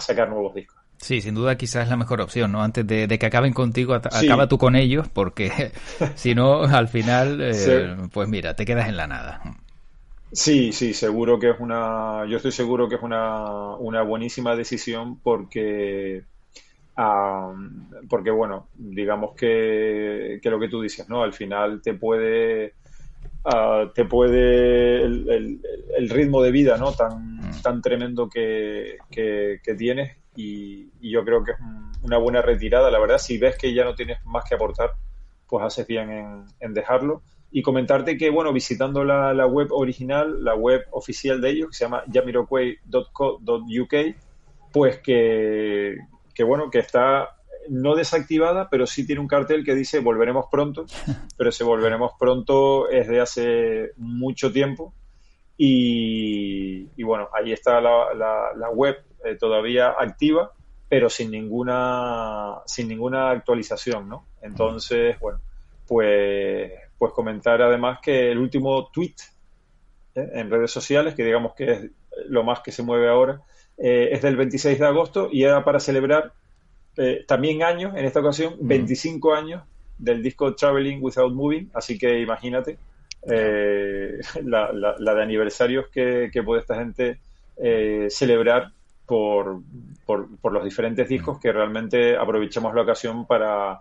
sacar 0.00 0.28
nuevos 0.28 0.54
discos. 0.54 0.76
Sí, 0.98 1.20
sin 1.20 1.34
duda 1.34 1.56
quizás 1.56 1.84
es 1.84 1.88
la 1.90 1.96
mejor 1.96 2.20
opción, 2.20 2.50
¿no? 2.50 2.62
Antes 2.62 2.86
de, 2.86 3.06
que 3.18 3.26
acaben 3.26 3.52
contigo, 3.52 3.94
acaba 3.94 4.48
tú 4.48 4.58
con 4.58 4.74
ellos, 4.74 5.08
porque 5.08 5.72
si 6.16 6.34
no, 6.34 6.62
al 6.64 6.88
final, 6.88 7.40
eh, 7.40 7.96
pues 8.12 8.28
mira, 8.28 8.54
te 8.54 8.64
quedas 8.64 8.88
en 8.88 8.96
la 8.96 9.06
nada. 9.06 9.40
Sí, 10.32 10.72
sí, 10.72 10.92
seguro 10.92 11.38
que 11.38 11.50
es 11.50 11.56
una, 11.58 12.26
yo 12.28 12.36
estoy 12.36 12.52
seguro 12.52 12.88
que 12.88 12.96
es 12.96 13.02
una, 13.02 13.76
una 13.76 14.02
buenísima 14.02 14.54
decisión 14.56 15.18
porque 15.20 16.24
porque 18.08 18.30
bueno, 18.30 18.68
digamos 18.74 19.34
que, 19.36 20.40
lo 20.42 20.58
que 20.58 20.68
tú 20.68 20.82
dices, 20.82 21.08
¿no? 21.08 21.22
Al 21.22 21.32
final 21.32 21.80
te 21.80 21.94
puede 21.94 22.74
te 23.94 24.04
puede 24.04 25.04
el, 25.04 26.08
ritmo 26.10 26.42
de 26.42 26.50
vida, 26.50 26.76
¿no? 26.76 26.92
Tan, 26.92 27.36
mm. 27.36 27.62
tan 27.62 27.80
tremendo 27.80 28.28
que, 28.28 28.98
tienes 29.78 30.16
y, 30.34 30.90
yo 31.00 31.24
creo 31.24 31.44
que 31.44 31.52
es 31.52 31.58
una 32.02 32.18
buena 32.18 32.42
retirada, 32.42 32.90
la 32.90 32.98
verdad, 32.98 33.18
si 33.18 33.38
ves 33.38 33.56
que 33.56 33.72
ya 33.72 33.84
no 33.84 33.94
tienes 33.94 34.18
más 34.26 34.44
que 34.48 34.56
aportar, 34.56 34.94
pues 35.48 35.64
haces 35.64 35.86
bien 35.86 36.44
en, 36.60 36.74
dejarlo. 36.74 37.22
Y 37.50 37.62
comentarte 37.62 38.18
que, 38.18 38.28
bueno, 38.28 38.52
visitando 38.52 39.04
la, 39.04 39.32
la, 39.32 39.46
web 39.46 39.68
original, 39.70 40.44
la 40.44 40.54
web 40.54 40.84
oficial 40.90 41.40
de 41.40 41.50
ellos, 41.50 41.68
que 41.68 41.76
se 41.76 41.84
llama 41.84 42.02
yamiroquai.co.uk, 42.08 43.94
pues 44.70 44.98
que, 44.98 45.96
que 46.38 46.44
bueno, 46.44 46.70
que 46.70 46.78
está 46.78 47.30
no 47.68 47.96
desactivada, 47.96 48.70
pero 48.70 48.86
sí 48.86 49.04
tiene 49.04 49.20
un 49.20 49.26
cartel 49.26 49.64
que 49.64 49.74
dice 49.74 49.98
volveremos 49.98 50.46
pronto, 50.48 50.86
pero 51.36 51.50
ese 51.50 51.64
volveremos 51.64 52.12
pronto 52.16 52.88
es 52.88 53.08
de 53.08 53.20
hace 53.20 53.90
mucho 53.96 54.52
tiempo 54.52 54.94
y, 55.56 57.02
bueno, 57.02 57.28
ahí 57.32 57.50
está 57.50 57.80
la, 57.80 58.14
la, 58.14 58.70
web 58.70 58.98
eh, 59.24 59.34
todavía 59.34 59.88
activa, 59.98 60.52
pero 60.88 61.10
sin 61.10 61.32
ninguna, 61.32 62.58
sin 62.64 62.86
ninguna 62.86 63.30
actualización, 63.30 64.08
¿no? 64.08 64.26
Entonces, 64.40 65.18
bueno, 65.18 65.40
pues, 65.88 66.70
pues 66.96 67.12
comentar 67.12 67.60
además 67.60 67.98
que 68.00 68.30
el 68.30 68.38
último 68.38 68.92
tweet 68.92 69.16
¿eh? 70.14 70.30
en 70.34 70.48
redes 70.48 70.70
sociales, 70.70 71.16
que 71.16 71.24
digamos 71.24 71.54
que 71.56 71.72
es 71.72 71.90
lo 72.28 72.44
más 72.44 72.60
que 72.60 72.70
se 72.70 72.84
mueve 72.84 73.08
ahora, 73.08 73.42
eh, 73.78 74.08
es 74.10 74.22
del 74.22 74.36
26 74.36 74.78
de 74.78 74.86
agosto 74.86 75.28
y 75.30 75.44
era 75.44 75.64
para 75.64 75.78
celebrar 75.78 76.32
eh, 76.96 77.24
también 77.28 77.62
años, 77.62 77.96
en 77.96 78.04
esta 78.04 78.18
ocasión, 78.18 78.56
25 78.60 79.34
años 79.34 79.62
del 79.96 80.20
disco 80.20 80.54
Traveling 80.54 80.98
Without 81.00 81.32
Moving, 81.32 81.70
así 81.74 81.96
que 81.96 82.20
imagínate 82.20 82.76
eh, 83.30 84.18
la, 84.44 84.72
de 84.98 85.22
aniversarios 85.22 85.86
que, 85.88 86.30
puede 86.44 86.60
esta 86.60 86.74
gente 86.74 87.20
celebrar 88.10 88.72
por, 89.06 89.60
por, 90.04 90.52
los 90.52 90.64
diferentes 90.64 91.08
discos 91.08 91.38
que 91.40 91.52
realmente 91.52 92.16
aprovechamos 92.16 92.74
la 92.74 92.82
ocasión 92.82 93.26
para, 93.26 93.80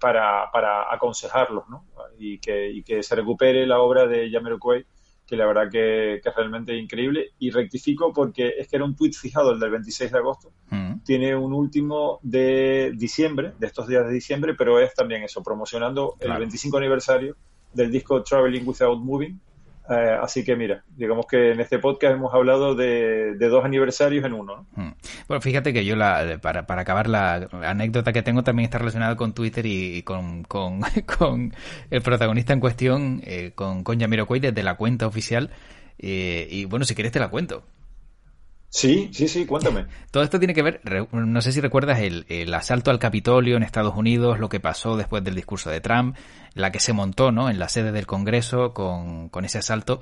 para, 0.00 0.50
para 0.52 0.92
aconsejarlos 0.92 1.68
¿no? 1.68 1.84
y, 2.18 2.38
que, 2.38 2.68
y 2.68 2.82
que 2.82 3.02
se 3.02 3.14
recupere 3.14 3.66
la 3.66 3.80
obra 3.80 4.06
de 4.06 4.30
Jamiroquai 4.30 4.84
que 5.28 5.36
la 5.36 5.46
verdad 5.46 5.70
que, 5.70 6.14
es 6.14 6.36
realmente 6.36 6.74
increíble. 6.74 7.32
Y 7.38 7.50
rectifico 7.50 8.12
porque 8.12 8.54
es 8.58 8.66
que 8.66 8.76
era 8.76 8.84
un 8.84 8.96
tuit 8.96 9.14
fijado, 9.14 9.52
el 9.52 9.60
del 9.60 9.70
26 9.70 10.10
de 10.10 10.18
agosto. 10.18 10.52
Mm. 10.70 11.00
Tiene 11.04 11.36
un 11.36 11.52
último 11.52 12.18
de 12.22 12.92
diciembre, 12.96 13.52
de 13.58 13.66
estos 13.66 13.86
días 13.86 14.06
de 14.06 14.12
diciembre, 14.12 14.54
pero 14.54 14.80
es 14.80 14.94
también 14.94 15.22
eso, 15.22 15.42
promocionando 15.42 16.16
el 16.20 16.32
25 16.32 16.78
aniversario 16.78 17.36
del 17.74 17.92
disco 17.92 18.22
Traveling 18.22 18.66
Without 18.66 18.98
Moving, 18.98 19.38
eh, 19.90 20.18
así 20.20 20.44
que 20.44 20.54
mira, 20.56 20.84
digamos 20.96 21.26
que 21.26 21.52
en 21.52 21.60
este 21.60 21.78
podcast 21.78 22.14
hemos 22.14 22.34
hablado 22.34 22.74
de, 22.74 23.36
dos 23.38 23.64
aniversarios 23.64 24.24
en 24.24 24.32
uno. 24.32 24.66
Hmm. 24.74 24.90
Bueno, 25.26 25.40
fíjate 25.40 25.72
que 25.72 25.84
yo, 25.84 25.96
la, 25.96 26.38
para, 26.42 26.66
para 26.66 26.82
acabar, 26.82 27.08
la 27.08 27.48
anécdota 27.64 28.12
que 28.12 28.22
tengo 28.22 28.42
también 28.42 28.64
está 28.64 28.78
relacionada 28.78 29.16
con 29.16 29.32
Twitter 29.32 29.64
y, 29.66 30.02
con, 30.02 30.44
con, 30.44 31.54
el 31.90 32.02
protagonista 32.02 32.52
en 32.52 32.60
cuestión, 32.60 33.20
eh, 33.24 33.52
con, 33.54 33.84
con 33.84 33.98
Yamiro 33.98 34.26
desde 34.28 34.62
la 34.62 34.74
cuenta 34.74 35.06
oficial. 35.06 35.50
Eh, 35.98 36.46
y 36.50 36.64
bueno, 36.66 36.84
si 36.84 36.94
quieres 36.94 37.12
te 37.12 37.18
la 37.20 37.28
cuento. 37.28 37.64
Sí, 38.70 39.10
sí, 39.12 39.28
sí, 39.28 39.46
cuéntame. 39.46 39.86
Todo 40.10 40.22
esto 40.22 40.38
tiene 40.38 40.54
que 40.54 40.62
ver, 40.62 40.80
no 41.12 41.40
sé 41.40 41.52
si 41.52 41.60
recuerdas 41.60 42.00
el, 42.00 42.26
el, 42.28 42.52
asalto 42.52 42.90
al 42.90 42.98
Capitolio 42.98 43.56
en 43.56 43.62
Estados 43.62 43.96
Unidos, 43.96 44.38
lo 44.38 44.48
que 44.48 44.60
pasó 44.60 44.96
después 44.96 45.24
del 45.24 45.34
discurso 45.34 45.70
de 45.70 45.80
Trump, 45.80 46.16
la 46.54 46.70
que 46.70 46.80
se 46.80 46.92
montó 46.92 47.32
¿no? 47.32 47.48
en 47.48 47.58
la 47.58 47.68
sede 47.68 47.92
del 47.92 48.06
Congreso 48.06 48.74
con, 48.74 49.30
con 49.30 49.44
ese 49.44 49.58
asalto 49.58 50.00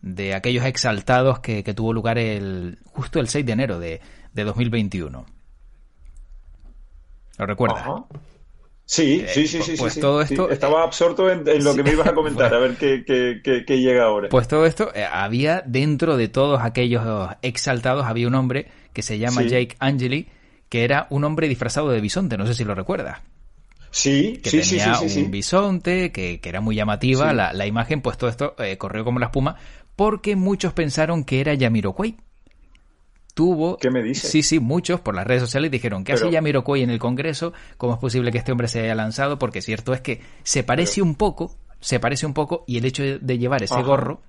de 0.00 0.34
aquellos 0.34 0.64
exaltados 0.64 1.40
que, 1.40 1.62
que, 1.64 1.74
tuvo 1.74 1.92
lugar 1.92 2.18
el, 2.18 2.78
justo 2.86 3.20
el 3.20 3.28
6 3.28 3.46
de 3.46 3.52
enero 3.52 3.78
de, 3.78 4.00
de 4.32 4.44
2021. 4.44 5.26
¿Lo 7.38 7.46
recuerdas? 7.46 7.86
Sí, 8.90 9.22
sí, 9.28 9.46
sí, 9.46 9.60
sí, 9.60 9.74
pues 9.76 10.00
todo 10.00 10.22
esto 10.22 10.48
estaba 10.48 10.82
absorto 10.82 11.30
en, 11.30 11.44
lo 11.62 11.74
que 11.74 11.82
me 11.82 11.92
ibas 11.92 12.06
a 12.06 12.14
comentar, 12.14 12.54
a 12.54 12.58
ver 12.58 12.76
qué, 12.76 13.04
qué, 13.04 13.80
llega 13.80 14.04
ahora. 14.04 14.30
Pues 14.30 14.48
todo 14.48 14.64
esto 14.64 14.90
eh, 14.94 15.04
había 15.04 15.60
dentro 15.60 16.16
de 16.16 16.28
todos 16.28 16.62
aquellos 16.62 17.04
exaltados 17.42 18.06
había 18.06 18.26
un 18.26 18.34
hombre 18.34 18.68
que 18.94 19.02
se 19.02 19.18
llama 19.18 19.42
Jake 19.42 19.76
Angeli, 19.78 20.28
que 20.70 20.84
era 20.84 21.06
un 21.10 21.24
hombre 21.24 21.48
disfrazado 21.48 21.90
de 21.90 22.00
bisonte, 22.00 22.38
no 22.38 22.46
sé 22.46 22.54
si 22.54 22.64
lo 22.64 22.74
recuerdas. 22.74 23.20
Sí, 23.90 24.40
que 24.42 24.62
sí, 24.62 24.78
tenía 24.78 24.98
un 25.00 25.30
bisonte, 25.30 26.10
que, 26.10 26.40
era 26.42 26.62
muy 26.62 26.74
llamativa 26.74 27.34
la, 27.34 27.52
la, 27.52 27.66
imagen, 27.66 28.00
pues 28.00 28.16
todo 28.16 28.30
esto 28.30 28.54
eh, 28.58 28.78
corrió 28.78 29.04
como 29.04 29.18
la 29.18 29.26
espuma, 29.26 29.56
porque 29.96 30.34
muchos 30.34 30.72
pensaron 30.72 31.24
que 31.24 31.42
era 31.42 31.52
Yamiroquai 31.52 32.16
tuvo... 33.38 33.76
¿Qué 33.76 33.88
me 33.88 34.02
dice? 34.02 34.26
Sí, 34.26 34.42
sí, 34.42 34.58
muchos 34.58 35.00
por 35.00 35.14
las 35.14 35.24
redes 35.24 35.42
sociales 35.42 35.70
dijeron, 35.70 36.02
¿qué 36.02 36.12
hace 36.12 36.28
Yamiroquai 36.28 36.82
en 36.82 36.90
el 36.90 36.98
Congreso? 36.98 37.52
¿Cómo 37.76 37.92
es 37.92 38.00
posible 38.00 38.32
que 38.32 38.38
este 38.38 38.50
hombre 38.50 38.66
se 38.66 38.80
haya 38.80 38.96
lanzado? 38.96 39.38
Porque 39.38 39.62
cierto 39.62 39.94
es 39.94 40.00
que 40.00 40.20
se 40.42 40.64
parece 40.64 41.02
un 41.02 41.14
poco, 41.14 41.54
se 41.78 42.00
parece 42.00 42.26
un 42.26 42.34
poco, 42.34 42.64
y 42.66 42.78
el 42.78 42.84
hecho 42.84 43.04
de 43.04 43.38
llevar 43.38 43.62
ese 43.62 43.80
gorro, 43.80 44.22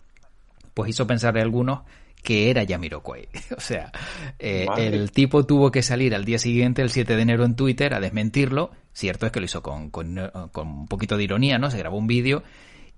pues 0.75 0.91
hizo 0.91 1.07
pensar 1.07 1.35
a 1.39 1.41
algunos 1.41 1.79
que 2.21 2.51
era 2.51 2.61
Yamiroquai. 2.61 3.29
o 3.57 3.59
sea, 3.59 3.91
eh, 4.37 4.67
el 4.77 5.09
tipo 5.11 5.43
tuvo 5.43 5.71
que 5.71 5.81
salir 5.81 6.13
al 6.13 6.23
día 6.23 6.37
siguiente, 6.37 6.83
el 6.83 6.91
7 6.91 7.15
de 7.15 7.21
enero, 7.23 7.45
en 7.45 7.55
Twitter 7.55 7.95
a 7.95 7.99
desmentirlo. 7.99 8.69
Cierto 8.93 9.25
es 9.25 9.31
que 9.31 9.39
lo 9.39 9.47
hizo 9.47 9.63
con, 9.63 9.89
con, 9.89 10.19
un 10.19 10.87
poquito 10.87 11.17
de 11.17 11.23
ironía, 11.23 11.57
¿no? 11.57 11.71
Se 11.71 11.79
grabó 11.79 11.97
un 11.97 12.05
vídeo 12.05 12.43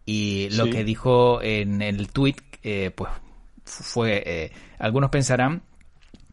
y 0.06 0.50
lo 0.58 0.70
que 0.70 0.84
dijo 0.84 1.42
en 1.42 1.82
el 1.82 2.10
tweet, 2.10 2.36
eh, 2.64 2.92
pues 2.94 3.12
fue, 3.64 4.24
eh, 4.26 4.52
algunos 4.78 5.10
pensarán 5.10 5.62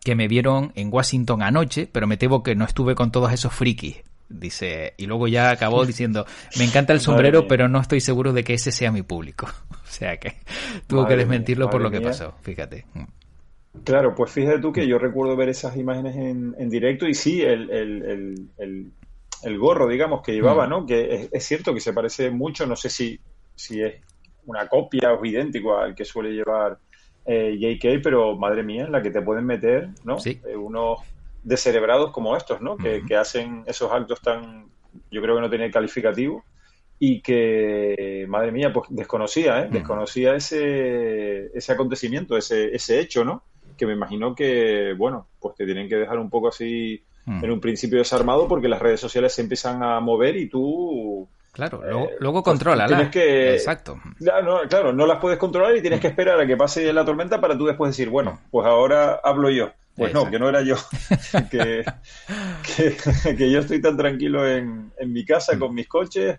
que 0.09 0.15
me 0.15 0.27
vieron 0.27 0.73
en 0.75 0.89
Washington 0.91 1.43
anoche, 1.43 1.87
pero 1.93 2.07
me 2.07 2.17
temo 2.17 2.43
que 2.43 2.55
no 2.55 2.65
estuve 2.65 2.95
con 2.95 3.13
todos 3.13 3.31
esos 3.31 3.53
frikis. 3.53 3.99
Dice, 4.31 4.95
y 4.97 5.05
luego 5.05 5.29
ya 5.29 5.51
acabó 5.51 5.85
diciendo, 5.93 6.25
me 6.59 6.65
encanta 6.65 6.95
el 6.95 7.01
sombrero, 7.01 7.47
pero 7.47 7.69
no 7.69 7.79
estoy 7.79 8.01
seguro 8.01 8.33
de 8.33 8.43
que 8.43 8.55
ese 8.55 8.73
sea 8.73 8.91
mi 8.91 9.03
público. 9.03 9.49
o 9.71 9.77
sea 9.87 10.17
que 10.17 10.37
tuvo 10.87 11.07
que 11.07 11.15
desmentirlo 11.15 11.69
por 11.69 11.83
lo 11.83 11.91
que 11.91 12.01
pasó, 12.01 12.33
fíjate. 12.41 12.87
Mm. 12.95 13.83
Claro, 13.85 14.15
pues 14.15 14.33
fíjate 14.33 14.61
tú 14.61 14.73
que 14.73 14.89
yo 14.89 14.99
recuerdo 14.99 15.37
ver 15.37 15.51
esas 15.51 15.77
imágenes 15.77 16.17
en, 16.17 16.71
directo 16.71 17.07
y 17.07 17.13
sí, 17.13 17.43
el, 17.43 17.69
el, 18.57 19.59
gorro, 19.59 19.89
digamos, 19.89 20.23
que 20.23 20.33
llevaba, 20.33 20.67
mm. 20.67 20.71
¿no? 20.71 20.87
Que 20.87 21.29
es, 21.31 21.45
cierto 21.45 21.75
que 21.75 21.81
se 21.81 21.93
parece 21.93 22.31
mucho, 22.31 22.67
no 22.67 22.77
sé 22.77 22.89
si, 22.89 23.21
si 23.55 23.83
es 23.83 23.97
una 24.47 24.69
copia 24.69 25.13
o 25.13 25.23
idéntico 25.23 25.77
al 25.77 25.95
que 25.95 26.07
suele 26.07 26.31
llevar 26.31 26.79
eh, 27.31 27.59
JK, 27.59 28.03
pero 28.03 28.37
madre 28.37 28.63
mía, 28.63 28.85
en 28.85 28.93
la 28.93 29.03
que 29.03 29.11
te 29.11 29.21
pueden 29.21 29.45
meter, 29.45 29.91
¿no? 30.03 30.19
Sí. 30.19 30.41
Eh, 30.49 30.57
unos 30.57 31.01
descerebrados 31.43 32.11
como 32.11 32.35
estos, 32.35 32.63
¿no? 32.63 32.77
que, 32.77 33.03
que 33.07 33.17
hacen 33.17 33.65
esos 33.67 33.93
actos 33.93 34.21
tan, 34.23 34.67
yo 35.11 35.21
creo 35.21 35.37
que 35.37 35.43
no 35.43 35.51
tiene 35.51 35.71
calificativo 35.71 36.43
y 36.99 37.21
que, 37.21 38.25
madre 38.29 38.51
mía, 38.51 38.73
pues 38.73 38.89
desconocía, 38.91 39.61
¿eh? 39.61 39.69
Desconocía 39.71 40.35
ese, 40.35 41.47
ese 41.57 41.73
acontecimiento, 41.73 42.37
ese, 42.37 42.75
ese 42.75 42.99
hecho, 42.99 43.25
¿no? 43.25 43.43
Que 43.77 43.87
me 43.87 43.93
imagino 43.93 44.35
que, 44.35 44.95
bueno, 44.97 45.29
pues 45.39 45.55
te 45.55 45.67
tienen 45.67 45.89
que 45.89 45.97
dejar 45.97 46.19
un 46.19 46.31
poco 46.31 46.49
así 46.49 47.05
en 47.27 47.51
un 47.51 47.61
principio 47.61 47.99
desarmado 47.99 48.49
porque 48.49 48.69
las 48.69 48.81
redes 48.81 49.01
sociales 49.01 49.35
se 49.35 49.43
empiezan 49.43 49.83
a 49.83 50.01
mover 50.01 50.37
y 50.37 50.49
tú... 50.49 51.29
Claro, 51.59 51.83
luego, 51.83 52.11
luego 52.21 52.43
controla. 52.45 52.87
Tienes 52.87 53.09
que, 53.09 53.55
Exacto. 53.55 54.01
Claro 54.17 54.63
no, 54.63 54.69
claro, 54.69 54.93
no 54.93 55.07
las 55.07 55.19
puedes 55.19 55.41
controlar 55.41 55.75
y 55.75 55.81
tienes 55.81 55.99
que 55.99 56.07
esperar 56.07 56.39
a 56.39 56.47
que 56.47 56.57
pase 56.57 56.93
la 56.93 57.05
tormenta 57.05 57.41
para 57.41 57.59
tú 57.59 57.67
después 57.67 57.91
decir, 57.91 58.11
bueno, 58.11 58.39
pues 58.53 58.65
ahora 58.65 59.21
hablo 59.25 59.51
yo. 59.51 59.73
Pues 59.97 60.15
no, 60.15 60.31
que 60.31 60.39
no 60.39 60.49
era 60.49 60.63
yo. 60.63 60.77
que, 61.51 61.85
que, 62.77 63.37
que, 63.37 63.51
yo 63.51 63.59
estoy 63.59 63.83
tan 63.83 63.97
tranquilo 63.97 64.49
en, 64.49 64.93
en 64.97 65.13
mi 65.13 65.25
casa 65.25 65.59
con 65.59 65.75
mis 65.75 65.89
coches 65.89 66.39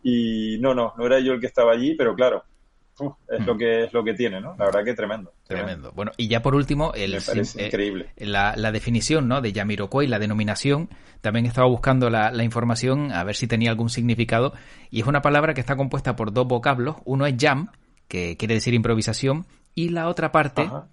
y 0.00 0.58
no, 0.60 0.76
no, 0.76 0.94
no 0.96 1.06
era 1.06 1.18
yo 1.18 1.32
el 1.32 1.40
que 1.40 1.48
estaba 1.48 1.72
allí, 1.72 1.96
pero 1.96 2.14
claro, 2.14 2.44
uf, 2.98 3.14
es 3.28 3.46
lo 3.46 3.56
que 3.56 3.84
es 3.84 3.92
lo 3.92 4.04
que 4.04 4.14
tiene, 4.14 4.40
¿no? 4.40 4.54
La 4.58 4.66
verdad 4.66 4.84
que 4.84 4.94
tremendo. 4.94 5.32
Tremendo. 5.46 5.66
tremendo. 5.66 5.92
Bueno, 5.92 6.12
y 6.16 6.28
ya 6.28 6.42
por 6.42 6.54
último, 6.54 6.92
el, 6.94 7.12
Me 7.12 7.20
parece 7.20 7.62
eh, 7.62 7.66
increíble. 7.66 8.10
La, 8.16 8.54
la, 8.56 8.72
definición 8.72 9.28
¿no? 9.28 9.40
de 9.40 9.52
Yamiroquai, 9.52 10.06
la 10.06 10.18
denominación, 10.18 10.88
también 11.20 11.46
estaba 11.46 11.68
buscando 11.68 12.10
la, 12.10 12.30
la, 12.30 12.44
información 12.44 13.12
a 13.12 13.24
ver 13.24 13.36
si 13.36 13.46
tenía 13.46 13.70
algún 13.70 13.90
significado, 13.90 14.52
y 14.90 15.00
es 15.00 15.06
una 15.06 15.22
palabra 15.22 15.54
que 15.54 15.60
está 15.60 15.76
compuesta 15.76 16.16
por 16.16 16.32
dos 16.32 16.46
vocablos, 16.46 16.96
uno 17.04 17.26
es 17.26 17.34
jam, 17.38 17.70
que 18.08 18.36
quiere 18.36 18.54
decir 18.54 18.74
improvisación, 18.74 19.46
y 19.74 19.88
la 19.88 20.08
otra 20.08 20.32
parte 20.32 20.62
Ajá. 20.62 20.88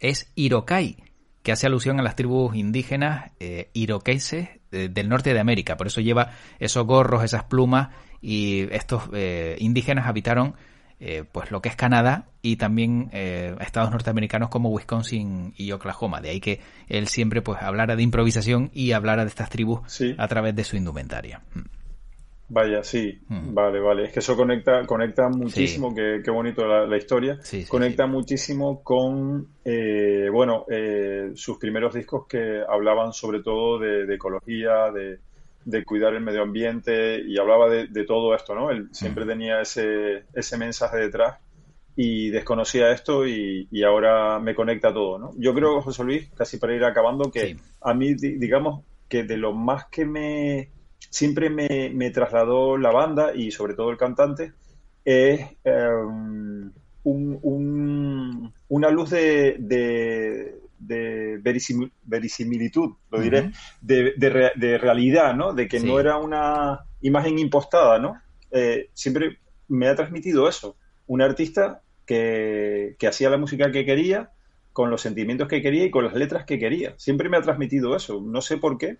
es 0.00 0.32
irokai, 0.34 0.96
que 1.42 1.52
hace 1.52 1.66
alusión 1.66 2.00
a 2.00 2.02
las 2.02 2.16
tribus 2.16 2.56
indígenas 2.56 3.30
eh, 3.38 3.70
iroqueses 3.72 4.48
eh, 4.72 4.88
del 4.90 5.08
norte 5.08 5.32
de 5.32 5.38
América. 5.38 5.76
Por 5.76 5.86
eso 5.86 6.00
lleva 6.00 6.32
esos 6.58 6.84
gorros, 6.84 7.22
esas 7.22 7.44
plumas 7.44 7.90
y 8.20 8.66
estos 8.72 9.04
eh, 9.12 9.56
indígenas 9.60 10.08
habitaron 10.08 10.56
eh, 11.00 11.24
pues 11.30 11.50
lo 11.50 11.60
que 11.60 11.68
es 11.68 11.76
Canadá 11.76 12.26
y 12.42 12.56
también 12.56 13.10
eh, 13.12 13.54
estados 13.60 13.90
norteamericanos 13.90 14.48
como 14.48 14.70
Wisconsin 14.70 15.52
y 15.56 15.72
Oklahoma. 15.72 16.20
De 16.20 16.30
ahí 16.30 16.40
que 16.40 16.60
él 16.88 17.08
siempre 17.08 17.42
pues 17.42 17.60
hablara 17.60 17.96
de 17.96 18.02
improvisación 18.02 18.70
y 18.72 18.92
hablara 18.92 19.24
de 19.24 19.28
estas 19.28 19.50
tribus 19.50 19.80
sí. 19.86 20.14
a 20.16 20.28
través 20.28 20.54
de 20.54 20.64
su 20.64 20.76
indumentaria. 20.76 21.42
Vaya, 22.48 22.84
sí, 22.84 23.18
mm. 23.28 23.54
vale, 23.54 23.80
vale. 23.80 24.04
Es 24.04 24.12
que 24.12 24.20
eso 24.20 24.36
conecta, 24.36 24.86
conecta 24.86 25.28
muchísimo, 25.28 25.90
sí. 25.90 25.96
qué, 25.96 26.20
qué, 26.24 26.30
bonito 26.30 26.64
la, 26.64 26.86
la 26.86 26.96
historia. 26.96 27.38
Sí, 27.42 27.64
conecta 27.66 28.06
muchísimo 28.06 28.84
con, 28.84 29.48
eh, 29.64 30.28
bueno, 30.32 30.64
eh, 30.70 31.32
sus 31.34 31.58
primeros 31.58 31.92
discos 31.94 32.26
que 32.28 32.62
hablaban 32.68 33.12
sobre 33.12 33.42
todo 33.42 33.80
de, 33.80 34.06
de 34.06 34.14
ecología, 34.14 34.92
de, 34.94 35.18
de, 35.66 35.84
cuidar 35.84 36.14
el 36.14 36.22
medio 36.22 36.42
ambiente 36.42 37.20
y 37.20 37.38
hablaba 37.38 37.68
de, 37.68 37.88
de 37.88 38.04
todo 38.04 38.34
esto, 38.34 38.54
¿no? 38.54 38.70
Él 38.70 38.88
siempre 38.92 39.26
tenía 39.26 39.60
ese, 39.60 40.24
ese 40.32 40.56
mensaje 40.56 40.96
detrás 40.96 41.38
y 41.96 42.30
desconocía 42.30 42.90
esto 42.92 43.26
y, 43.26 43.68
y, 43.70 43.82
ahora 43.82 44.38
me 44.38 44.54
conecta 44.54 44.92
todo, 44.92 45.18
¿no? 45.18 45.32
Yo 45.36 45.54
creo, 45.54 45.80
José 45.80 46.04
Luis, 46.04 46.28
casi 46.36 46.58
para 46.58 46.74
ir 46.74 46.84
acabando, 46.84 47.30
que 47.30 47.56
a 47.80 47.94
mí, 47.94 48.14
digamos, 48.14 48.84
que 49.08 49.24
de 49.24 49.36
lo 49.36 49.52
más 49.52 49.86
que 49.86 50.04
me 50.04 50.70
siempre 51.10 51.48
me, 51.48 51.90
me, 51.94 52.10
trasladó 52.10 52.76
la 52.76 52.90
banda 52.90 53.34
y 53.34 53.50
sobre 53.50 53.74
todo 53.74 53.90
el 53.90 53.96
cantante 53.96 54.52
es 55.04 55.40
eh, 55.64 55.88
un, 57.04 57.38
un, 57.42 58.52
una 58.68 58.90
luz 58.90 59.10
de, 59.10 59.56
de, 59.58 60.60
de 60.78 61.38
verisimil, 61.42 61.92
verisimilitud, 62.04 62.94
lo 63.10 63.20
diré, 63.20 63.40
uh 63.40 63.44
-huh. 63.44 63.54
de, 63.80 64.14
de, 64.16 64.50
de, 64.54 64.78
realidad, 64.78 65.34
¿no? 65.34 65.52
De 65.52 65.68
que 65.68 65.80
sí. 65.80 65.86
no 65.86 65.98
era 65.98 66.18
una 66.18 66.80
imagen 67.00 67.38
impostada, 67.38 67.98
¿no? 67.98 68.20
Eh, 68.50 68.90
siempre 68.94 69.38
me 69.68 69.88
ha 69.88 69.94
transmitido 69.94 70.48
eso. 70.48 70.76
Un 71.06 71.22
artista 71.22 71.82
que, 72.04 72.96
que 72.98 73.06
hacía 73.06 73.30
la 73.30 73.36
música 73.38 73.70
que 73.70 73.84
quería, 73.84 74.30
con 74.72 74.90
los 74.90 75.00
sentimientos 75.00 75.48
que 75.48 75.62
quería 75.62 75.84
y 75.84 75.90
con 75.90 76.04
las 76.04 76.14
letras 76.14 76.44
que 76.44 76.58
quería. 76.58 76.94
Siempre 76.98 77.30
me 77.30 77.38
ha 77.38 77.42
transmitido 77.42 77.96
eso. 77.96 78.20
No 78.20 78.42
sé 78.42 78.58
por 78.58 78.76
qué, 78.76 78.98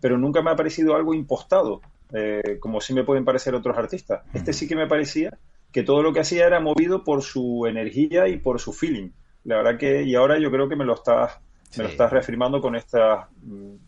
pero 0.00 0.18
nunca 0.18 0.40
me 0.40 0.50
ha 0.50 0.56
parecido 0.56 0.94
algo 0.94 1.14
impostado, 1.14 1.80
eh, 2.12 2.58
como 2.60 2.80
sí 2.80 2.94
me 2.94 3.02
pueden 3.02 3.24
parecer 3.24 3.54
otros 3.54 3.76
artistas. 3.76 4.22
Este 4.34 4.52
sí 4.52 4.68
que 4.68 4.76
me 4.76 4.86
parecía 4.86 5.36
que 5.72 5.82
todo 5.82 6.02
lo 6.02 6.12
que 6.12 6.20
hacía 6.20 6.46
era 6.46 6.60
movido 6.60 7.02
por 7.02 7.22
su 7.22 7.66
energía 7.66 8.28
y 8.28 8.38
por 8.38 8.60
su 8.60 8.72
feeling. 8.72 9.10
La 9.46 9.56
verdad 9.56 9.78
que, 9.78 10.02
y 10.02 10.14
ahora 10.14 10.38
yo 10.38 10.50
creo 10.50 10.68
que 10.68 10.76
me 10.76 10.84
lo 10.84 10.94
estás, 10.94 11.38
sí. 11.70 11.78
me 11.78 11.84
lo 11.84 11.90
estás 11.90 12.10
reafirmando 12.10 12.60
con 12.60 12.76
estas, 12.76 13.26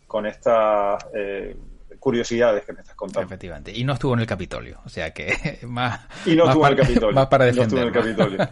con 0.07 0.25
estas 0.25 1.05
eh, 1.13 1.55
curiosidades 1.99 2.65
que 2.65 2.73
me 2.73 2.81
estás 2.81 2.95
contando. 2.95 3.27
Efectivamente. 3.27 3.71
Y 3.75 3.83
no 3.83 3.93
estuvo 3.93 4.13
en 4.13 4.21
el 4.21 4.27
Capitolio, 4.27 4.79
o 4.85 4.89
sea 4.89 5.13
que 5.13 5.59
más. 5.67 6.07
Y 6.25 6.35
no 6.35 6.45
más 6.45 6.55
estuvo 6.55 6.61
para, 6.61 6.73
en 6.73 6.79
el 6.79 6.85
Capitolio. 6.87 7.15
Más 7.15 7.27
para 7.27 7.51
no 7.51 7.61
estuvo 7.61 7.79
en 7.79 7.87
el 7.87 7.93
Capitolio. 7.93 8.49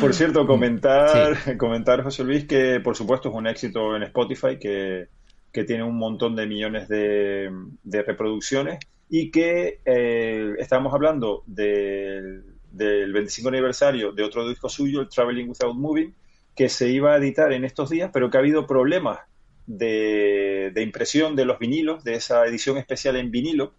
Por 0.00 0.14
cierto, 0.14 0.46
comentar, 0.46 1.36
sí. 1.36 1.56
comentar, 1.56 2.02
José 2.02 2.24
Luis, 2.24 2.46
que 2.46 2.80
por 2.80 2.96
supuesto 2.96 3.28
es 3.28 3.34
un 3.34 3.46
éxito 3.46 3.94
en 3.96 4.02
Spotify, 4.04 4.58
que 4.58 5.08
que 5.52 5.64
tiene 5.64 5.82
un 5.82 5.96
montón 5.96 6.36
de 6.36 6.46
millones 6.46 6.88
de, 6.88 7.50
de 7.82 8.02
reproducciones 8.02 8.78
y 9.08 9.30
que 9.30 9.80
eh, 9.84 10.54
estamos 10.58 10.94
hablando 10.94 11.42
de, 11.46 12.42
del 12.70 13.12
25 13.12 13.48
aniversario 13.48 14.12
de 14.12 14.22
otro 14.22 14.48
disco 14.48 14.68
suyo, 14.68 15.00
el 15.00 15.08
Traveling 15.08 15.48
Without 15.48 15.74
Moving, 15.74 16.14
que 16.54 16.68
se 16.68 16.88
iba 16.88 17.12
a 17.12 17.16
editar 17.16 17.52
en 17.52 17.64
estos 17.64 17.90
días, 17.90 18.10
pero 18.12 18.30
que 18.30 18.36
ha 18.36 18.40
habido 18.40 18.66
problemas 18.66 19.20
de, 19.66 20.72
impresión 20.76 21.36
de 21.36 21.44
los 21.44 21.58
vinilos, 21.58 22.04
de 22.04 22.14
esa 22.14 22.44
edición 22.46 22.76
especial 22.76 23.16
en 23.16 23.30
vinilo, 23.30 23.72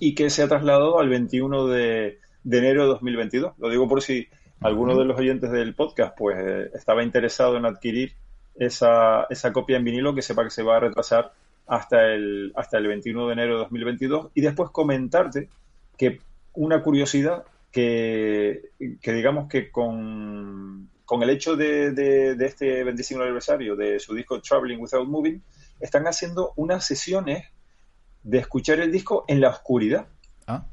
y 0.00 0.14
que 0.14 0.30
se 0.30 0.42
ha 0.42 0.48
trasladado 0.48 0.98
al 0.98 1.08
21 1.08 1.66
de, 1.68 2.18
de 2.44 2.58
enero 2.58 2.82
de 2.82 2.88
2022. 2.88 3.54
Lo 3.58 3.68
digo 3.68 3.88
por 3.88 4.02
si 4.02 4.28
alguno 4.60 4.96
de 4.96 5.04
los 5.04 5.18
oyentes 5.18 5.50
del 5.50 5.74
podcast 5.74 6.16
pues 6.16 6.36
eh, 6.38 6.70
estaba 6.74 7.02
interesado 7.02 7.56
en 7.56 7.66
adquirir 7.66 8.14
esa, 8.54 9.24
esa 9.30 9.52
copia 9.52 9.76
en 9.76 9.84
vinilo 9.84 10.14
que 10.14 10.22
sepa 10.22 10.44
que 10.44 10.50
se 10.50 10.62
va 10.62 10.76
a 10.76 10.80
retrasar 10.80 11.32
hasta 11.66 12.12
el, 12.12 12.52
hasta 12.54 12.78
el 12.78 12.86
21 12.86 13.26
de 13.26 13.32
enero 13.32 13.54
de 13.54 13.58
2022 13.60 14.30
y 14.34 14.40
después 14.40 14.70
comentarte 14.70 15.48
que 15.96 16.20
una 16.54 16.82
curiosidad 16.82 17.44
que, 17.70 18.70
que 19.00 19.12
digamos 19.12 19.48
que 19.48 19.70
con, 19.70 20.90
con 21.12 21.22
el 21.22 21.28
hecho 21.28 21.56
de, 21.56 21.90
de, 21.90 22.36
de, 22.36 22.46
este 22.46 22.82
25 22.84 23.22
aniversario 23.22 23.76
de 23.76 24.00
su 24.00 24.14
disco 24.14 24.40
Traveling 24.40 24.80
Without 24.80 25.06
Moving 25.06 25.42
están 25.78 26.06
haciendo 26.06 26.54
unas 26.56 26.86
sesiones 26.86 27.44
de 28.22 28.38
escuchar 28.38 28.80
el 28.80 28.90
disco 28.90 29.26
en 29.28 29.42
la 29.42 29.50
oscuridad. 29.50 30.06
Ah, 30.46 30.64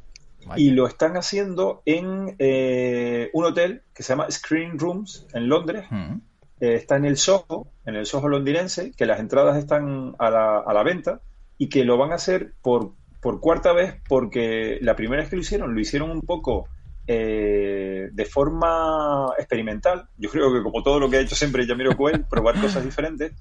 y 0.55 0.69
lo 0.69 0.87
están 0.87 1.17
haciendo 1.17 1.81
en 1.83 2.37
eh, 2.39 3.29
un 3.33 3.43
hotel 3.43 3.83
que 3.93 4.01
se 4.01 4.13
llama 4.13 4.31
Screen 4.31 4.79
Rooms 4.79 5.27
en 5.33 5.49
Londres. 5.49 5.87
Uh 5.91 5.95
-huh 5.95 6.21
eh, 6.61 6.75
está 6.75 6.95
en 6.95 7.03
el 7.03 7.17
Soho, 7.17 7.67
en 7.85 7.95
el 7.95 8.05
Soho 8.05 8.29
londinense, 8.29 8.91
que 8.91 9.05
las 9.05 9.19
entradas 9.19 9.57
están 9.57 10.15
a 10.19 10.29
la, 10.29 10.59
a 10.59 10.73
la 10.73 10.83
venta 10.83 11.21
y 11.57 11.67
que 11.67 11.83
lo 11.83 11.97
van 11.97 12.13
a 12.13 12.15
hacer 12.15 12.53
por, 12.61 12.93
por, 13.21 13.41
cuarta 13.41 13.73
vez 13.73 13.95
porque 14.07 14.77
la 14.81 14.95
primera 14.95 15.21
vez 15.21 15.29
que 15.29 15.35
lo 15.35 15.41
hicieron, 15.41 15.73
lo 15.73 15.79
hicieron 15.81 16.11
un 16.11 16.21
poco 16.21 16.67
eh, 17.11 18.09
de 18.11 18.25
forma 18.25 19.33
experimental. 19.39 20.07
Yo 20.15 20.29
creo 20.29 20.53
que 20.53 20.61
como 20.61 20.83
todo 20.83 20.99
lo 20.99 21.09
que 21.09 21.17
ha 21.17 21.21
hecho 21.21 21.35
siempre 21.35 21.65
Yamiro 21.65 21.97
Coel, 21.97 22.23
probar 22.29 22.61
cosas 22.61 22.83
diferentes. 22.83 23.33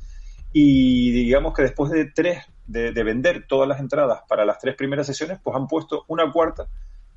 Y 0.54 1.10
digamos 1.10 1.52
que 1.52 1.62
después 1.62 1.92
de 1.92 2.06
tres, 2.06 2.44
de, 2.66 2.92
de 2.92 3.02
vender 3.02 3.44
todas 3.46 3.68
las 3.68 3.78
entradas 3.78 4.22
para 4.26 4.46
las 4.46 4.58
tres 4.58 4.74
primeras 4.74 5.06
sesiones, 5.06 5.38
pues 5.42 5.54
han 5.54 5.66
puesto 5.66 6.04
una 6.08 6.32
cuarta 6.32 6.66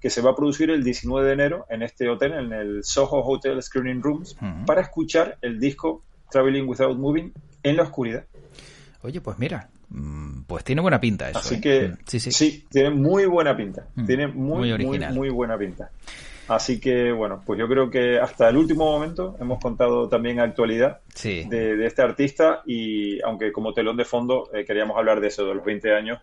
que 0.02 0.10
se 0.10 0.22
va 0.22 0.32
a 0.32 0.36
producir 0.36 0.70
el 0.72 0.84
19 0.84 1.26
de 1.26 1.34
enero 1.34 1.66
en 1.70 1.84
este 1.84 2.10
hotel, 2.10 2.34
en 2.34 2.52
el 2.52 2.84
Soho 2.84 3.24
Hotel 3.24 3.64
Screening 3.64 4.02
Rooms, 4.04 4.36
uh 4.42 4.46
-huh. 4.46 4.66
para 4.66 4.82
escuchar 4.82 5.38
el 5.42 5.58
disco 5.58 6.04
Traveling 6.30 6.68
Without 6.68 6.98
Moving 6.98 7.32
en 7.64 7.78
la 7.78 7.84
oscuridad. 7.84 8.26
Oye, 9.04 9.22
pues 9.22 9.40
mira, 9.40 9.70
pues 10.48 10.64
tiene 10.64 10.82
buena 10.82 11.00
pinta 11.00 11.30
eso. 11.30 11.40
Así 11.40 11.56
¿eh? 11.56 11.62
que 11.62 11.94
sí, 12.06 12.20
sí. 12.20 12.32
sí, 12.32 12.66
tiene 12.70 12.90
muy 12.90 13.26
buena 13.26 13.56
pinta. 13.56 13.88
Mm, 13.96 14.06
tiene 14.06 14.28
muy, 14.28 14.74
muy, 14.74 14.86
muy, 14.86 15.00
muy, 15.00 15.30
buena 15.30 15.58
pinta. 15.58 15.92
Así 16.52 16.82
que, 16.82 17.14
bueno, 17.14 17.42
pues 17.46 17.58
yo 17.58 17.66
creo 17.66 17.90
que 17.90 18.20
hasta 18.20 18.50
el 18.50 18.58
último 18.58 18.84
momento 18.84 19.38
hemos 19.40 19.58
contado 19.58 20.10
también 20.10 20.42
actualidad 20.42 21.00
sí. 21.16 21.46
de, 21.48 21.78
de, 21.78 21.86
este 21.86 22.02
artista 22.02 22.62
y 22.66 23.22
aunque 23.22 23.54
como 23.54 23.74
telón 23.74 23.96
de 23.96 24.04
fondo 24.04 24.50
eh, 24.54 24.66
queríamos 24.66 24.98
hablar 24.98 25.22
de 25.22 25.28
eso, 25.28 25.46
de 25.46 25.56
los 25.56 25.64
20 25.64 25.96
años 25.96 26.20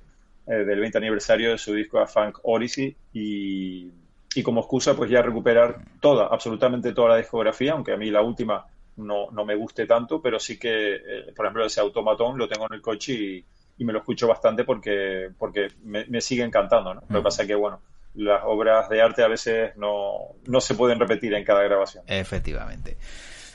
eh, 0.47 0.65
del 0.67 0.81
20 0.81 0.99
aniversario 0.99 1.53
de 1.53 1.57
su 1.57 1.73
disco 1.73 1.99
A 1.99 2.07
Funk 2.07 2.41
Odyssey 2.43 2.95
y, 3.15 3.91
y, 4.35 4.43
como 4.43 4.61
excusa 4.61 4.95
pues 4.95 5.09
ya 5.11 5.23
recuperar 5.23 5.79
toda, 5.99 6.27
absolutamente 6.27 6.93
toda 6.93 7.09
la 7.09 7.17
discografía, 7.17 7.73
aunque 7.73 7.95
a 7.95 7.97
mí 7.97 8.11
la 8.11 8.21
última 8.21 8.67
no, 8.97 9.31
no 9.31 9.47
me 9.47 9.55
guste 9.55 9.87
tanto, 9.87 10.21
pero 10.21 10.39
sí 10.39 10.59
que, 10.59 10.97
eh, 10.97 11.33
por 11.35 11.47
ejemplo, 11.47 11.65
ese 11.65 11.81
automatón 11.81 12.37
lo 12.37 12.47
tengo 12.47 12.67
en 12.67 12.75
el 12.75 12.83
coche 12.83 13.15
y, 13.15 13.45
y 13.79 13.85
me 13.87 13.95
lo 13.95 14.01
escucho 14.01 14.29
bastante 14.29 14.65
porque, 14.65 15.31
porque 15.39 15.69
me, 15.85 16.05
me 16.05 16.21
sigue 16.21 16.43
encantando, 16.43 16.93
¿no? 16.93 17.03
Lo 17.09 17.21
que 17.21 17.25
pasa 17.25 17.43
es 17.45 17.49
que, 17.49 17.55
bueno, 17.55 17.81
las 18.19 18.43
obras 18.45 18.89
de 18.89 19.01
arte 19.01 19.23
a 19.23 19.29
veces 19.29 19.77
no, 19.77 20.35
no 20.47 20.61
se 20.61 20.75
pueden 20.75 20.99
repetir 20.99 21.35
en 21.35 21.45
cada 21.45 21.63
grabación. 21.63 22.05
Efectivamente. 22.07 22.97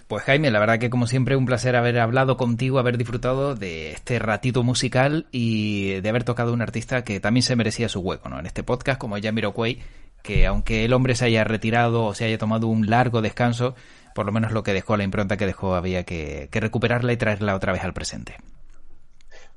Pues 0.07 0.23
Jaime, 0.23 0.51
la 0.51 0.59
verdad 0.59 0.79
que 0.79 0.89
como 0.89 1.07
siempre 1.07 1.35
un 1.35 1.45
placer 1.45 1.75
haber 1.75 1.99
hablado 1.99 2.37
contigo, 2.37 2.79
haber 2.79 2.97
disfrutado 2.97 3.55
de 3.55 3.91
este 3.91 4.19
ratito 4.19 4.63
musical 4.63 5.27
y 5.31 6.01
de 6.01 6.09
haber 6.09 6.23
tocado 6.23 6.53
un 6.53 6.61
artista 6.61 7.03
que 7.03 7.19
también 7.19 7.43
se 7.43 7.55
merecía 7.55 7.89
su 7.89 8.01
hueco, 8.01 8.29
¿no? 8.29 8.39
En 8.39 8.45
este 8.45 8.63
podcast 8.63 8.99
como 8.99 9.19
Jamiroquai, 9.19 9.79
que 10.21 10.45
aunque 10.45 10.85
el 10.85 10.93
hombre 10.93 11.15
se 11.15 11.25
haya 11.25 11.43
retirado 11.43 12.05
o 12.05 12.13
se 12.13 12.25
haya 12.25 12.37
tomado 12.37 12.67
un 12.67 12.89
largo 12.89 13.21
descanso, 13.21 13.75
por 14.13 14.25
lo 14.25 14.31
menos 14.31 14.51
lo 14.51 14.63
que 14.63 14.73
dejó, 14.73 14.97
la 14.97 15.03
impronta 15.03 15.37
que 15.37 15.45
dejó, 15.45 15.75
había 15.75 16.03
que, 16.03 16.49
recuperarla 16.51 17.13
y 17.13 17.17
traerla 17.17 17.55
otra 17.55 17.73
vez 17.73 17.83
al 17.83 17.93
presente. 17.93 18.37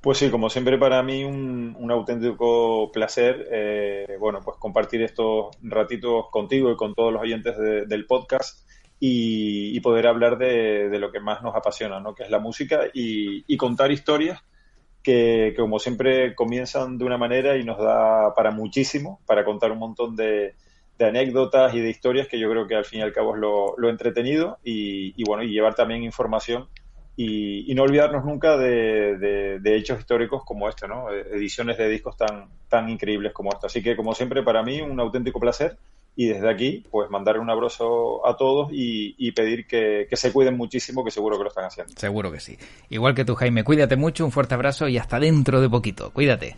Pues 0.07 0.19
sí, 0.19 0.31
como 0.31 0.49
siempre 0.51 0.79
para 0.79 1.03
mí 1.03 1.25
un, 1.25 1.91
auténtico 1.91 2.93
placer, 2.93 3.49
eh, 3.51 4.17
bueno, 4.21 4.39
pues 4.41 4.57
compartir 4.57 5.03
estos 5.03 5.57
ratitos 5.61 6.27
contigo 6.31 6.71
y 6.71 6.77
con 6.77 6.95
todos 6.95 7.13
los 7.13 7.23
oyentes 7.23 7.57
del 7.59 8.07
podcast 8.07 8.65
y, 9.01 9.81
poder 9.81 10.07
hablar 10.07 10.39
de, 10.39 10.97
lo 11.01 11.11
que 11.11 11.19
más 11.19 11.43
nos 11.43 11.57
apasiona, 11.57 11.99
¿no? 11.99 12.15
Que 12.15 12.23
es 12.23 12.31
la 12.31 12.39
música 12.39 12.83
y, 12.95 13.57
contar 13.57 13.91
historias 13.91 14.45
que, 15.03 15.55
como 15.57 15.81
siempre 15.81 16.37
comienzan 16.37 16.99
de 16.99 17.05
una 17.05 17.19
manera 17.19 17.57
y 17.57 17.65
nos 17.65 17.79
da 17.79 18.33
para 18.37 18.53
muchísimo, 18.53 19.19
para 19.27 19.45
contar 19.45 19.73
un 19.73 19.79
montón 19.79 20.15
de, 20.15 20.55
anécdotas 21.01 21.75
y 21.75 21.81
de 21.81 21.91
historias 21.91 22.29
que 22.29 22.39
yo 22.39 22.49
creo 22.49 22.69
que 22.69 22.77
al 22.77 22.85
fin 22.85 23.01
y 23.01 23.03
al 23.03 23.13
cabo 23.13 23.35
es 23.35 23.41
lo, 23.41 23.91
entretenido 23.91 24.59
y, 24.63 25.21
bueno, 25.25 25.43
y 25.43 25.49
llevar 25.49 25.75
también 25.75 26.05
información 26.05 26.69
y, 27.17 27.75
no 27.75 27.83
olvidarnos 27.83 28.25
nunca 28.25 28.57
de, 28.59 29.61
hechos 29.65 29.99
históricos 29.99 30.43
como 30.45 30.69
este, 30.69 30.87
¿no? 30.87 31.11
Ediciones 31.11 31.79
de 31.79 31.89
discos 31.89 32.17
tan, 32.17 32.47
tan 32.69 32.89
increíbles 32.91 33.33
como 33.33 33.51
esta. 33.53 33.69
Así 33.69 33.83
que, 33.83 33.97
como 33.97 34.15
siempre, 34.15 34.43
para 34.43 34.63
mí 34.63 34.83
un 34.83 35.01
auténtico 35.01 35.41
placer 35.41 35.77
y 36.15 36.29
desde 36.29 36.51
aquí, 36.51 36.85
pues 36.91 37.11
mandar 37.11 37.39
un 37.39 37.51
abrazo 37.51 38.27
a 38.27 38.37
todos 38.37 38.69
y, 38.71 39.33
pedir 39.33 39.67
que, 39.67 40.09
se 40.13 40.33
cuiden 40.33 40.57
muchísimo, 40.57 41.05
que 41.05 41.11
seguro 41.11 41.39
que 41.39 41.45
lo 41.45 41.49
están 41.49 41.65
haciendo. 41.65 41.93
Seguro 41.97 42.31
que 42.31 42.41
sí. 42.41 42.59
Igual 42.91 43.15
que 43.15 43.25
tú, 43.25 43.35
Jaime, 43.35 43.65
cuídate 43.65 43.97
mucho, 43.97 44.25
un 44.25 44.33
fuerte 44.33 44.55
abrazo 44.55 44.89
y 44.89 44.99
hasta 44.99 45.19
dentro 45.19 45.61
de 45.61 45.69
poquito. 45.71 46.11
Cuídate. 46.13 46.57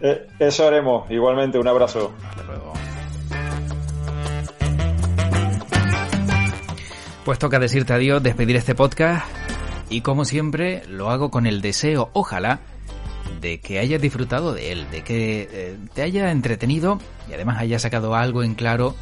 Eh, 0.00 0.28
eso 0.38 0.66
haremos, 0.66 1.10
igualmente, 1.10 1.58
un 1.58 1.66
abrazo. 1.66 2.14
Hasta 2.24 2.42
luego. 2.44 2.72
Pues 7.24 7.38
toca 7.38 7.58
decirte 7.58 7.92
adiós, 7.92 8.22
despedir 8.22 8.56
este 8.56 8.74
podcast 8.74 9.47
y 9.90 10.02
como 10.02 10.24
siempre 10.24 10.82
lo 10.86 11.10
hago 11.10 11.30
con 11.30 11.46
el 11.46 11.60
deseo, 11.60 12.10
ojalá, 12.12 12.60
de 13.40 13.60
que 13.60 13.78
hayas 13.78 14.00
disfrutado 14.00 14.52
de 14.52 14.72
él, 14.72 14.90
de 14.90 15.02
que 15.02 15.48
eh, 15.50 15.76
te 15.94 16.02
haya 16.02 16.30
entretenido 16.30 17.00
y 17.28 17.34
además 17.34 17.58
haya 17.58 17.78
sacado 17.78 18.14
algo 18.14 18.42
en 18.42 18.54
claro 18.54 18.94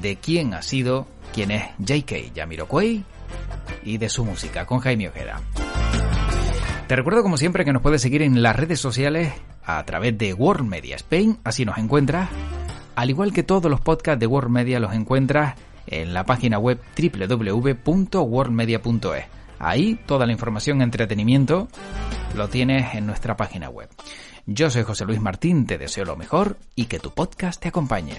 de 0.00 0.16
quién 0.16 0.54
ha 0.54 0.62
sido, 0.62 1.06
quién 1.32 1.50
es 1.50 1.64
J.K. 1.78 2.16
Jamiroquai 2.34 3.04
y 3.84 3.98
de 3.98 4.08
su 4.08 4.24
música 4.24 4.66
con 4.66 4.80
Jaime 4.80 5.08
Ojeda. 5.08 5.40
Te 6.86 6.96
recuerdo 6.96 7.22
como 7.22 7.36
siempre 7.36 7.64
que 7.64 7.72
nos 7.72 7.82
puedes 7.82 8.02
seguir 8.02 8.22
en 8.22 8.42
las 8.42 8.56
redes 8.56 8.80
sociales 8.80 9.32
a 9.64 9.82
través 9.84 10.16
de 10.18 10.34
World 10.34 10.68
Media 10.68 10.96
Spain, 10.96 11.38
así 11.44 11.64
nos 11.64 11.78
encuentras, 11.78 12.28
al 12.96 13.10
igual 13.10 13.32
que 13.32 13.42
todos 13.42 13.70
los 13.70 13.80
podcasts 13.80 14.20
de 14.20 14.26
World 14.26 14.50
Media 14.50 14.80
los 14.80 14.92
encuentras 14.92 15.54
en 15.86 16.12
la 16.12 16.24
página 16.24 16.58
web 16.58 16.80
www.worldmedia.es. 16.96 19.41
Ahí 19.62 19.94
toda 20.06 20.26
la 20.26 20.32
información 20.32 20.82
entretenimiento 20.82 21.68
lo 22.34 22.48
tienes 22.48 22.94
en 22.94 23.06
nuestra 23.06 23.36
página 23.36 23.70
web. 23.70 23.88
Yo 24.44 24.70
soy 24.70 24.82
José 24.82 25.04
Luis 25.04 25.20
Martín, 25.20 25.66
te 25.66 25.78
deseo 25.78 26.04
lo 26.04 26.16
mejor 26.16 26.56
y 26.74 26.86
que 26.86 26.98
tu 26.98 27.10
podcast 27.10 27.62
te 27.62 27.68
acompañe. 27.68 28.14